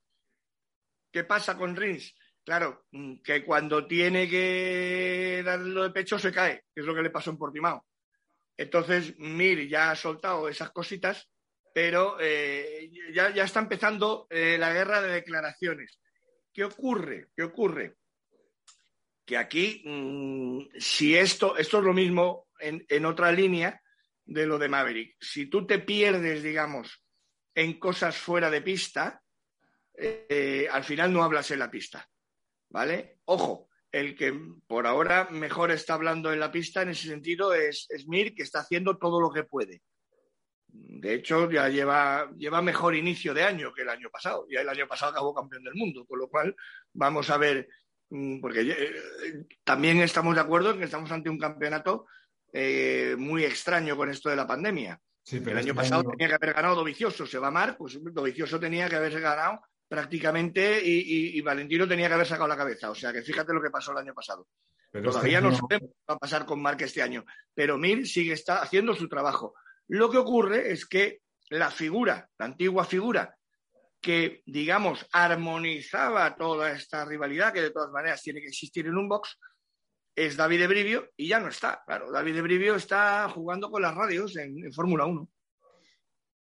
¿Qué 1.13 1.23
pasa 1.23 1.57
con 1.57 1.77
Rins? 1.77 2.13
Claro, 2.49 2.87
mm, 2.93 3.17
que 3.23 3.45
cuando 3.45 3.85
tiene 3.85 4.27
que 4.27 5.43
darlo 5.45 5.83
de 5.83 5.91
pecho 5.91 6.17
se 6.17 6.31
cae, 6.31 6.63
que 6.73 6.81
es 6.81 6.85
lo 6.87 6.95
que 6.95 7.03
le 7.03 7.11
pasó 7.11 7.29
en 7.29 7.37
Portimao. 7.37 7.85
Entonces, 8.57 9.15
Mir 9.19 9.67
ya 9.67 9.91
ha 9.91 9.95
soltado 9.95 10.49
esas 10.49 10.71
cositas, 10.71 11.29
pero 11.71 12.17
eh, 12.19 12.89
ya, 13.13 13.27
está 13.27 13.59
empezando 13.59 14.25
eh, 14.31 14.57
la 14.57 14.73
guerra 14.73 14.99
de 14.99 15.11
declaraciones. 15.11 15.99
¿Qué 16.51 16.63
ocurre? 16.63 17.27
¿Qué 17.35 17.43
ocurre? 17.43 17.97
Que 19.23 19.37
aquí, 19.37 19.83
mm, 19.85 20.69
si 20.79 21.15
esto, 21.15 21.55
esto 21.55 21.77
es 21.77 21.83
lo 21.83 21.93
mismo 21.93 22.47
en, 22.59 23.05
otra 23.05 23.31
línea, 23.31 23.79
de 24.25 24.47
lo 24.47 24.57
de 24.57 24.69
Maverick. 24.69 25.17
Si 25.21 25.45
tú 25.45 25.67
te 25.67 25.77
pierdes, 25.77 26.41
digamos, 26.41 27.05
en 27.53 27.77
cosas 27.77 28.17
fuera 28.17 28.49
de 28.49 28.63
pista, 28.63 29.21
eh, 29.93 30.67
al 30.71 30.83
final 30.83 31.13
no 31.13 31.23
hablas 31.23 31.51
en 31.51 31.59
la 31.59 31.69
pista. 31.69 32.09
¿Vale? 32.69 33.19
Ojo, 33.25 33.69
el 33.91 34.15
que 34.15 34.33
por 34.67 34.85
ahora 34.85 35.27
mejor 35.31 35.71
está 35.71 35.95
hablando 35.95 36.31
en 36.31 36.39
la 36.39 36.51
pista 36.51 36.81
en 36.81 36.89
ese 36.89 37.07
sentido 37.07 37.53
es, 37.53 37.87
Mir, 38.07 38.35
que 38.35 38.43
está 38.43 38.59
haciendo 38.59 38.97
todo 38.97 39.19
lo 39.19 39.31
que 39.31 39.43
puede. 39.43 39.81
De 40.67 41.15
hecho, 41.15 41.49
ya 41.49 41.67
lleva, 41.67 42.29
lleva 42.37 42.61
mejor 42.61 42.95
inicio 42.95 43.33
de 43.33 43.43
año 43.43 43.73
que 43.73 43.81
el 43.81 43.89
año 43.89 44.09
pasado. 44.11 44.45
Ya 44.49 44.61
el 44.61 44.69
año 44.69 44.87
pasado 44.87 45.11
acabó 45.11 45.33
campeón 45.33 45.63
del 45.63 45.73
mundo, 45.73 46.05
con 46.05 46.19
lo 46.19 46.27
cual 46.29 46.55
vamos 46.93 47.29
a 47.31 47.37
ver, 47.37 47.67
mm, 48.09 48.39
porque 48.39 48.61
eh, 48.61 49.47
también 49.63 49.99
estamos 50.01 50.35
de 50.35 50.41
acuerdo 50.41 50.71
en 50.71 50.77
que 50.77 50.85
estamos 50.85 51.11
ante 51.11 51.29
un 51.29 51.39
campeonato 51.39 52.05
eh, 52.53 53.15
muy 53.17 53.43
extraño 53.43 53.97
con 53.97 54.09
esto 54.09 54.29
de 54.29 54.35
la 54.35 54.45
pandemia. 54.45 54.99
el 55.31 55.49
año 55.49 55.59
este 55.59 55.73
pasado 55.73 56.03
tenía 56.03 56.27
que 56.27 56.35
haber 56.35 56.53
ganado 56.53 56.75
Dovicioso, 56.75 57.25
se 57.25 57.39
va 57.39 57.47
a 57.47 57.51
mar, 57.51 57.75
pues 57.77 57.99
Dovicioso 57.99 58.59
tenía 58.59 58.87
que 58.87 58.95
haberse 58.95 59.19
ganado 59.19 59.61
prácticamente 59.89 60.79
y, 60.83 61.41
Valentino 61.41 61.87
tenía 61.87 62.07
que 62.07 62.13
haber 62.13 62.27
sacado 62.27 62.47
la 62.47 62.55
cabeza. 62.55 62.91
O 62.91 62.95
sea 62.95 63.11
que 63.11 63.23
fíjate 63.23 63.53
lo 63.53 63.61
que 63.61 63.71
pasó 63.71 63.91
el 63.91 63.97
año 63.97 64.13
pasado. 64.13 64.47
Todavía 64.91 65.41
no 65.41 65.51
sabemos 65.51 65.91
qué 65.91 66.03
va 66.09 66.15
a 66.15 66.19
pasar 66.19 66.45
con 66.45 66.61
Marc 66.61 66.81
este 66.81 67.01
año, 67.01 67.25
pero 67.53 67.77
Mir 67.77 68.07
sigue 68.07 68.33
está 68.33 68.61
haciendo 68.61 68.95
su 68.95 69.09
trabajo. 69.09 69.55
Lo 69.87 70.09
que 70.09 70.17
ocurre 70.17 70.71
es 70.71 70.85
que 70.85 71.21
la 71.49 71.71
figura, 71.71 72.29
la 72.37 72.45
antigua 72.45 72.85
figura 72.85 73.35
que, 73.99 74.43
digamos, 74.45 75.05
armonizaba 75.11 76.35
toda 76.35 76.71
esta 76.71 77.03
rivalidad, 77.03 77.51
que 77.51 77.61
de 77.61 77.71
todas 77.71 77.91
maneras 77.91 78.21
tiene 78.21 78.39
que 78.39 78.47
existir 78.47 78.87
en 78.87 78.97
un 78.97 79.09
box, 79.09 79.37
es 80.15 80.37
David 80.37 80.67
Brivio 80.67 81.09
y 81.17 81.27
ya 81.27 81.39
no 81.39 81.49
está. 81.49 81.83
Claro, 81.85 82.11
David 82.11 82.41
Brivio 82.41 82.75
está 82.75 83.29
jugando 83.29 83.69
con 83.69 83.81
las 83.81 83.95
radios 83.95 84.37
en, 84.37 84.65
en 84.65 84.73
Fórmula 84.73 85.05
1. 85.05 85.29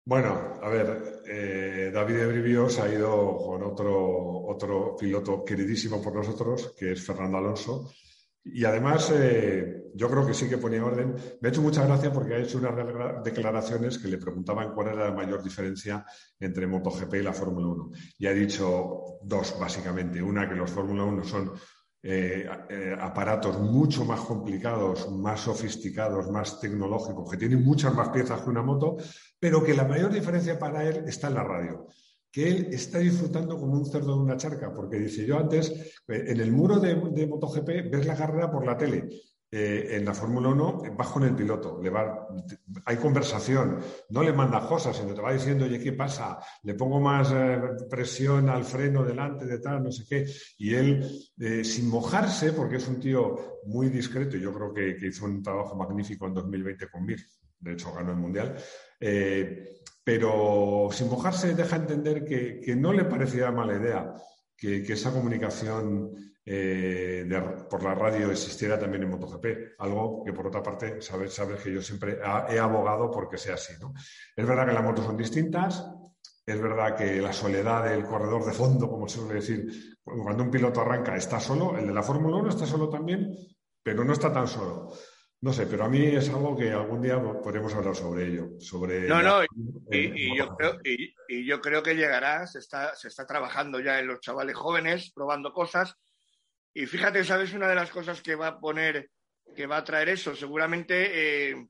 Bueno, 0.08 0.54
a 0.62 0.70
ver, 0.70 1.20
eh, 1.26 1.90
David 1.92 2.70
se 2.70 2.80
ha 2.80 2.90
ido 2.90 3.36
con 3.36 3.62
otro, 3.62 4.46
otro 4.46 4.96
piloto 4.96 5.44
queridísimo 5.44 6.00
por 6.00 6.14
nosotros, 6.14 6.72
que 6.78 6.92
es 6.92 7.04
Fernando 7.04 7.36
Alonso. 7.36 7.90
Y 8.42 8.64
además, 8.64 9.12
eh, 9.14 9.90
yo 9.94 10.08
creo 10.08 10.26
que 10.26 10.32
sí 10.32 10.48
que 10.48 10.56
ponía 10.56 10.82
orden. 10.82 11.14
Me 11.42 11.48
ha 11.48 11.50
hecho 11.50 11.60
mucha 11.60 11.84
gracia 11.84 12.10
porque 12.10 12.36
ha 12.36 12.38
hecho 12.38 12.56
unas 12.56 13.22
declaraciones 13.22 13.98
que 13.98 14.08
le 14.08 14.16
preguntaban 14.16 14.72
cuál 14.72 14.88
era 14.94 15.10
la 15.10 15.14
mayor 15.14 15.42
diferencia 15.42 16.06
entre 16.40 16.66
MotoGP 16.66 17.16
y 17.16 17.22
la 17.22 17.34
Fórmula 17.34 17.66
1. 17.66 17.90
Y 18.18 18.28
ha 18.28 18.32
dicho 18.32 19.18
dos, 19.22 19.60
básicamente. 19.60 20.22
Una, 20.22 20.48
que 20.48 20.54
los 20.54 20.70
Fórmula 20.70 21.04
1 21.04 21.22
son 21.24 21.52
eh, 22.00 22.48
eh, 22.70 22.96
aparatos 22.98 23.58
mucho 23.58 24.04
más 24.04 24.20
complicados, 24.20 25.10
más 25.10 25.40
sofisticados, 25.40 26.30
más 26.30 26.60
tecnológicos, 26.60 27.28
que 27.28 27.36
tienen 27.36 27.64
muchas 27.64 27.92
más 27.92 28.10
piezas 28.10 28.40
que 28.40 28.50
una 28.50 28.62
moto, 28.62 28.96
pero 29.40 29.64
que 29.64 29.74
la 29.74 29.84
mayor 29.84 30.12
diferencia 30.12 30.58
para 30.58 30.88
él 30.88 31.04
está 31.06 31.26
en 31.28 31.34
la 31.34 31.44
radio. 31.44 31.88
Que 32.30 32.48
él 32.48 32.68
está 32.70 32.98
disfrutando 32.98 33.58
como 33.58 33.72
un 33.72 33.84
cerdo 33.84 34.14
de 34.14 34.22
una 34.22 34.36
charca, 34.36 34.72
porque 34.72 34.98
dice 34.98 35.26
yo 35.26 35.38
antes, 35.38 35.70
eh, 36.06 36.24
en 36.28 36.40
el 36.40 36.52
muro 36.52 36.78
de, 36.78 36.94
de 36.94 37.26
MotoGP 37.26 37.90
ves 37.90 38.06
la 38.06 38.14
carrera 38.14 38.50
por 38.50 38.64
la 38.64 38.76
tele, 38.76 39.08
eh, 39.50 39.96
en 39.96 40.04
la 40.04 40.12
Fórmula 40.12 40.48
1 40.50 40.82
vas 40.94 41.08
con 41.08 41.24
el 41.24 41.34
piloto, 41.34 41.80
hay 42.84 42.96
conversación, 42.96 43.78
no 44.10 44.22
le 44.22 44.34
manda 44.34 44.66
cosas, 44.68 44.94
sino 44.94 45.14
te 45.14 45.22
va 45.22 45.32
diciendo, 45.32 45.64
oye, 45.64 45.80
¿qué 45.80 45.92
pasa? 45.94 46.38
Le 46.64 46.74
pongo 46.74 47.00
más 47.00 47.32
eh, 47.34 47.58
presión 47.88 48.50
al 48.50 48.64
freno 48.64 49.02
delante 49.02 49.46
de 49.46 49.58
tal, 49.58 49.82
no 49.82 49.90
sé 49.90 50.04
qué. 50.06 50.26
Y 50.58 50.74
él, 50.74 51.02
eh, 51.38 51.64
sin 51.64 51.88
mojarse, 51.88 52.52
porque 52.52 52.76
es 52.76 52.86
un 52.88 53.00
tío 53.00 53.60
muy 53.64 53.88
discreto, 53.88 54.36
yo 54.36 54.52
creo 54.52 54.74
que, 54.74 55.06
hizo 55.06 55.24
un 55.24 55.42
trabajo 55.42 55.74
magnífico 55.74 56.26
en 56.26 56.34
2020 56.34 56.90
con 56.90 57.06
Mir, 57.06 57.24
de 57.58 57.72
hecho 57.72 57.94
ganó 57.94 58.10
el 58.10 58.18
Mundial, 58.18 58.54
pero 60.04 60.90
sin 60.92 61.08
mojarse 61.08 61.54
deja 61.54 61.76
entender 61.76 62.22
que, 62.22 62.76
no 62.76 62.92
le 62.92 63.04
parecía 63.04 63.50
mala 63.50 63.80
idea 63.80 64.12
que 64.54 64.92
esa 64.92 65.10
comunicación 65.10 66.27
eh, 66.50 67.42
por 67.68 67.82
la 67.82 67.94
radio 67.94 68.30
existiera 68.30 68.78
también 68.78 69.02
en 69.02 69.10
MotoGP, 69.10 69.78
algo 69.78 70.24
que 70.24 70.32
por 70.32 70.46
otra 70.46 70.62
parte 70.62 71.02
sabes, 71.02 71.34
sabes 71.34 71.60
que 71.60 71.74
yo 71.74 71.82
siempre 71.82 72.18
he 72.48 72.58
abogado 72.58 73.10
porque 73.10 73.36
sea 73.36 73.54
así. 73.54 73.74
¿no? 73.78 73.92
Es 74.34 74.46
verdad 74.46 74.66
que 74.66 74.72
las 74.72 74.82
motos 74.82 75.04
son 75.04 75.18
distintas, 75.18 75.84
es 76.46 76.60
verdad 76.60 76.96
que 76.96 77.20
la 77.20 77.34
soledad 77.34 77.84
del 77.84 78.04
corredor 78.04 78.46
de 78.46 78.52
fondo, 78.52 78.88
como 78.88 79.06
se 79.06 79.18
suele 79.18 79.34
decir, 79.34 79.98
cuando 80.02 80.42
un 80.42 80.50
piloto 80.50 80.80
arranca 80.80 81.14
está 81.16 81.38
solo, 81.38 81.76
el 81.76 81.86
de 81.86 81.92
la 81.92 82.02
Fórmula 82.02 82.38
1 82.38 82.48
está 82.48 82.64
solo 82.64 82.88
también, 82.88 83.30
pero 83.82 84.02
no 84.02 84.14
está 84.14 84.32
tan 84.32 84.48
solo. 84.48 84.90
No 85.40 85.52
sé, 85.52 85.66
pero 85.66 85.84
a 85.84 85.88
mí 85.88 86.02
es 86.02 86.30
algo 86.30 86.56
que 86.56 86.72
algún 86.72 87.02
día 87.02 87.22
podremos 87.22 87.72
hablar 87.74 87.94
sobre 87.94 88.26
ello. 88.26 88.58
Sobre 88.58 89.06
no, 89.06 89.22
no, 89.22 89.44
y, 89.90 90.36
yo 90.36 90.48
creo, 90.56 90.78
y, 90.82 91.46
yo 91.46 91.60
creo, 91.60 91.82
que 91.82 91.94
llegará, 91.94 92.46
se 92.46 92.58
está, 92.58 92.94
se 92.96 93.06
está 93.08 93.24
trabajando 93.26 93.78
ya 93.78 94.00
en 94.00 94.08
los 94.08 94.20
chavales 94.20 94.56
jóvenes, 94.56 95.12
probando 95.14 95.52
cosas, 95.52 95.94
y 96.78 96.86
fíjate, 96.86 97.24
¿sabes? 97.24 97.52
Una 97.54 97.66
de 97.66 97.74
las 97.74 97.90
cosas 97.90 98.22
que 98.22 98.36
va 98.36 98.46
a 98.46 98.60
poner, 98.60 99.10
que 99.56 99.66
va 99.66 99.78
a 99.78 99.84
traer 99.84 100.10
eso, 100.10 100.36
seguramente 100.36 101.50
eh, 101.50 101.66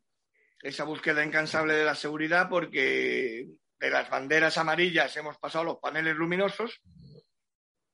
esa 0.60 0.84
búsqueda 0.84 1.24
incansable 1.24 1.72
de 1.72 1.84
la 1.86 1.94
seguridad, 1.94 2.50
porque 2.50 3.48
de 3.80 3.90
las 3.90 4.10
banderas 4.10 4.58
amarillas 4.58 5.16
hemos 5.16 5.38
pasado 5.38 5.64
los 5.64 5.78
paneles 5.78 6.14
luminosos 6.14 6.82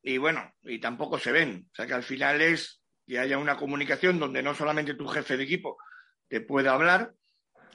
y 0.03 0.19
bueno, 0.19 0.55
y 0.63 0.81
tampoco 0.81 1.17
se 1.21 1.31
ven. 1.31 1.69
O 1.71 1.75
sea 1.77 1.87
que 1.87 1.95
al 1.95 2.03
final 2.03 2.41
es 2.41 2.83
que 3.07 3.21
haya 3.21 3.39
una 3.39 3.57
comunicación 3.57 4.19
donde 4.19 4.43
no 4.43 4.53
solamente 4.53 4.95
tu 4.95 5.07
jefe 5.07 5.37
de 5.37 5.45
equipo 5.45 5.77
te 6.27 6.41
pueda 6.41 6.73
hablar, 6.73 7.15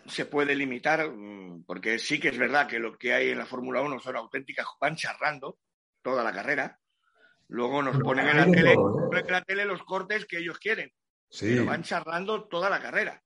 se 0.06 0.26
puede 0.26 0.54
limitar, 0.54 1.10
mm, 1.10 1.64
porque 1.64 1.98
sí 1.98 2.20
que 2.20 2.28
es 2.28 2.38
verdad 2.38 2.68
que 2.68 2.80
lo 2.80 2.98
que 2.98 3.14
hay 3.14 3.30
en 3.30 3.38
la 3.38 3.46
Fórmula 3.46 3.82
1 3.82 4.02
son 4.02 4.18
auténticas, 4.18 4.68
van 4.82 4.98
charrando 4.98 5.60
toda 6.02 6.26
la 6.26 6.34
carrera, 6.34 6.79
Luego 7.50 7.82
nos 7.82 7.98
ponen 8.00 8.28
en 8.28 8.38
la, 8.38 8.46
tele, 8.46 8.74
¿eh? 8.74 9.24
la 9.28 9.44
tele 9.44 9.66
los 9.66 9.84
cortes 9.84 10.26
que 10.26 10.38
ellos 10.38 10.60
quieren. 10.60 10.92
Sí. 11.30 11.48
Pero 11.50 11.66
van 11.66 11.84
charlando 11.84 12.48
toda 12.48 12.70
la 12.70 12.80
carrera. 12.80 13.22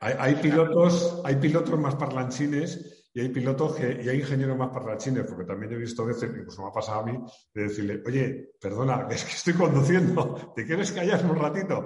Hay, 0.00 0.34
pilotos, 0.34 1.22
hay 1.24 1.36
pilotos 1.36 1.78
más 1.78 1.94
parlanchines 1.94 3.08
y 3.14 3.20
hay 3.20 3.28
pilotos 3.28 3.78
y 3.78 4.08
hay 4.08 4.18
ingenieros 4.18 4.58
más 4.58 4.70
parlanchines, 4.70 5.24
porque 5.26 5.44
también 5.44 5.72
he 5.72 5.76
visto 5.76 6.04
veces, 6.04 6.30
incluso 6.36 6.62
me 6.62 6.68
ha 6.68 6.72
pasado 6.72 7.00
a 7.00 7.04
mí, 7.04 7.18
de 7.54 7.62
decirle, 7.62 8.02
oye, 8.04 8.50
perdona, 8.60 9.06
es 9.08 9.24
que 9.24 9.32
estoy 9.32 9.54
conduciendo, 9.54 10.52
¿te 10.56 10.66
quieres 10.66 10.90
callar 10.90 11.24
un 11.24 11.38
ratito? 11.38 11.84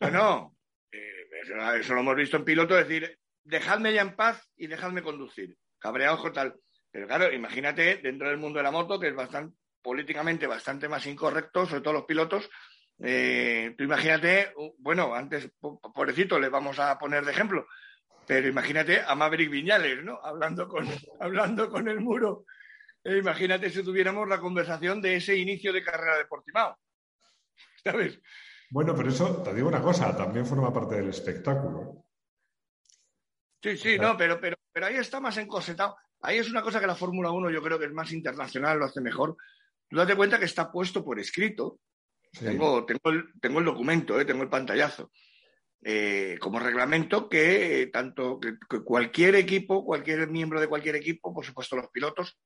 No, 0.00 0.10
no, 0.10 0.56
eh, 0.90 1.80
eso, 1.80 1.92
lo 1.92 2.00
hemos 2.00 2.16
visto 2.16 2.38
en 2.38 2.44
piloto, 2.44 2.74
decir, 2.74 3.18
dejadme 3.44 3.92
ya 3.92 4.00
en 4.00 4.16
paz 4.16 4.50
y 4.56 4.66
dejadme 4.66 5.02
conducir. 5.02 5.56
Cabreados 5.78 6.32
tal. 6.32 6.56
Pero 6.90 7.06
claro, 7.06 7.30
imagínate 7.30 7.98
dentro 7.98 8.28
del 8.28 8.38
mundo 8.38 8.58
de 8.58 8.62
la 8.62 8.70
moto, 8.70 8.98
que 8.98 9.08
es 9.08 9.14
bastante, 9.14 9.54
políticamente 9.84 10.46
bastante 10.46 10.88
más 10.88 11.06
incorrectos, 11.06 11.68
sobre 11.68 11.82
todo 11.82 11.92
los 11.92 12.06
pilotos. 12.06 12.48
Eh, 12.98 13.74
tú 13.76 13.84
imagínate, 13.84 14.54
bueno, 14.78 15.14
antes, 15.14 15.50
pobrecito, 15.60 16.38
le 16.38 16.48
vamos 16.48 16.78
a 16.78 16.98
poner 16.98 17.22
de 17.24 17.32
ejemplo, 17.32 17.66
pero 18.26 18.48
imagínate 18.48 19.02
a 19.02 19.14
Maverick 19.14 19.50
Viñales, 19.50 20.02
¿no? 20.02 20.18
Hablando 20.24 20.66
con, 20.66 20.86
hablando 21.20 21.68
con 21.68 21.86
el 21.86 22.00
muro. 22.00 22.46
Eh, 23.04 23.18
imagínate 23.18 23.68
si 23.68 23.84
tuviéramos 23.84 24.26
la 24.26 24.40
conversación 24.40 25.02
de 25.02 25.16
ese 25.16 25.36
inicio 25.36 25.70
de 25.70 25.84
carrera 25.84 26.16
de 26.16 26.24
Portimao. 26.24 26.78
¿Sabes? 27.84 28.18
Bueno, 28.70 28.94
pero 28.96 29.10
eso, 29.10 29.42
te 29.42 29.52
digo 29.52 29.68
una 29.68 29.82
cosa, 29.82 30.16
también 30.16 30.46
forma 30.46 30.72
parte 30.72 30.94
del 30.94 31.10
espectáculo. 31.10 32.06
Sí, 33.62 33.76
sí, 33.76 33.98
no, 33.98 34.16
pero, 34.16 34.40
pero, 34.40 34.56
pero 34.72 34.86
ahí 34.86 34.96
está 34.96 35.20
más 35.20 35.36
encosetado. 35.36 35.96
Ahí 36.22 36.38
es 36.38 36.48
una 36.48 36.62
cosa 36.62 36.80
que 36.80 36.86
la 36.86 36.94
Fórmula 36.94 37.30
1 37.30 37.50
yo 37.50 37.62
creo 37.62 37.78
que 37.78 37.84
es 37.84 37.92
más 37.92 38.10
internacional, 38.12 38.78
lo 38.78 38.86
hace 38.86 39.02
mejor, 39.02 39.36
Tú 39.88 39.96
date 39.96 40.16
cuenta 40.16 40.38
que 40.38 40.44
está 40.44 40.70
puesto 40.70 41.04
por 41.04 41.18
escrito. 41.18 41.80
Tengo, 42.38 42.84
tengo, 42.84 43.10
el, 43.10 43.24
tengo, 43.40 43.60
el, 43.60 43.64
documento, 43.64 44.20
eh, 44.20 44.24
tengo 44.24 44.42
el 44.42 44.48
pantallazo. 44.48 45.12
Eh, 45.82 46.36
como 46.40 46.58
reglamento 46.58 47.28
que 47.28 47.82
eh, 47.82 47.86
tanto 47.88 48.40
que, 48.40 48.56
cualquier 48.82 49.36
equipo, 49.36 49.84
cualquier 49.84 50.28
miembro 50.28 50.60
de 50.60 50.66
cualquier 50.66 50.96
equipo, 50.96 51.32
por 51.32 51.44
supuesto 51.44 51.76
los 51.76 51.88
pilotos, 51.90 52.38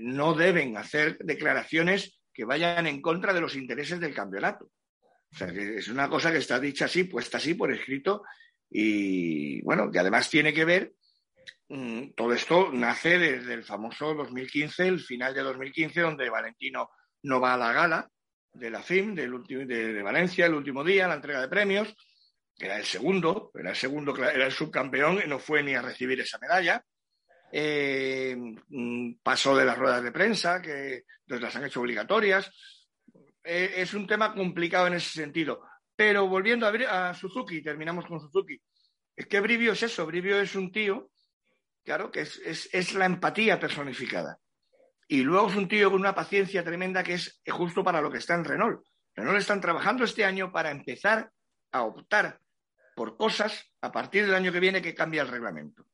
no 0.00 0.32
deben 0.32 0.78
hacer 0.78 1.18
declaraciones 1.18 2.18
que 2.32 2.46
vayan 2.46 2.86
en 2.86 3.02
contra 3.02 3.34
de 3.34 3.42
los 3.42 3.56
intereses 3.56 4.00
del 4.00 4.14
campeonato. 4.14 4.70
O 5.30 5.36
sea, 5.36 5.52
que 5.52 5.76
es 5.76 5.88
una 5.88 6.08
cosa 6.08 6.32
que 6.32 6.38
está 6.38 6.58
dicha 6.58 6.86
así, 6.86 7.04
puesta 7.04 7.36
así 7.36 7.52
por 7.52 7.70
escrito 7.70 8.22
y 8.70 9.60
bueno, 9.62 9.90
que 9.90 9.98
además 9.98 10.30
tiene 10.30 10.54
que 10.54 10.64
ver 10.64 10.94
todo 12.14 12.32
esto 12.32 12.70
nace 12.72 13.18
desde 13.18 13.54
el 13.54 13.64
famoso 13.64 14.14
2015, 14.14 14.86
el 14.86 15.00
final 15.00 15.34
de 15.34 15.42
2015, 15.42 16.00
donde 16.00 16.30
Valentino 16.30 16.90
no 17.22 17.40
va 17.40 17.54
a 17.54 17.58
la 17.58 17.72
gala 17.72 18.08
de 18.52 18.70
la 18.70 18.82
FIM 18.82 19.14
de, 19.14 19.28
de, 19.66 20.02
Valencia, 20.02 20.46
el 20.46 20.54
último 20.54 20.84
día, 20.84 21.08
la 21.08 21.14
entrega 21.14 21.40
de 21.40 21.48
premios, 21.48 21.94
que 22.56 22.66
era 22.66 22.76
el 22.76 22.84
segundo, 22.84 23.50
era 23.54 23.70
el 23.70 23.76
segundo, 23.76 24.16
era 24.16 24.46
el 24.46 24.52
subcampeón 24.52 25.20
y 25.24 25.28
no 25.28 25.38
fue 25.38 25.62
ni 25.62 25.74
a 25.74 25.82
recibir 25.82 26.20
esa 26.20 26.38
medalla. 26.38 26.84
Eh, 27.50 28.36
mm, 28.68 29.14
pasó 29.22 29.56
de 29.56 29.64
las 29.64 29.76
ruedas 29.76 30.02
de 30.02 30.12
prensa, 30.12 30.62
que 30.62 31.02
las 31.26 31.56
han 31.56 31.64
hecho 31.64 31.80
obligatorias. 31.80 32.50
Eh, 33.42 33.74
es 33.76 33.94
un 33.94 34.06
tema 34.06 34.34
complicado 34.34 34.86
en 34.86 34.94
ese 34.94 35.10
sentido. 35.10 35.62
Pero 35.96 36.28
volviendo 36.28 36.66
a, 36.66 37.10
a 37.10 37.14
Suzuki, 37.14 37.62
terminamos 37.62 38.06
con 38.06 38.20
Suzuki. 38.20 38.60
Es 39.16 39.26
que 39.26 39.40
Brivio 39.40 39.72
es 39.72 39.82
eso, 39.82 40.06
Brivio 40.06 40.40
es 40.40 40.54
un 40.56 40.72
tío, 40.72 41.10
claro, 41.84 42.10
que 42.10 42.22
es, 42.22 42.94
la 42.94 43.06
empatía 43.06 43.60
personificada. 43.60 44.38
Y 45.06 45.22
luego 45.22 45.48
es 45.48 45.56
un 45.56 45.68
tío 45.68 45.90
con 45.90 46.00
una 46.00 46.14
paciencia 46.14 46.64
tremenda 46.64 47.04
que 47.04 47.14
es 47.14 47.40
justo 47.48 47.84
para 47.84 48.00
lo 48.00 48.10
que 48.10 48.18
está 48.18 48.34
en 48.34 48.44
Renault. 48.44 48.84
Renault 49.14 49.38
están 49.38 49.60
trabajando 49.60 50.04
este 50.04 50.24
año 50.24 50.50
para 50.50 50.70
empezar 50.70 51.30
a 51.72 51.82
optar 51.82 52.40
por 52.96 53.16
cosas 53.16 53.72
a 53.80 53.92
partir 53.92 54.24
del 54.24 54.34
año 54.34 54.52
que 54.52 54.60
viene 54.60 54.82
que 54.82 54.94
cambia 54.94 55.22
el 55.22 55.28
reglamento. 55.28 55.86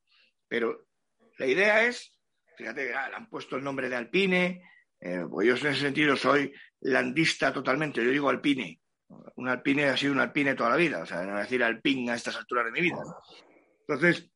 Pero 0.46 0.86
la 1.38 1.46
idea 1.46 1.84
es, 1.84 2.12
fíjate, 2.56 2.94
ah, 2.94 3.08
le 3.08 3.16
han 3.16 3.28
puesto 3.28 3.56
el 3.56 3.64
nombre 3.64 3.88
de 3.88 3.96
Alpine, 3.96 4.62
eh, 5.00 5.24
pues 5.28 5.48
yo 5.48 5.56
en 5.56 5.72
ese 5.72 5.80
sentido 5.80 6.16
soy 6.16 6.52
landista 6.80 7.52
totalmente, 7.52 8.04
yo 8.04 8.10
digo 8.10 8.28
Alpine. 8.28 8.80
Un 9.36 9.48
Alpine 9.48 9.86
ha 9.86 9.96
sido 9.96 10.12
un 10.12 10.20
Alpine 10.20 10.54
toda 10.54 10.70
la 10.70 10.76
vida, 10.76 11.02
o 11.02 11.06
sea, 11.06 11.22
no 11.22 11.32
voy 11.32 11.40
a 11.40 11.42
decir 11.42 11.64
Alpine 11.64 12.12
a 12.12 12.14
estas 12.14 12.36
alturas 12.36 12.66
de 12.66 12.72
mi 12.72 12.80
vida. 12.80 12.98
Entonces, 13.88 14.30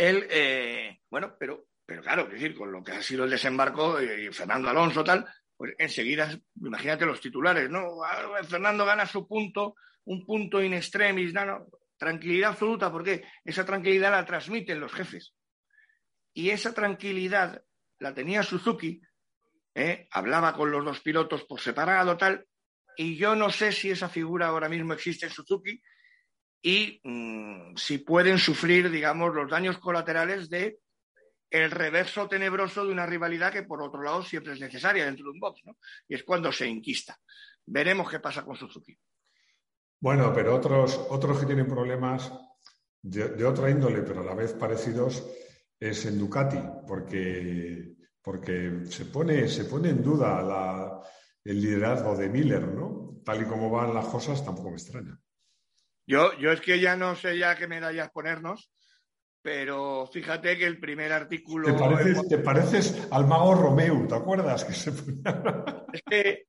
él, 0.00 0.26
eh, 0.30 1.00
bueno, 1.10 1.36
pero, 1.38 1.66
pero 1.84 2.02
claro, 2.02 2.22
es 2.26 2.32
decir, 2.32 2.54
con 2.54 2.72
lo 2.72 2.82
que 2.82 2.92
ha 2.92 3.02
sido 3.02 3.24
el 3.24 3.30
desembarco, 3.30 4.00
y 4.00 4.32
Fernando 4.32 4.70
Alonso, 4.70 5.04
tal, 5.04 5.26
pues 5.56 5.74
enseguida, 5.78 6.30
imagínate 6.56 7.04
los 7.04 7.20
titulares, 7.20 7.68
¿no? 7.68 8.02
Ah, 8.02 8.42
Fernando 8.48 8.86
gana 8.86 9.04
su 9.04 9.28
punto, 9.28 9.74
un 10.04 10.24
punto 10.24 10.62
in 10.62 10.72
extremis, 10.72 11.34
no, 11.34 11.66
tranquilidad 11.98 12.52
absoluta, 12.52 12.90
porque 12.90 13.24
esa 13.44 13.66
tranquilidad 13.66 14.10
la 14.10 14.24
transmiten 14.24 14.80
los 14.80 14.92
jefes. 14.92 15.34
Y 16.32 16.48
esa 16.48 16.72
tranquilidad 16.72 17.62
la 17.98 18.14
tenía 18.14 18.42
Suzuki, 18.42 19.02
¿eh? 19.74 20.08
hablaba 20.12 20.54
con 20.54 20.70
los 20.70 20.82
dos 20.82 21.00
pilotos 21.00 21.44
por 21.44 21.60
separado, 21.60 22.16
tal, 22.16 22.46
y 22.96 23.16
yo 23.16 23.36
no 23.36 23.50
sé 23.50 23.72
si 23.72 23.90
esa 23.90 24.08
figura 24.08 24.46
ahora 24.46 24.70
mismo 24.70 24.94
existe 24.94 25.26
en 25.26 25.32
Suzuki 25.32 25.82
y 26.62 27.00
mm, 27.02 27.76
si 27.76 27.98
pueden 27.98 28.38
sufrir, 28.38 28.90
digamos, 28.90 29.34
los 29.34 29.50
daños 29.50 29.78
colaterales 29.78 30.50
de 30.50 30.78
el 31.50 31.70
reverso 31.70 32.28
tenebroso 32.28 32.84
de 32.84 32.92
una 32.92 33.06
rivalidad 33.06 33.52
que, 33.52 33.64
por 33.64 33.82
otro 33.82 34.02
lado, 34.02 34.22
siempre 34.22 34.52
es 34.52 34.60
necesaria 34.60 35.04
dentro 35.04 35.24
de 35.24 35.30
un 35.32 35.40
box, 35.40 35.62
¿no? 35.64 35.76
Y 36.08 36.14
es 36.14 36.22
cuando 36.22 36.52
se 36.52 36.68
inquista. 36.68 37.18
Veremos 37.66 38.08
qué 38.08 38.20
pasa 38.20 38.44
con 38.44 38.56
Suzuki. 38.56 38.96
Bueno, 40.00 40.32
pero 40.32 40.54
otros, 40.54 41.06
otros 41.10 41.40
que 41.40 41.46
tienen 41.46 41.66
problemas 41.66 42.32
de, 43.02 43.44
otra 43.44 43.70
índole, 43.70 44.02
pero 44.02 44.20
a 44.20 44.24
la 44.24 44.34
vez 44.34 44.52
parecidos, 44.52 45.26
es 45.78 46.06
en 46.06 46.18
Ducati, 46.18 46.60
porque, 46.86 47.94
porque 48.22 48.82
se, 48.84 49.06
pone, 49.06 49.48
se 49.48 49.64
pone 49.64 49.90
en 49.90 50.02
duda 50.02 51.02
el 51.42 51.60
liderazgo 51.60 52.16
de 52.16 52.28
Miller, 52.28 52.68
¿no? 52.68 53.20
Tal 53.24 53.42
y 53.42 53.46
como 53.46 53.70
van 53.70 53.94
las 53.94 54.06
cosas, 54.06 54.44
tampoco 54.44 54.70
me 54.70 54.76
extraña. 54.76 55.18
Yo, 56.10 56.36
yo 56.40 56.50
es 56.50 56.60
que 56.60 56.80
ya 56.80 56.96
no 56.96 57.14
sé 57.14 57.38
ya 57.38 57.54
qué 57.54 57.68
medallas 57.68 58.10
ponernos, 58.10 58.68
pero 59.40 60.10
fíjate 60.12 60.58
que 60.58 60.66
el 60.66 60.80
primer 60.80 61.12
artículo... 61.12 61.68
Te 62.28 62.38
pareces, 62.38 63.06
al 63.12 63.28
mago 63.28 63.54
Romeo, 63.54 64.08
¿te 64.08 64.16
acuerdas? 64.16 64.64
Que 64.64 64.72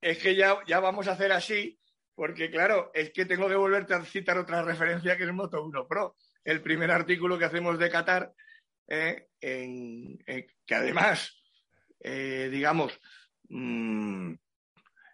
es 0.02 0.17
que, 0.17 0.36
ya, 0.36 0.58
ya 0.65 0.80
vamos 0.80 1.08
a 1.08 1.12
hacer 1.12 1.32
así, 1.32 1.80
porque 2.15 2.50
claro, 2.50 2.89
es 2.95 3.12
que 3.12 3.28
tengo 3.28 3.47
que 3.47 3.54
volverte 3.54 3.93
a 3.93 4.04
citar 4.04 4.39
otra 4.39 4.63
referencia 4.63 5.15
que 5.15 5.26
es 5.26 5.32
Moto 5.34 5.63
1 5.63 5.88
Pro, 5.88 6.15
el 6.43 6.63
primer 6.63 6.89
artículo 6.89 7.38
que 7.38 7.45
hacemos 7.45 7.78
de 7.78 7.91
Qatar, 7.91 8.34
eh, 8.88 9.28
en, 9.39 10.17
que 10.65 10.76
además, 10.76 11.39
eh, 12.00 12.50
digamos, 12.52 13.00
mm, 13.50 14.34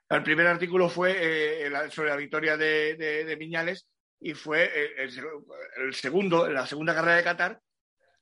el 0.09 0.23
primer 0.23 0.47
artículo 0.47 0.87
fue 0.87 1.65
eh, 1.67 1.69
sobre 1.89 2.11
la 2.11 2.15
victoria 2.15 2.55
de, 2.55 2.95
de, 2.95 3.35
Viñales 3.35 3.89
y 4.19 4.33
fue 4.33 4.71
el, 4.97 5.93
segundo, 5.93 6.49
la 6.49 6.65
segunda 6.65 6.95
carrera 6.95 7.17
de 7.17 7.23
Qatar, 7.23 7.61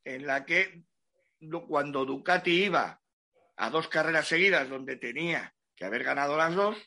en 0.04 0.28
la 0.28 0.46
que 0.46 0.84
cuando 1.68 2.06
Ducati 2.06 2.66
iba 2.66 3.02
a 3.58 3.70
dos 3.70 3.88
carreras 3.88 4.28
seguidas 4.28 4.70
donde 4.70 4.98
tenía 4.98 5.54
que 5.76 5.86
haber 5.86 6.04
ganado 6.04 6.38
las 6.38 6.56
dos, 6.56 6.78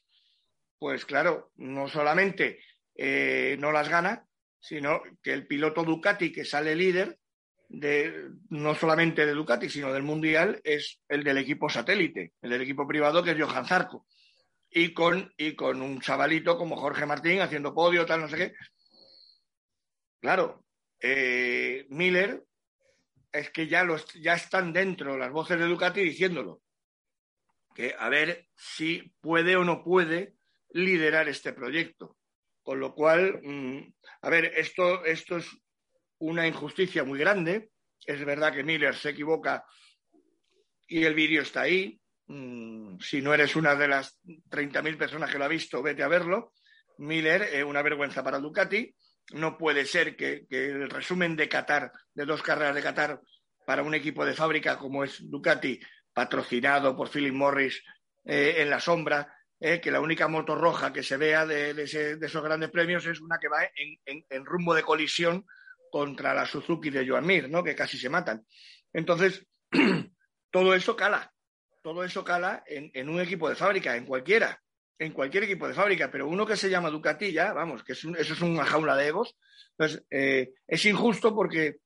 pues 0.78 1.04
claro, 1.04 1.50
no 1.56 1.88
solamente 1.88 2.60
eh, 2.94 3.56
no 3.58 3.72
las 3.72 3.88
gana, 3.88 4.26
sino 4.60 5.02
que 5.22 5.32
el 5.32 5.46
piloto 5.46 5.84
Ducati 5.84 6.32
que 6.32 6.44
sale 6.44 6.74
líder, 6.74 7.18
de, 7.68 8.30
no 8.48 8.74
solamente 8.74 9.26
de 9.26 9.32
Ducati, 9.32 9.68
sino 9.68 9.92
del 9.92 10.02
Mundial, 10.02 10.60
es 10.64 11.00
el 11.08 11.22
del 11.22 11.38
equipo 11.38 11.68
satélite, 11.68 12.32
el 12.40 12.50
del 12.50 12.62
equipo 12.62 12.86
privado 12.86 13.22
que 13.22 13.32
es 13.32 13.40
Johan 13.40 13.66
Zarco. 13.66 14.06
Y 14.70 14.92
con, 14.92 15.32
y 15.36 15.54
con 15.54 15.80
un 15.80 16.00
chavalito 16.00 16.58
como 16.58 16.76
Jorge 16.76 17.06
Martín 17.06 17.40
haciendo 17.40 17.74
podio, 17.74 18.04
tal, 18.04 18.20
no 18.20 18.28
sé 18.28 18.36
qué. 18.36 18.52
Claro, 20.20 20.64
eh, 21.00 21.86
Miller 21.90 22.44
es 23.32 23.50
que 23.50 23.68
ya, 23.68 23.84
los, 23.84 24.12
ya 24.14 24.34
están 24.34 24.72
dentro 24.72 25.16
las 25.16 25.30
voces 25.30 25.58
de 25.58 25.66
Ducati 25.66 26.02
diciéndolo. 26.02 26.62
Que 27.74 27.94
a 27.96 28.08
ver 28.08 28.48
si 28.56 29.12
puede 29.20 29.54
o 29.56 29.64
no 29.64 29.84
puede 29.84 30.34
liderar 30.70 31.28
este 31.28 31.52
proyecto. 31.52 32.16
Con 32.62 32.80
lo 32.80 32.94
cual, 32.94 33.40
mm, 33.42 33.94
a 34.22 34.30
ver, 34.30 34.46
esto, 34.56 35.04
esto 35.04 35.36
es 35.36 35.46
una 36.18 36.46
injusticia 36.46 37.04
muy 37.04 37.18
grande. 37.18 37.70
Es 38.04 38.24
verdad 38.24 38.52
que 38.52 38.64
Miller 38.64 38.96
se 38.96 39.10
equivoca 39.10 39.64
y 40.88 41.04
el 41.04 41.14
vídeo 41.14 41.42
está 41.42 41.62
ahí. 41.62 42.00
Mm, 42.26 42.98
si 42.98 43.22
no 43.22 43.32
eres 43.32 43.54
una 43.54 43.76
de 43.76 43.88
las 43.88 44.20
30.000 44.50 44.98
personas 44.98 45.30
que 45.30 45.38
lo 45.38 45.44
ha 45.44 45.48
visto, 45.48 45.82
vete 45.82 46.02
a 46.02 46.08
verlo. 46.08 46.52
Miller 46.98 47.42
es 47.42 47.64
una 47.64 47.82
vergüenza 47.82 48.24
para 48.24 48.40
Ducati 48.40 48.92
no 49.32 49.58
puede 49.58 49.84
ser 49.84 50.16
que, 50.16 50.46
el 50.50 50.90
resumen 50.90 51.36
de 51.36 51.48
Qatar, 51.48 51.92
de 52.14 52.24
dos 52.24 52.42
carreras 52.42 52.74
de 52.74 52.82
Qatar, 52.82 53.20
para 53.66 53.82
un 53.82 53.94
equipo 53.94 54.24
de 54.24 54.34
fábrica 54.34 54.78
como 54.78 55.04
es 55.04 55.18
Ducati, 55.28 55.78
patrocinado 56.12 56.96
por 56.96 57.10
Philip 57.10 57.34
Morris 57.34 57.82
eh, 58.24 58.56
en 58.58 58.70
la 58.70 58.80
sombra, 58.80 59.34
eh, 59.60 59.80
que 59.80 59.90
la 59.90 60.00
única 60.00 60.28
moto 60.28 60.54
roja 60.54 60.92
que 60.92 61.02
se 61.02 61.16
vea 61.16 61.44
de, 61.44 61.70
esos 61.82 62.42
grandes 62.42 62.70
premios 62.70 63.06
es 63.06 63.20
una 63.20 63.38
que 63.38 63.48
va 63.48 63.68
en, 63.74 64.44
rumbo 64.44 64.74
de 64.74 64.82
colisión 64.82 65.44
contra 65.90 66.34
la 66.34 66.46
Suzuki 66.46 66.90
de 66.90 67.06
Joan 67.06 67.26
Mir, 67.26 67.48
¿no? 67.48 67.62
que 67.62 67.74
casi 67.74 67.98
se 67.98 68.08
matan. 68.08 68.46
Entonces, 68.92 69.46
todo 70.50 70.74
eso 70.74 70.96
cala, 70.96 71.32
todo 71.82 72.04
eso 72.04 72.24
cala 72.24 72.62
en 72.66 73.08
un 73.08 73.20
equipo 73.20 73.48
de 73.48 73.56
fábrica, 73.56 73.96
en 73.96 74.06
cualquiera 74.06 74.60
en 74.98 75.12
cualquier 75.12 75.44
equipo 75.44 75.68
de 75.68 75.74
fábrica, 75.74 76.10
pero 76.10 76.28
uno 76.28 76.44
que 76.44 76.56
se 76.56 76.68
llama 76.68 76.90
Ducati 76.90 77.32
ya, 77.32 77.52
vamos, 77.52 77.84
que 77.84 77.92
eso 77.92 78.10
es 78.14 78.40
una 78.40 78.64
jaula 78.64 78.96
de 78.96 79.08
egos. 79.08 79.36
Entonces, 79.70 80.04
eh, 80.10 80.54
es 80.66 80.84
injusto 80.86 81.34
porque 81.34 81.78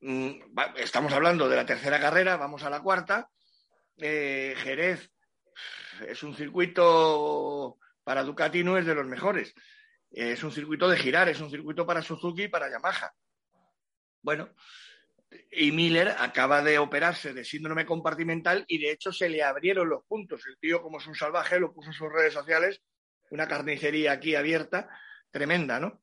mm, 0.00 0.30
estamos 0.76 1.12
hablando 1.12 1.48
de 1.48 1.56
la 1.56 1.66
tercera 1.66 2.00
carrera, 2.00 2.36
vamos 2.36 2.62
a 2.64 2.70
la 2.70 2.80
cuarta. 2.80 3.30
Eh, 3.98 4.54
Jerez 4.58 5.10
es 6.08 6.22
un 6.22 6.34
circuito 6.34 7.78
para 8.02 8.24
Ducati, 8.24 8.64
no 8.64 8.76
es 8.76 8.86
de 8.86 8.94
los 8.94 9.06
mejores. 9.06 9.54
es 10.10 10.42
un 10.42 10.50
circuito 10.50 10.88
de 10.88 10.96
girar, 10.96 11.28
es 11.28 11.40
un 11.40 11.50
circuito 11.50 11.86
para 11.86 12.02
Suzuki 12.02 12.44
y 12.44 12.48
para 12.48 12.68
Yamaha. 12.68 13.14
Bueno, 14.22 14.50
y 15.52 15.72
Miller 15.72 16.14
acaba 16.18 16.62
de 16.62 16.78
operarse 16.78 17.32
de 17.32 17.44
síndrome 17.44 17.86
compartimental 17.86 18.64
y 18.66 18.78
de 18.78 18.92
hecho 18.92 19.12
se 19.12 19.28
le 19.28 19.42
abrieron 19.42 19.88
los 19.88 20.04
puntos. 20.04 20.42
El 20.46 20.58
tío, 20.58 20.82
como 20.82 20.98
es 20.98 21.06
un 21.06 21.14
salvaje, 21.14 21.60
lo 21.60 21.72
puso 21.72 21.88
en 21.88 21.94
sus 21.94 22.12
redes 22.12 22.34
sociales, 22.34 22.80
una 23.30 23.46
carnicería 23.46 24.12
aquí 24.12 24.34
abierta, 24.34 24.88
tremenda, 25.30 25.78
¿no? 25.78 26.02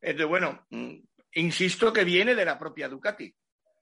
Entonces, 0.00 0.28
bueno, 0.28 0.66
mm, 0.70 0.94
insisto 1.34 1.92
que 1.92 2.04
viene 2.04 2.34
de 2.34 2.44
la 2.44 2.58
propia 2.58 2.88
Ducati, 2.88 3.34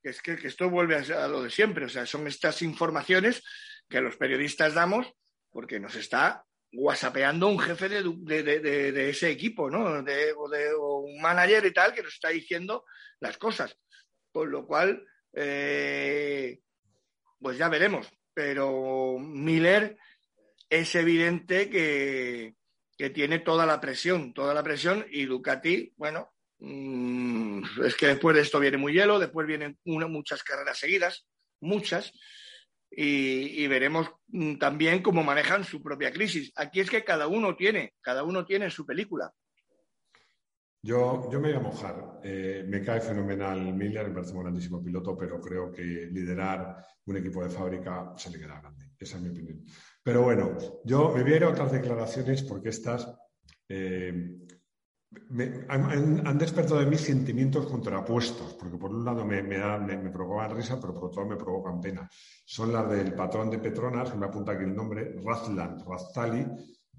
que 0.03 0.11
es 0.11 0.21
que, 0.21 0.33
esto 0.43 0.69
vuelve 0.69 0.97
a, 0.97 1.29
lo 1.29 1.43
de 1.43 1.51
siempre, 1.51 1.87
o 1.87 1.89
sea, 1.89 2.05
son 2.05 2.27
estas 2.27 2.61
informaciones 2.63 3.43
que 3.89 4.01
los 4.01 4.17
periodistas 4.17 4.75
damos 4.75 5.13
porque 5.51 5.81
nos 5.81 5.95
está 5.95 6.45
whatsappeando 6.73 7.49
un 7.49 7.59
jefe 7.59 7.89
de, 7.89 9.09
ese 9.09 9.31
equipo, 9.31 9.71
¿no? 9.71 10.03
De, 10.03 10.33
o 10.33 10.99
un 10.99 11.21
manager 11.21 11.65
y 11.65 11.73
tal, 11.73 11.95
que 11.95 12.03
nos 12.03 12.13
está 12.13 12.31
diciendo 12.31 12.85
las 13.21 13.39
cosas. 13.39 13.79
Con 14.35 14.51
lo 14.51 14.67
cual, 14.67 15.07
eh, 15.33 16.59
pues 17.39 17.57
ya 17.57 17.69
veremos. 17.69 18.13
Pero 18.35 19.17
Miller 19.21 19.97
es 20.69 20.93
evidente 20.97 21.71
que, 21.71 22.57
tiene 23.13 23.39
toda 23.39 23.65
la 23.65 23.81
presión, 23.81 24.35
toda 24.35 24.53
la 24.53 24.65
presión 24.65 25.07
y 25.09 25.27
Ducati, 25.27 25.93
bueno, 25.97 26.33
mm, 26.59 27.63
es 27.85 27.95
que 27.95 28.09
después 28.09 28.35
de 28.35 28.43
esto 28.43 28.59
viene 28.59 28.77
muy 28.77 28.93
hielo, 28.93 29.21
después 29.21 29.47
vienen 29.47 29.79
muchas 29.85 30.43
carreras 30.43 30.79
seguidas, 30.79 31.27
muchas, 31.61 32.13
y, 32.91 33.63
y, 33.63 33.69
veremos 33.69 34.11
mm, 34.29 34.57
también 34.57 35.01
cómo 35.01 35.23
manejan 35.23 35.63
su 35.63 35.81
propia 35.81 36.13
crisis. 36.13 36.51
Aquí 36.57 36.81
es 36.81 36.91
que 36.91 37.05
cada 37.05 37.29
uno 37.29 37.55
tiene, 37.55 37.95
cada 38.01 38.25
uno 38.25 38.45
tiene 38.45 38.69
su 38.71 38.85
película. 38.85 39.33
Yo, 40.85 41.31
me 41.31 41.39
voy 41.39 41.53
a 41.53 41.61
mojar. 41.61 42.21
Eh, 42.23 42.63
me 42.69 42.83
cae 42.83 43.01
fenomenal 43.01 43.73
Miller, 43.73 44.07
me 44.09 44.15
parece 44.17 44.35
un 44.35 44.43
grandísimo 44.43 44.85
piloto, 44.85 45.17
pero 45.17 45.41
creo 45.41 45.73
que 45.73 45.83
liderar 45.83 46.77
un 47.07 47.17
equipo 47.17 47.43
de 47.43 47.49
fábrica 47.49 48.13
se 48.19 48.29
le 48.31 48.39
queda 48.39 48.61
grande. 48.61 48.91
Esa 48.99 49.17
es 49.17 49.23
mi 49.23 49.31
opinión. 49.31 49.65
Pero 50.03 50.21
bueno, 50.21 50.59
yo 50.85 51.11
me 51.15 51.23
voy 51.23 51.33
a 51.33 51.37
ir 51.37 51.45
a 51.45 51.49
otras 51.49 51.73
declaraciones 51.73 52.43
porque 52.43 52.69
estas, 52.69 53.11
eh, 53.67 54.37
han, 55.69 56.37
despertado 56.37 56.81
de 56.81 56.87
mí 56.87 56.99
sentimientos 56.99 57.65
contrapuestos, 57.65 58.53
porque 58.53 58.77
por 58.77 58.91
un 58.91 59.07
lado 59.07 59.25
me, 59.25 59.43
me, 59.43 60.11
provocan 60.11 60.55
risa, 60.55 60.79
pero 60.79 60.93
por 60.93 61.07
otro 61.07 61.23
lado 61.23 61.35
me 61.35 61.43
provocan 61.43 61.81
pena. 61.81 62.07
Son 62.45 62.71
las 62.71 62.91
del 62.91 63.15
patrón 63.15 63.49
de 63.49 63.59
Petronas, 63.59 64.11
que 64.11 64.19
me 64.19 64.27
apunta 64.27 64.53
aquí 64.53 64.65
el 64.65 64.77
nombre, 64.77 65.15
Razlan, 65.25 65.83
Raztali, 65.83 66.45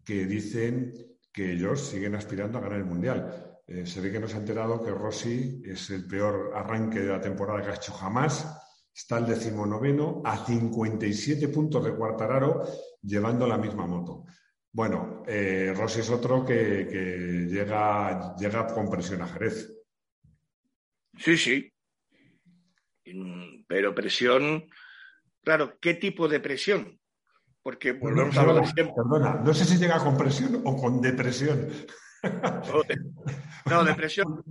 que 0.04 0.26
dicen 0.26 0.92
que 1.32 1.52
ellos 1.52 1.82
siguen 1.82 2.16
aspirando 2.16 2.58
a 2.58 2.62
ganar 2.62 2.80
el 2.80 2.86
Mundial. 2.86 3.55
Eh, 3.68 3.86
se 3.86 4.00
ve 4.00 4.12
que 4.12 4.20
nos 4.20 4.34
ha 4.36 4.38
enterado 4.38 4.84
que 4.84 4.92
Rossi 4.92 5.62
es 5.66 5.90
el 5.90 6.06
peor 6.06 6.52
arranque 6.54 7.00
de 7.00 7.12
la 7.12 7.22
temporada 7.22 7.62
que 7.64 7.72
ha 7.72 7.76
hecho 7.76 7.94
jamás. 7.94 8.62
Está 8.94 9.18
el 9.18 9.26
decimonoveno 9.26 10.22
a 10.24 10.46
57 10.46 11.48
puntos 11.50 11.84
de 11.84 11.96
Cuartararo, 11.96 12.64
llevando 13.02 13.48
la 13.48 13.58
misma 13.58 13.88
moto. 13.88 14.26
Bueno, 14.72 15.24
eh, 15.28 15.74
Rossi 15.76 16.02
es 16.02 16.10
otro 16.10 16.46
que, 16.46 17.48
llega, 17.50 18.36
llega 18.36 18.68
con 18.68 18.90
presión 18.90 19.22
a 19.22 19.28
Jerez. 19.28 19.74
Sí, 21.18 21.38
sí. 21.38 21.72
Pero 23.68 23.96
presión, 23.96 24.66
claro, 25.44 25.78
¿qué 25.80 25.96
tipo 25.96 26.28
de 26.28 26.40
presión? 26.40 27.00
Porque 27.62 27.94
volvemos 27.94 28.38
a 28.38 28.46
Perdona, 28.46 29.42
no 29.44 29.54
sé 29.54 29.66
si 29.66 29.78
llega 29.78 29.98
con 30.00 30.18
presión 30.18 30.62
o 30.66 30.76
con 30.78 31.02
depresión. 31.02 31.68
No, 33.66 33.84
depresión. 33.84 34.44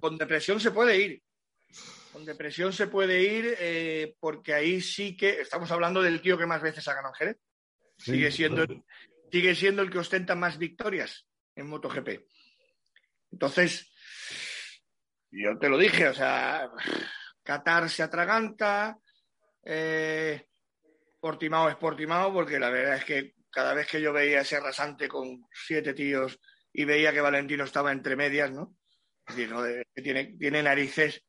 Con, 0.00 0.18
depresión 0.18 0.60
se 0.60 0.70
puede 0.70 0.98
ir. 0.98 1.22
Con 2.12 2.24
depresión 2.24 2.72
se 2.72 2.86
puede 2.86 3.22
ir 3.22 3.56
eh, 3.58 4.14
porque 4.20 4.54
ahí 4.54 4.80
sí 4.80 5.16
que 5.16 5.40
estamos 5.40 5.70
hablando 5.70 6.02
del 6.02 6.20
tío 6.20 6.36
que 6.36 6.46
más 6.46 6.62
veces 6.62 6.86
ha 6.88 6.94
ganado 6.94 7.14
Jerez 7.14 7.38
sigue, 7.96 8.30
siendo, 8.30 8.66
sigue 9.30 9.54
siendo 9.54 9.82
el 9.82 9.90
que 9.90 9.98
ostenta 9.98 10.34
más 10.34 10.58
victorias 10.58 11.26
en 11.54 11.68
MotoGP. 11.68 12.26
Entonces, 13.32 13.92
yo 15.30 15.58
te 15.58 15.68
lo 15.68 15.78
dije, 15.78 16.08
o 16.08 16.14
sea, 16.14 16.70
Qatar 17.42 17.88
se 17.90 18.02
atraganta, 18.02 18.98
eh, 19.64 20.46
Portimao 21.20 21.68
es 21.68 21.76
Portimao, 21.76 22.32
porque 22.32 22.58
la 22.58 22.70
verdad 22.70 22.96
es 22.96 23.04
que 23.04 23.33
cada 23.54 23.72
vez 23.72 23.86
que 23.86 24.00
yo 24.00 24.12
veía 24.12 24.40
ese 24.40 24.58
rasante 24.58 25.08
con 25.08 25.46
siete 25.52 25.94
tíos 25.94 26.40
y 26.72 26.84
veía 26.84 27.12
que 27.12 27.20
Valentino 27.20 27.64
estaba 27.64 27.92
entre 27.92 28.16
medias, 28.16 28.50
¿no? 28.50 28.76
Digo, 29.36 29.62
que 29.62 30.02
tiene, 30.02 30.36
tiene 30.38 30.62
narices, 30.62 31.24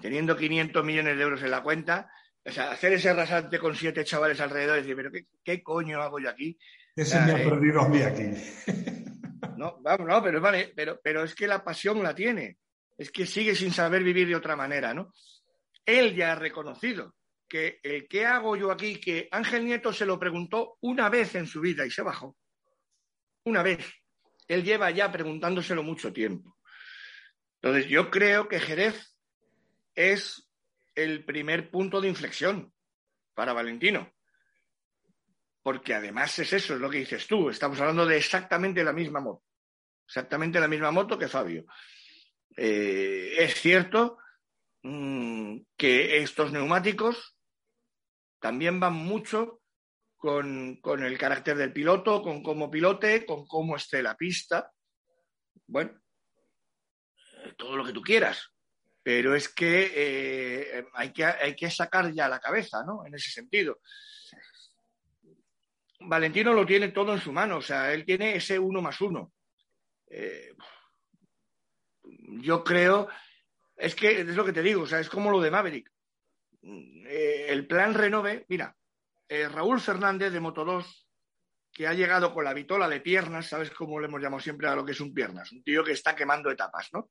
teniendo 0.00 0.36
500 0.36 0.84
millones 0.84 1.16
de 1.16 1.22
euros 1.22 1.42
en 1.42 1.50
la 1.50 1.62
cuenta, 1.62 2.10
o 2.44 2.50
sea, 2.50 2.70
hacer 2.70 2.92
ese 2.92 3.12
rasante 3.12 3.58
con 3.58 3.74
siete 3.74 4.04
chavales 4.04 4.40
alrededor 4.40 4.78
y 4.78 4.82
decir, 4.82 4.96
pero 4.96 5.10
¿qué, 5.42 5.62
coño 5.62 6.00
hago 6.00 6.20
yo 6.20 6.30
aquí? 6.30 6.56
Ese 6.94 7.20
me 7.20 7.32
ha 7.32 7.42
eh, 7.42 7.48
perdido 7.48 7.80
a 7.80 7.88
mí 7.88 8.02
aquí. 8.02 8.30
No, 9.58 9.78
vamos, 9.82 10.08
no, 10.08 10.22
pero 10.22 10.40
vale, 10.40 10.72
pero, 10.74 10.98
pero 11.04 11.22
es 11.22 11.34
que 11.34 11.46
la 11.46 11.62
pasión 11.62 12.02
la 12.02 12.14
tiene. 12.14 12.58
Es 12.96 13.10
que 13.12 13.24
sigue 13.24 13.54
sin 13.54 13.72
saber 13.72 14.02
vivir 14.02 14.26
de 14.26 14.34
otra 14.34 14.56
manera, 14.56 14.94
¿no? 14.94 15.12
Él 15.84 16.14
ya 16.16 16.32
ha 16.32 16.34
reconocido 16.34 17.14
que 17.48 17.80
el 17.82 18.08
qué 18.08 18.26
hago 18.26 18.56
yo 18.56 18.70
aquí, 18.70 19.00
que 19.00 19.28
Ángel 19.30 19.64
Nieto 19.64 19.92
se 19.92 20.06
lo 20.06 20.18
preguntó 20.18 20.76
una 20.80 21.08
vez 21.08 21.34
en 21.34 21.46
su 21.46 21.60
vida 21.60 21.86
y 21.86 21.90
se 21.90 22.02
bajó. 22.02 22.36
Una 23.44 23.62
vez. 23.62 23.84
Él 24.48 24.62
lleva 24.62 24.90
ya 24.90 25.10
preguntándoselo 25.10 25.82
mucho 25.82 26.12
tiempo. 26.12 26.58
Entonces, 27.60 27.88
yo 27.88 28.10
creo 28.10 28.48
que 28.48 28.60
Jerez 28.60 29.16
es 29.94 30.50
el 30.94 31.24
primer 31.24 31.70
punto 31.70 32.00
de 32.00 32.08
inflexión 32.08 32.72
para 33.34 33.52
Valentino. 33.52 34.12
Porque 35.62 35.94
además 35.94 36.38
es 36.38 36.52
eso, 36.52 36.74
es 36.74 36.80
lo 36.80 36.90
que 36.90 36.98
dices 36.98 37.26
tú. 37.26 37.48
Estamos 37.48 37.80
hablando 37.80 38.04
de 38.04 38.18
exactamente 38.18 38.84
la 38.84 38.92
misma 38.92 39.20
moto. 39.20 39.44
Exactamente 40.06 40.60
la 40.60 40.68
misma 40.68 40.90
moto 40.90 41.18
que 41.18 41.28
Fabio. 41.28 41.64
Eh, 42.56 43.34
es 43.38 43.54
cierto 43.54 44.18
mm, 44.82 45.56
que 45.76 46.18
estos 46.18 46.52
neumáticos 46.52 47.33
también 48.44 48.78
van 48.78 48.92
mucho 48.92 49.62
con, 50.18 50.76
con, 50.82 51.02
el 51.02 51.16
carácter 51.16 51.56
del 51.56 51.72
piloto, 51.72 52.20
con 52.20 52.42
cómo 52.42 52.70
pilote, 52.70 53.24
con 53.24 53.46
cómo 53.46 53.74
esté 53.74 54.02
la 54.02 54.18
pista. 54.18 54.70
Bueno, 55.66 55.98
todo 57.56 57.74
lo 57.74 57.86
que 57.86 57.94
tú 57.94 58.02
quieras 58.02 58.50
pero 59.02 59.34
es 59.34 59.50
que, 59.50 59.92
eh, 59.94 60.86
hay 60.94 61.12
que 61.12 61.24
hay 61.26 61.54
que 61.54 61.70
sacar 61.70 62.10
ya 62.10 62.26
la 62.26 62.40
cabeza, 62.40 62.82
¿no? 62.86 63.04
En 63.04 63.14
ese 63.14 63.30
sentido. 63.30 63.80
Valentino 66.00 66.54
lo 66.54 66.64
tiene 66.64 66.88
todo 66.88 67.12
en 67.12 67.20
su 67.20 67.30
mano, 67.30 67.58
o 67.58 67.62
sea, 67.62 67.92
él 67.92 68.06
tiene 68.06 68.36
ese 68.36 68.58
uno 68.58 68.80
más 68.80 68.98
uno. 69.02 69.34
Eh, 70.06 70.54
yo 72.42 72.64
creo, 72.64 73.08
es 73.76 73.94
que 73.94 74.20
es 74.20 74.36
lo 74.36 74.44
que 74.44 74.54
te 74.54 74.62
digo, 74.62 74.82
o 74.82 74.86
sea, 74.86 75.00
es 75.00 75.10
como 75.10 75.30
lo 75.30 75.40
de 75.40 75.50
Maverick. 75.50 75.93
Eh, 76.66 77.46
el 77.48 77.66
plan 77.66 77.94
renove, 77.94 78.44
mira, 78.48 78.74
Raúl 79.28 79.80
Fernández 79.80 80.32
de 80.32 80.40
Moto 80.40 80.64
2, 80.64 81.08
que 81.72 81.86
ha 81.86 81.94
llegado 81.94 82.32
con 82.32 82.44
la 82.44 82.54
vitola 82.54 82.88
de 82.88 83.00
piernas, 83.00 83.48
¿sabes 83.48 83.70
cómo 83.70 83.98
le 83.98 84.06
hemos 84.06 84.22
llamado 84.22 84.40
siempre 84.40 84.68
a 84.68 84.76
lo 84.76 84.84
que 84.84 84.92
es 84.92 85.00
un 85.00 85.12
piernas? 85.12 85.50
Un 85.50 85.64
tío 85.64 85.82
que 85.82 85.92
está 85.92 86.14
quemando 86.14 86.50
etapas, 86.50 86.90
¿no? 86.92 87.10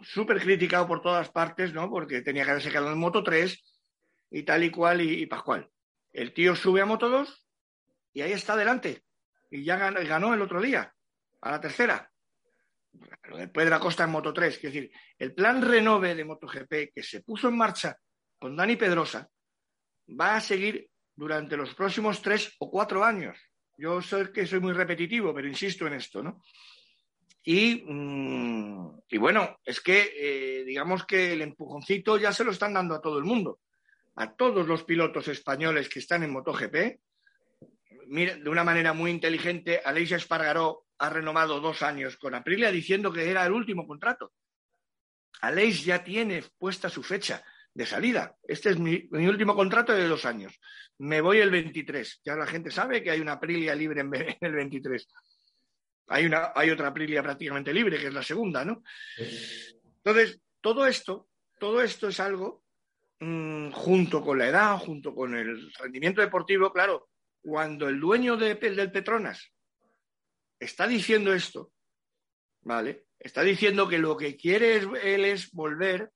súper 0.00 0.40
criticado 0.40 0.86
por 0.86 1.02
todas 1.02 1.30
partes, 1.30 1.72
¿no? 1.72 1.90
Porque 1.90 2.22
tenía 2.22 2.44
que 2.44 2.50
haberse 2.50 2.70
quedado 2.70 2.92
en 2.92 2.98
Moto 2.98 3.22
3 3.22 3.80
y 4.30 4.42
tal 4.42 4.64
y 4.64 4.70
cual 4.70 5.00
y, 5.00 5.26
Pascual. 5.26 5.68
El 6.12 6.32
tío 6.32 6.54
sube 6.54 6.80
a 6.80 6.86
Moto 6.86 7.08
2 7.08 7.48
y 8.12 8.22
ahí 8.22 8.32
está 8.32 8.54
adelante. 8.54 9.04
Y 9.50 9.64
ya 9.64 9.76
ganó, 9.76 10.34
el 10.34 10.42
otro 10.42 10.60
día, 10.60 10.94
a 11.40 11.50
la 11.50 11.60
tercera. 11.60 12.10
Lo 13.24 13.36
de 13.36 13.48
Pedro 13.48 13.78
Costa 13.80 14.04
en 14.04 14.10
Moto 14.10 14.32
3. 14.32 14.54
Es 14.56 14.62
decir, 14.62 14.90
el 15.18 15.34
plan 15.34 15.62
renove 15.62 16.14
de 16.14 16.24
MotoGP 16.24 16.92
que 16.94 17.02
se 17.02 17.22
puso 17.22 17.48
en 17.48 17.56
marcha 17.56 17.96
con 18.38 18.56
Dani 18.56 18.76
Pedrosa 18.76 19.28
va 20.08 20.36
a 20.36 20.40
seguir 20.40 20.88
durante 21.14 21.56
los 21.56 21.74
próximos 21.74 22.22
tres 22.22 22.54
o 22.58 22.70
cuatro 22.70 23.04
años. 23.04 23.36
Yo 23.76 24.00
sé 24.00 24.32
que 24.32 24.46
soy 24.46 24.60
muy 24.60 24.72
repetitivo, 24.72 25.34
pero 25.34 25.48
insisto 25.48 25.86
en 25.86 25.94
esto, 25.94 26.22
¿no? 26.22 26.42
Mm, 27.44 28.88
y, 29.08 29.16
bueno, 29.16 29.58
es 29.64 29.80
que 29.80 30.12
eh, 30.14 30.64
digamos 30.64 31.06
que 31.06 31.32
el 31.32 31.42
empujoncito 31.42 32.18
ya 32.18 32.32
se 32.32 32.44
lo 32.44 32.50
están 32.50 32.74
dando 32.74 32.94
a 32.94 33.00
todo 33.00 33.18
el 33.18 33.24
mundo, 33.24 33.60
a 34.16 34.34
todos 34.34 34.66
los 34.66 34.84
pilotos 34.84 35.28
españoles 35.28 35.88
que 35.88 36.00
están 36.00 36.22
en 36.22 36.32
MotoGP. 36.32 37.00
Mira, 38.08 38.36
de 38.36 38.50
una 38.50 38.64
manera 38.64 38.92
muy 38.92 39.10
inteligente, 39.10 39.80
Aleix 39.84 40.12
Espargaró 40.12 40.86
ha 40.98 41.08
renovado 41.08 41.60
dos 41.60 41.82
años 41.82 42.16
con 42.16 42.34
Aprilia 42.34 42.70
diciendo 42.70 43.12
que 43.12 43.30
era 43.30 43.46
el 43.46 43.52
último 43.52 43.86
contrato. 43.86 44.32
Aleix 45.40 45.84
ya 45.84 46.02
tiene 46.04 46.42
puesta 46.58 46.88
su 46.90 47.02
fecha 47.02 47.42
de 47.78 47.86
salida. 47.86 48.36
Este 48.42 48.70
es 48.70 48.78
mi, 48.80 49.06
último 49.12 49.54
contrato 49.54 49.92
de 49.92 50.08
dos 50.08 50.24
años. 50.24 50.58
Me 50.98 51.20
voy 51.20 51.38
el 51.38 51.48
23. 51.48 52.22
Ya 52.24 52.34
la 52.34 52.44
gente 52.44 52.72
sabe 52.72 53.04
que 53.04 53.12
hay 53.12 53.20
una 53.20 53.34
Aprilia 53.34 53.72
libre 53.76 54.00
en 54.00 54.12
el 54.40 54.52
23. 54.52 55.06
Hay, 56.08 56.26
una, 56.26 56.50
hay 56.56 56.70
otra 56.70 56.88
Aprilia 56.88 57.22
prácticamente 57.22 57.72
libre, 57.72 58.00
que 58.00 58.08
es 58.08 58.12
la 58.12 58.24
segunda, 58.24 58.64
¿no? 58.64 58.82
Entonces, 59.98 60.40
todo 60.60 60.88
esto, 60.88 61.28
todo 61.60 61.80
esto 61.80 62.08
es 62.08 62.18
algo, 62.18 62.64
mm, 63.20 63.70
junto 63.70 64.24
con 64.24 64.38
la 64.38 64.48
edad, 64.48 64.76
junto 64.78 65.14
con 65.14 65.36
el 65.36 65.72
rendimiento 65.74 66.20
deportivo, 66.20 66.72
claro, 66.72 67.10
cuando 67.40 67.88
el 67.88 68.00
dueño 68.00 68.36
de, 68.36 68.56
del 68.56 68.90
Petronas 68.90 69.52
está 70.58 70.88
diciendo 70.88 71.32
esto, 71.32 71.70
¿vale? 72.62 73.04
Está 73.20 73.42
diciendo 73.42 73.86
que 73.86 73.98
lo 73.98 74.16
que 74.16 74.36
quiere 74.36 74.78
él 74.78 75.24
es 75.24 75.52
volver 75.52 76.10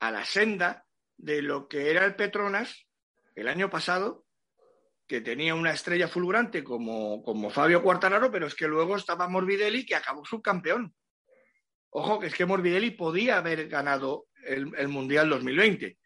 a 0.00 0.10
la 0.10 0.26
senda 0.26 0.84
de 1.20 1.42
lo 1.42 1.68
que 1.68 1.90
era 1.90 2.04
el 2.04 2.16
Petronas 2.16 2.86
el 3.34 3.48
año 3.48 3.70
pasado 3.70 4.24
que 5.06 5.20
tenía 5.20 5.54
una 5.54 5.72
estrella 5.72 6.08
fulgurante 6.08 6.62
como, 6.62 7.22
como 7.22 7.50
Fabio 7.50 7.82
Quartararo, 7.82 8.30
pero 8.30 8.46
es 8.46 8.54
que 8.54 8.68
luego 8.68 8.96
estaba 8.96 9.28
Morbidelli 9.28 9.84
que 9.84 9.96
acabó 9.96 10.24
subcampeón. 10.24 10.94
Ojo, 11.90 12.20
que 12.20 12.28
es 12.28 12.34
que 12.34 12.46
Morbidelli 12.46 12.92
podía 12.92 13.38
haber 13.38 13.68
ganado 13.68 14.28
el, 14.44 14.72
el 14.76 14.88
Mundial 14.88 15.28
2020 15.28 15.98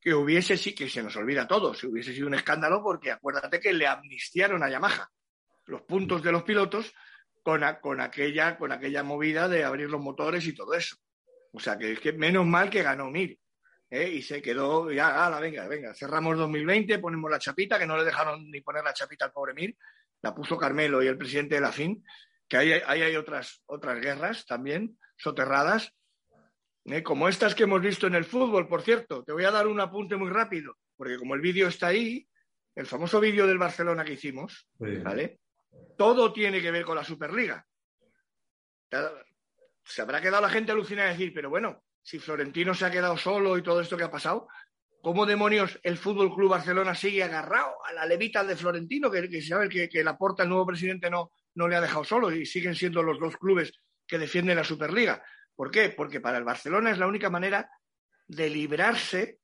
que 0.00 0.14
hubiese 0.14 0.56
sí 0.56 0.74
que 0.74 0.88
se 0.88 1.02
nos 1.02 1.14
olvida 1.16 1.46
todo, 1.46 1.74
si 1.74 1.86
hubiese 1.86 2.14
sido 2.14 2.26
un 2.26 2.34
escándalo, 2.34 2.82
porque 2.82 3.10
acuérdate 3.10 3.60
que 3.60 3.72
le 3.72 3.86
amnistiaron 3.86 4.62
a 4.62 4.70
Yamaha 4.70 5.10
los 5.66 5.82
puntos 5.82 6.22
de 6.22 6.32
los 6.32 6.42
pilotos 6.42 6.94
con, 7.42 7.62
con, 7.82 8.00
aquella, 8.00 8.56
con 8.56 8.72
aquella 8.72 9.02
movida 9.02 9.46
de 9.46 9.64
abrir 9.64 9.90
los 9.90 10.00
motores 10.00 10.46
y 10.46 10.54
todo 10.54 10.72
eso. 10.74 10.96
O 11.52 11.60
sea 11.60 11.76
que 11.76 11.92
es 11.92 12.00
que 12.00 12.12
menos 12.12 12.46
mal 12.46 12.70
que 12.70 12.82
ganó 12.82 13.10
Mir. 13.10 13.38
¿Eh? 13.90 14.08
y 14.08 14.22
se 14.22 14.40
quedó, 14.40 14.90
ya, 14.90 15.26
ala, 15.26 15.40
venga, 15.40 15.66
venga, 15.66 15.92
cerramos 15.94 16.38
2020, 16.38 16.98
ponemos 16.98 17.30
la 17.30 17.38
chapita, 17.38 17.78
que 17.78 17.86
no 17.86 17.96
le 17.96 18.04
dejaron 18.04 18.50
ni 18.50 18.60
poner 18.60 18.84
la 18.84 18.94
chapita 18.94 19.26
al 19.26 19.32
pobre 19.32 19.52
Mir, 19.52 19.76
la 20.22 20.34
puso 20.34 20.56
Carmelo 20.56 21.02
y 21.02 21.08
el 21.08 21.18
presidente 21.18 21.56
de 21.56 21.60
la 21.60 21.72
FIN, 21.72 22.04
que 22.48 22.56
ahí, 22.56 22.72
hay 22.72 23.16
otras, 23.16 23.62
otras 23.66 24.00
guerras 24.00 24.46
también 24.46 24.98
soterradas, 25.16 25.92
¿eh? 26.84 27.02
como 27.02 27.28
estas 27.28 27.54
que 27.54 27.64
hemos 27.64 27.80
visto 27.82 28.06
en 28.06 28.14
el 28.14 28.24
fútbol, 28.24 28.68
por 28.68 28.82
cierto. 28.82 29.22
Te 29.24 29.32
voy 29.32 29.44
a 29.44 29.50
dar 29.50 29.66
un 29.66 29.80
apunte 29.80 30.16
muy 30.16 30.30
rápido, 30.30 30.76
porque 30.96 31.18
como 31.18 31.34
el 31.34 31.40
vídeo 31.40 31.68
está 31.68 31.88
ahí, 31.88 32.26
el 32.74 32.86
famoso 32.86 33.20
vídeo 33.20 33.46
del 33.46 33.58
Barcelona 33.58 34.04
que 34.04 34.14
hicimos, 34.14 34.68
¿vale? 34.78 35.40
Todo 35.96 36.32
tiene 36.32 36.62
que 36.62 36.70
ver 36.70 36.84
con 36.84 36.96
la 36.96 37.04
Superliga. 37.04 37.64
se 39.84 40.02
habrá 40.02 40.20
quedado 40.20 40.42
la 40.42 40.50
gente 40.50 40.72
alucinada 40.72 41.08
a 41.08 41.12
decir, 41.12 41.32
pero 41.34 41.50
bueno, 41.50 41.84
si 42.02 42.18
Florentino 42.18 42.74
se 42.74 42.84
ha 42.84 42.90
quedado 42.90 43.16
solo 43.16 43.56
y 43.56 43.62
todo 43.62 43.80
esto 43.80 43.96
que 43.96 44.04
ha 44.04 44.10
pasado, 44.10 44.48
¿cómo 45.02 45.26
demonios 45.26 45.78
el 45.82 45.96
Fútbol 45.96 46.34
Club 46.34 46.50
Barcelona 46.50 46.94
sigue 46.94 47.22
agarrado 47.22 47.72
a 47.84 47.92
la 47.92 48.06
levita 48.06 48.44
de 48.44 48.56
Florentino, 48.56 49.10
que, 49.10 49.28
que 49.28 49.42
sabe 49.42 49.68
que, 49.68 49.88
que 49.88 50.04
Laporta, 50.04 50.42
el 50.42 50.48
nuevo 50.48 50.66
presidente, 50.66 51.10
no, 51.10 51.32
no 51.54 51.68
le 51.68 51.76
ha 51.76 51.80
dejado 51.80 52.04
solo 52.04 52.32
y 52.32 52.46
siguen 52.46 52.74
siendo 52.74 53.02
los 53.02 53.18
dos 53.18 53.36
clubes 53.36 53.72
que 54.06 54.18
defienden 54.18 54.56
la 54.56 54.64
Superliga? 54.64 55.22
¿Por 55.54 55.70
qué? 55.70 55.90
Porque 55.90 56.20
para 56.20 56.38
el 56.38 56.44
Barcelona 56.44 56.90
es 56.90 56.98
la 56.98 57.06
única 57.06 57.30
manera 57.30 57.70
de 58.26 58.48
librarse 58.48 59.40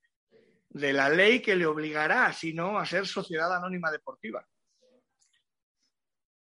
de 0.69 0.93
la 0.93 1.09
ley 1.09 1.41
que 1.41 1.57
le 1.57 1.67
obligará, 1.67 2.33
si 2.33 2.53
no, 2.53 2.79
a 2.79 2.87
ser 2.87 3.07
sociedad 3.07 3.55
anónima 3.55 3.91
deportiva. 3.91 4.47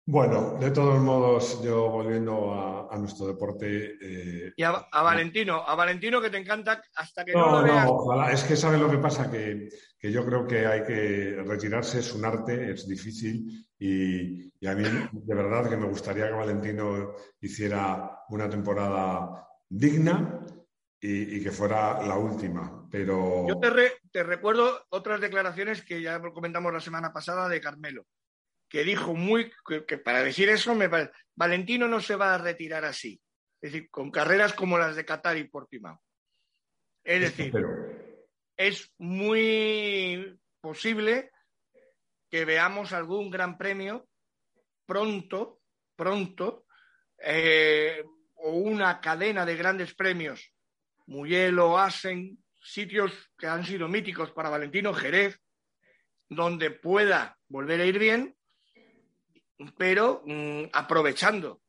Bueno, 0.05 0.57
de 0.59 0.69
todos 0.71 0.99
modos, 0.99 1.63
yo 1.63 1.89
volviendo 1.89 2.53
a, 2.91 2.97
nuestro 2.97 3.25
deporte. 3.25 3.95
Eh, 4.01 4.53
y 4.57 4.63
a, 4.63 4.85
Valentino, 4.91 5.63
a 5.65 5.75
Valentino 5.75 6.21
que 6.21 6.29
te 6.29 6.37
encanta 6.37 6.83
hasta 6.95 7.23
que 7.23 7.31
no, 7.31 7.49
lo 7.49 7.63
veas. 7.63 7.85
No, 7.85 7.91
ojalá. 7.91 8.31
Es 8.31 8.43
que 8.43 8.57
sabes 8.57 8.81
lo 8.81 8.91
que 8.91 8.97
pasa, 8.97 9.31
que, 9.31 9.69
yo 10.01 10.25
creo 10.25 10.45
que 10.45 10.65
hay 10.65 10.83
que 10.83 11.41
retirarse, 11.45 11.99
es 11.99 12.13
un 12.13 12.25
arte, 12.25 12.71
es 12.71 12.85
difícil 12.85 13.65
y, 13.79 14.51
a 14.67 14.75
mí 14.75 14.83
de 15.11 15.35
verdad 15.35 15.69
que 15.69 15.77
me 15.77 15.87
gustaría 15.87 16.27
que 16.27 16.33
Valentino 16.33 17.13
hiciera 17.39 18.19
una 18.29 18.49
temporada 18.49 19.47
digna 19.69 20.45
y, 20.99 21.41
que 21.41 21.51
fuera 21.51 22.05
la 22.05 22.17
última. 22.17 22.87
Pero. 22.91 23.47
Yo 23.47 23.57
te, 23.57 23.69
te 24.11 24.23
recuerdo 24.23 24.85
otras 24.89 25.21
declaraciones 25.21 25.81
que 25.81 26.01
ya 26.01 26.21
comentamos 26.21 26.73
la 26.73 26.81
semana 26.81 27.13
pasada 27.13 27.47
de 27.47 27.61
Carmelo 27.61 28.05
que 28.73 28.83
dijo 28.83 29.13
muy, 29.13 29.51
que, 29.87 29.99
para 29.99 30.23
decir 30.23 30.49
eso, 30.49 30.73
me 30.73 30.89
Valentino 31.35 31.87
no 31.87 32.01
se 32.01 32.15
va 32.15 32.33
a 32.33 32.39
retirar 32.39 32.83
así, 32.85 33.21
es 33.61 33.71
decir, 33.71 33.87
con 33.91 34.09
carreras 34.09 34.53
como 34.53 34.79
las 34.79 34.95
de 34.95 35.05
Qatar 35.05 35.37
y 35.37 35.43
Portimao. 35.43 36.01
Es 37.03 37.21
decir, 37.21 37.53
es 38.57 38.91
muy 38.97 40.39
posible 40.59 41.29
que 42.31 42.45
veamos 42.45 42.93
algún 42.93 43.29
gran 43.29 43.59
premio 43.59 44.07
pronto, 44.87 45.61
pronto, 45.95 46.65
eh, 47.19 48.03
o 48.33 48.53
una 48.53 48.99
cadena 48.99 49.45
de 49.45 49.55
grandes 49.55 49.93
premios, 49.93 50.51
Muyelo, 51.05 51.77
Asen, 51.77 52.43
sitios 52.59 53.31
que 53.37 53.45
han 53.45 53.67
sido 53.67 53.87
míticos 53.87 54.31
para 54.31 54.49
Valentino, 54.49 54.95
Jerez, 54.95 55.39
donde 56.27 56.71
pueda 56.71 57.37
volver 57.47 57.79
a 57.79 57.85
ir 57.85 57.99
bien 57.99 58.35
pero 59.77 60.23
mm, 60.25 60.65
aprovechando 60.73 61.61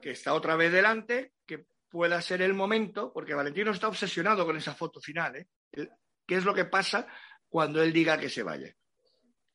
que 0.00 0.10
está 0.10 0.34
otra 0.34 0.56
vez 0.56 0.72
delante, 0.72 1.32
que 1.46 1.66
pueda 1.88 2.20
ser 2.22 2.42
el 2.42 2.54
momento, 2.54 3.12
porque 3.12 3.34
Valentino 3.34 3.70
está 3.70 3.88
obsesionado 3.88 4.44
con 4.46 4.56
esa 4.56 4.74
foto 4.74 5.00
final. 5.00 5.36
¿eh? 5.36 5.48
¿Qué 6.26 6.36
es 6.36 6.44
lo 6.44 6.54
que 6.54 6.64
pasa 6.64 7.06
cuando 7.48 7.82
él 7.82 7.92
diga 7.92 8.18
que 8.18 8.28
se 8.28 8.42
vaya? 8.42 8.72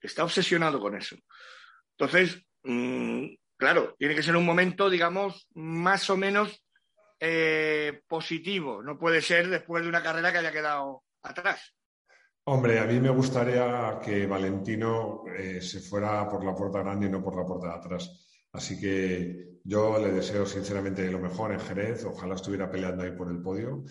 Está 0.02 0.24
obsesionado 0.24 0.80
con 0.80 0.96
eso. 0.96 1.16
Entonces, 1.98 2.44
mm, 2.64 3.28
claro, 3.56 3.96
tiene 3.98 4.16
que 4.16 4.24
ser 4.24 4.36
un 4.36 4.46
momento, 4.46 4.90
digamos, 4.90 5.48
más 5.54 6.10
o 6.10 6.18
menos 6.18 6.66
eh, 7.20 8.02
positivo. 8.08 8.84
No 8.84 8.98
puede 8.98 9.22
ser 9.22 9.48
después 9.48 9.84
de 9.84 9.90
una 9.90 10.04
carrera 10.04 10.32
que 10.32 10.40
haya 10.40 10.52
quedado 10.52 11.04
atrás. 11.22 11.74
Hombre, 12.46 12.80
a 12.80 12.86
mí 12.86 13.00
me 13.00 13.10
gustaría 13.10 14.00
que 14.04 14.26
Valentino 14.28 15.24
eh, 15.28 15.62
se 15.62 15.80
fuera 15.80 16.28
por 16.28 16.44
la 16.44 16.54
puerta 16.54 16.80
grande 16.80 17.08
y 17.08 17.10
no 17.10 17.24
por 17.24 17.38
la 17.38 17.46
puerta 17.46 17.68
de 17.68 17.74
atrás. 17.76 18.48
Así 18.52 18.78
que 18.78 19.60
yo 19.64 19.98
le 19.98 20.12
deseo 20.12 20.46
sinceramente 20.46 21.10
lo 21.10 21.20
mejor 21.20 21.54
en 21.54 21.62
Jerez. 21.62 22.04
Ojalá 22.04 22.36
estuviera 22.36 22.70
peleando 22.70 23.04
ahí 23.04 23.12
por 23.12 23.32
el 23.32 23.42
podio. 23.42 23.86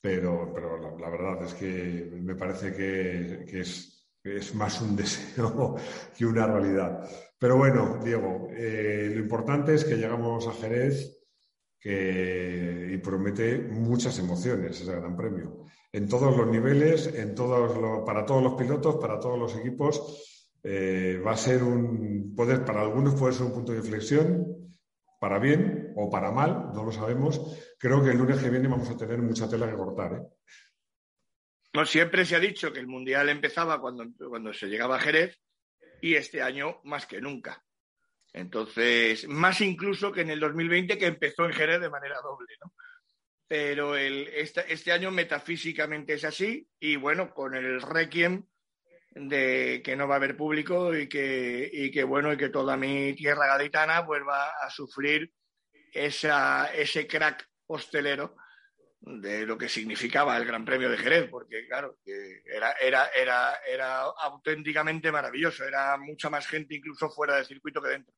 Pero, 0.00 0.52
pero 0.54 0.96
la, 0.98 1.10
verdad 1.10 1.42
es 1.46 1.54
que 1.54 2.08
me 2.22 2.36
parece 2.36 2.72
que, 2.72 3.60
es, 3.60 4.54
más 4.54 4.80
un 4.80 4.94
deseo 4.96 5.74
que 6.16 6.26
una 6.26 6.46
realidad. 6.46 7.08
Pero 7.38 7.56
bueno, 7.56 7.98
Diego, 8.04 8.48
eh, 8.52 9.10
lo 9.12 9.20
importante 9.20 9.74
es 9.74 9.84
que 9.84 9.96
llegamos 9.96 10.46
a 10.46 10.52
Jerez 10.52 11.15
y 11.84 12.98
promete 12.98 13.58
muchas 13.58 14.18
emociones 14.18 14.80
ese 14.80 14.92
gran 14.92 15.16
premio 15.16 15.66
en 15.96 16.08
todos 16.08 16.36
los 16.36 16.46
niveles, 16.46 17.06
en 17.06 17.34
todos 17.34 18.04
para 18.04 18.26
todos 18.26 18.42
los 18.42 18.54
pilotos, 18.54 18.96
para 18.96 19.18
todos 19.18 19.38
los 19.38 19.56
equipos. 19.56 20.60
Eh, 20.62 21.22
va 21.24 21.32
a 21.32 21.36
ser 21.38 21.62
un, 21.62 22.34
poder, 22.36 22.66
para 22.66 22.82
algunos 22.82 23.14
puede 23.14 23.32
ser 23.32 23.46
un 23.46 23.54
punto 23.54 23.72
de 23.72 23.78
inflexión, 23.78 24.76
para 25.18 25.38
bien 25.38 25.94
o 25.96 26.10
para 26.10 26.30
mal, 26.30 26.70
no 26.74 26.84
lo 26.84 26.92
sabemos. 26.92 27.40
Creo 27.78 28.04
que 28.04 28.10
el 28.10 28.18
lunes 28.18 28.42
que 28.42 28.50
viene 28.50 28.68
vamos 28.68 28.90
a 28.90 28.96
tener 28.96 29.22
mucha 29.22 29.48
tela 29.48 29.70
que 29.70 29.76
cortar. 29.76 30.12
¿eh? 30.12 30.22
No, 31.72 31.86
siempre 31.86 32.26
se 32.26 32.36
ha 32.36 32.40
dicho 32.40 32.72
que 32.74 32.80
el 32.80 32.88
Mundial 32.88 33.30
empezaba 33.30 33.80
cuando, 33.80 34.04
cuando 34.28 34.52
se 34.52 34.66
llegaba 34.66 34.96
a 34.96 35.00
Jerez 35.00 35.40
y 36.02 36.14
este 36.14 36.42
año 36.42 36.80
más 36.84 37.06
que 37.06 37.22
nunca. 37.22 37.64
Entonces, 38.36 39.26
más 39.28 39.62
incluso 39.62 40.12
que 40.12 40.20
en 40.20 40.28
el 40.28 40.40
2020 40.40 40.98
que 40.98 41.06
empezó 41.06 41.46
en 41.46 41.54
Jerez 41.54 41.80
de 41.80 41.88
manera 41.88 42.20
doble, 42.20 42.54
¿no? 42.62 42.70
pero 43.48 43.96
el, 43.96 44.28
este, 44.28 44.92
año 44.92 45.10
metafísicamente 45.10 46.12
es 46.12 46.24
así 46.24 46.68
y 46.78 46.96
bueno, 46.96 47.32
con 47.32 47.54
el 47.54 47.80
requiem 47.80 48.44
de 49.12 49.80
que 49.82 49.96
no 49.96 50.06
va 50.06 50.16
a 50.16 50.18
haber 50.18 50.36
público 50.36 50.94
y 50.94 51.08
que, 51.08 51.70
y 51.72 51.90
que 51.90 52.04
bueno, 52.04 52.30
y 52.30 52.36
que 52.36 52.50
toda 52.50 52.76
mi 52.76 53.14
tierra 53.14 53.46
gaditana 53.46 54.00
vuelva 54.00 54.50
a 54.60 54.68
sufrir 54.68 55.32
esa, 55.90 56.70
ese 56.74 57.06
crack 57.06 57.48
hostelero 57.68 58.36
de 59.00 59.46
lo 59.46 59.56
que 59.56 59.70
significaba 59.70 60.36
el 60.36 60.44
Gran 60.44 60.66
Premio 60.66 60.90
de 60.90 60.98
Jerez, 60.98 61.30
porque 61.30 61.66
claro, 61.66 61.96
era, 62.44 62.72
era, 62.72 63.08
era, 63.16 63.60
era 63.66 64.00
auténticamente 64.00 65.10
maravilloso, 65.10 65.64
era 65.64 65.96
mucha 65.96 66.28
más 66.28 66.46
gente 66.46 66.74
incluso 66.74 67.08
fuera 67.08 67.36
del 67.36 67.46
circuito 67.46 67.80
que 67.80 67.88
dentro. 67.88 68.14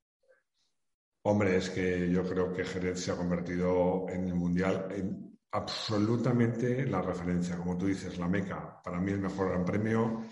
Hombre, 1.30 1.58
es 1.58 1.68
que 1.68 2.10
yo 2.10 2.24
creo 2.24 2.54
que 2.54 2.64
Jerez 2.64 3.00
se 3.00 3.12
ha 3.12 3.14
convertido 3.14 4.06
en 4.08 4.28
el 4.28 4.34
Mundial 4.34 4.88
en 4.90 5.38
absolutamente 5.52 6.86
la 6.86 7.02
referencia. 7.02 7.58
Como 7.58 7.76
tú 7.76 7.84
dices, 7.84 8.16
la 8.16 8.26
Meca, 8.26 8.80
para 8.82 8.98
mí 8.98 9.12
el 9.12 9.18
mejor 9.18 9.50
gran 9.50 9.62
premio, 9.62 10.24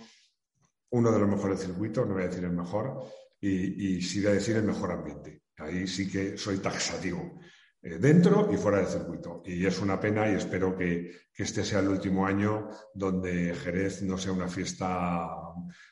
uno 0.92 1.12
de 1.12 1.18
los 1.18 1.28
mejores 1.28 1.60
circuitos, 1.60 2.06
no 2.06 2.14
voy 2.14 2.22
a 2.22 2.28
decir 2.28 2.44
el 2.44 2.52
mejor, 2.52 3.04
y, 3.38 4.00
sí 4.00 4.22
voy 4.22 4.30
a 4.30 4.34
decir 4.36 4.56
el 4.56 4.62
mejor 4.62 4.90
ambiente. 4.90 5.42
Ahí 5.58 5.86
sí 5.86 6.10
que 6.10 6.38
soy 6.38 6.56
taxativo, 6.60 7.40
eh, 7.82 7.98
dentro 7.98 8.48
y 8.50 8.56
fuera 8.56 8.78
del 8.78 8.86
circuito. 8.86 9.42
Y 9.44 9.66
es 9.66 9.78
una 9.80 10.00
pena 10.00 10.30
y 10.30 10.36
espero 10.36 10.74
que 10.74 11.10
este 11.34 11.62
sea 11.62 11.80
el 11.80 11.88
último 11.88 12.26
año 12.26 12.70
donde 12.94 13.54
Jerez 13.54 14.00
no 14.00 14.16
sea 14.16 14.32
una 14.32 14.48
fiesta 14.48 15.28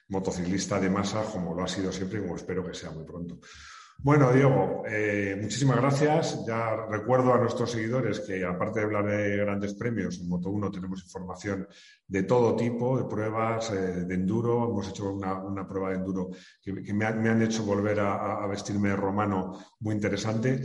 motociclista 0.08 0.80
de 0.80 0.88
masa 0.88 1.24
como 1.24 1.54
lo 1.54 1.62
ha 1.62 1.68
sido 1.68 1.92
siempre 1.92 2.20
y 2.20 2.22
como 2.22 2.36
espero 2.36 2.66
que 2.66 2.72
sea 2.72 2.90
muy 2.90 3.04
pronto. 3.04 3.38
Bueno, 3.98 4.32
Diego, 4.32 4.82
eh, 4.86 5.38
muchísimas 5.40 5.78
gracias. 5.78 6.44
Ya 6.46 6.76
recuerdo 6.90 7.32
a 7.32 7.38
nuestros 7.38 7.70
seguidores 7.70 8.20
que, 8.20 8.44
aparte 8.44 8.80
de 8.80 8.84
hablar 8.84 9.06
de 9.06 9.38
grandes 9.38 9.74
premios, 9.74 10.20
en 10.20 10.28
Moto1 10.28 10.70
tenemos 10.72 11.02
información 11.02 11.66
de 12.06 12.22
todo 12.24 12.54
tipo, 12.54 12.98
de 12.98 13.04
pruebas, 13.04 13.70
eh, 13.70 14.04
de 14.04 14.14
enduro. 14.14 14.68
Hemos 14.68 14.88
hecho 14.88 15.10
una, 15.10 15.66
prueba 15.66 15.90
de 15.90 15.96
enduro 15.96 16.30
que, 16.60 16.72
me, 16.92 17.06
han 17.06 17.42
hecho 17.42 17.64
volver 17.64 18.00
a, 18.00 18.46
vestirme 18.46 18.94
romano 18.94 19.58
muy 19.80 19.94
interesante. 19.94 20.62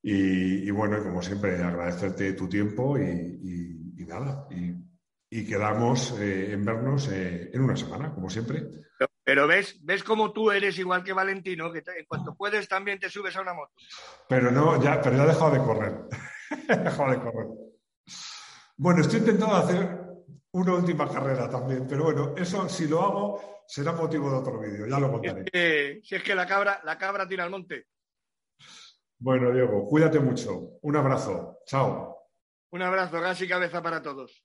Y, 0.00 0.70
bueno, 0.70 1.02
como 1.02 1.20
siempre, 1.20 1.60
agradecerte 1.60 2.34
tu 2.34 2.48
tiempo 2.48 2.96
y, 2.98 4.04
nada. 4.06 4.46
Y, 5.28 5.44
quedamos 5.44 6.16
eh, 6.20 6.52
en 6.52 6.64
vernos 6.64 7.10
en 7.10 7.60
una 7.60 7.76
semana, 7.76 8.14
como 8.14 8.30
siempre. 8.30 8.86
Pero 9.26 9.48
ves, 9.48 9.84
ves 9.84 10.04
cómo 10.04 10.32
tú 10.32 10.52
eres 10.52 10.78
igual 10.78 11.02
que 11.02 11.12
Valentino, 11.12 11.72
que 11.72 11.82
en 11.84 12.06
cuanto 12.06 12.36
puedes 12.36 12.68
también 12.68 13.00
te 13.00 13.10
subes 13.10 13.34
a 13.34 13.40
una 13.40 13.54
moto. 13.54 13.72
Pero 14.28 14.52
no, 14.52 14.80
ya, 14.80 15.00
pero 15.02 15.16
ya 15.16 15.24
he 15.24 15.26
dejado 15.26 15.50
de 15.50 15.58
correr. 15.58 15.94
he 16.68 16.76
dejado 16.76 17.10
de 17.10 17.18
correr. 17.18 17.48
Bueno, 18.76 19.00
estoy 19.00 19.18
intentando 19.18 19.56
hacer 19.56 19.98
una 20.52 20.74
última 20.74 21.08
carrera 21.12 21.50
también, 21.50 21.88
pero 21.88 22.04
bueno, 22.04 22.34
eso 22.36 22.68
si 22.68 22.86
lo 22.86 23.02
hago 23.02 23.64
será 23.66 23.90
motivo 23.90 24.30
de 24.30 24.36
otro 24.36 24.60
vídeo, 24.60 24.86
ya 24.86 25.00
lo 25.00 25.10
contaré. 25.10 26.00
si 26.04 26.14
es 26.14 26.22
que 26.22 26.34
la 26.36 26.46
cabra, 26.46 26.80
la 26.84 26.96
cabra 26.96 27.26
tira 27.26 27.42
al 27.42 27.50
monte. 27.50 27.88
Bueno, 29.18 29.50
Diego, 29.50 29.88
cuídate 29.88 30.20
mucho. 30.20 30.78
Un 30.82 30.94
abrazo. 30.94 31.58
Chao. 31.66 32.30
Un 32.70 32.82
abrazo, 32.82 33.20
gas 33.20 33.42
y 33.42 33.48
cabeza 33.48 33.82
para 33.82 34.00
todos. 34.00 34.44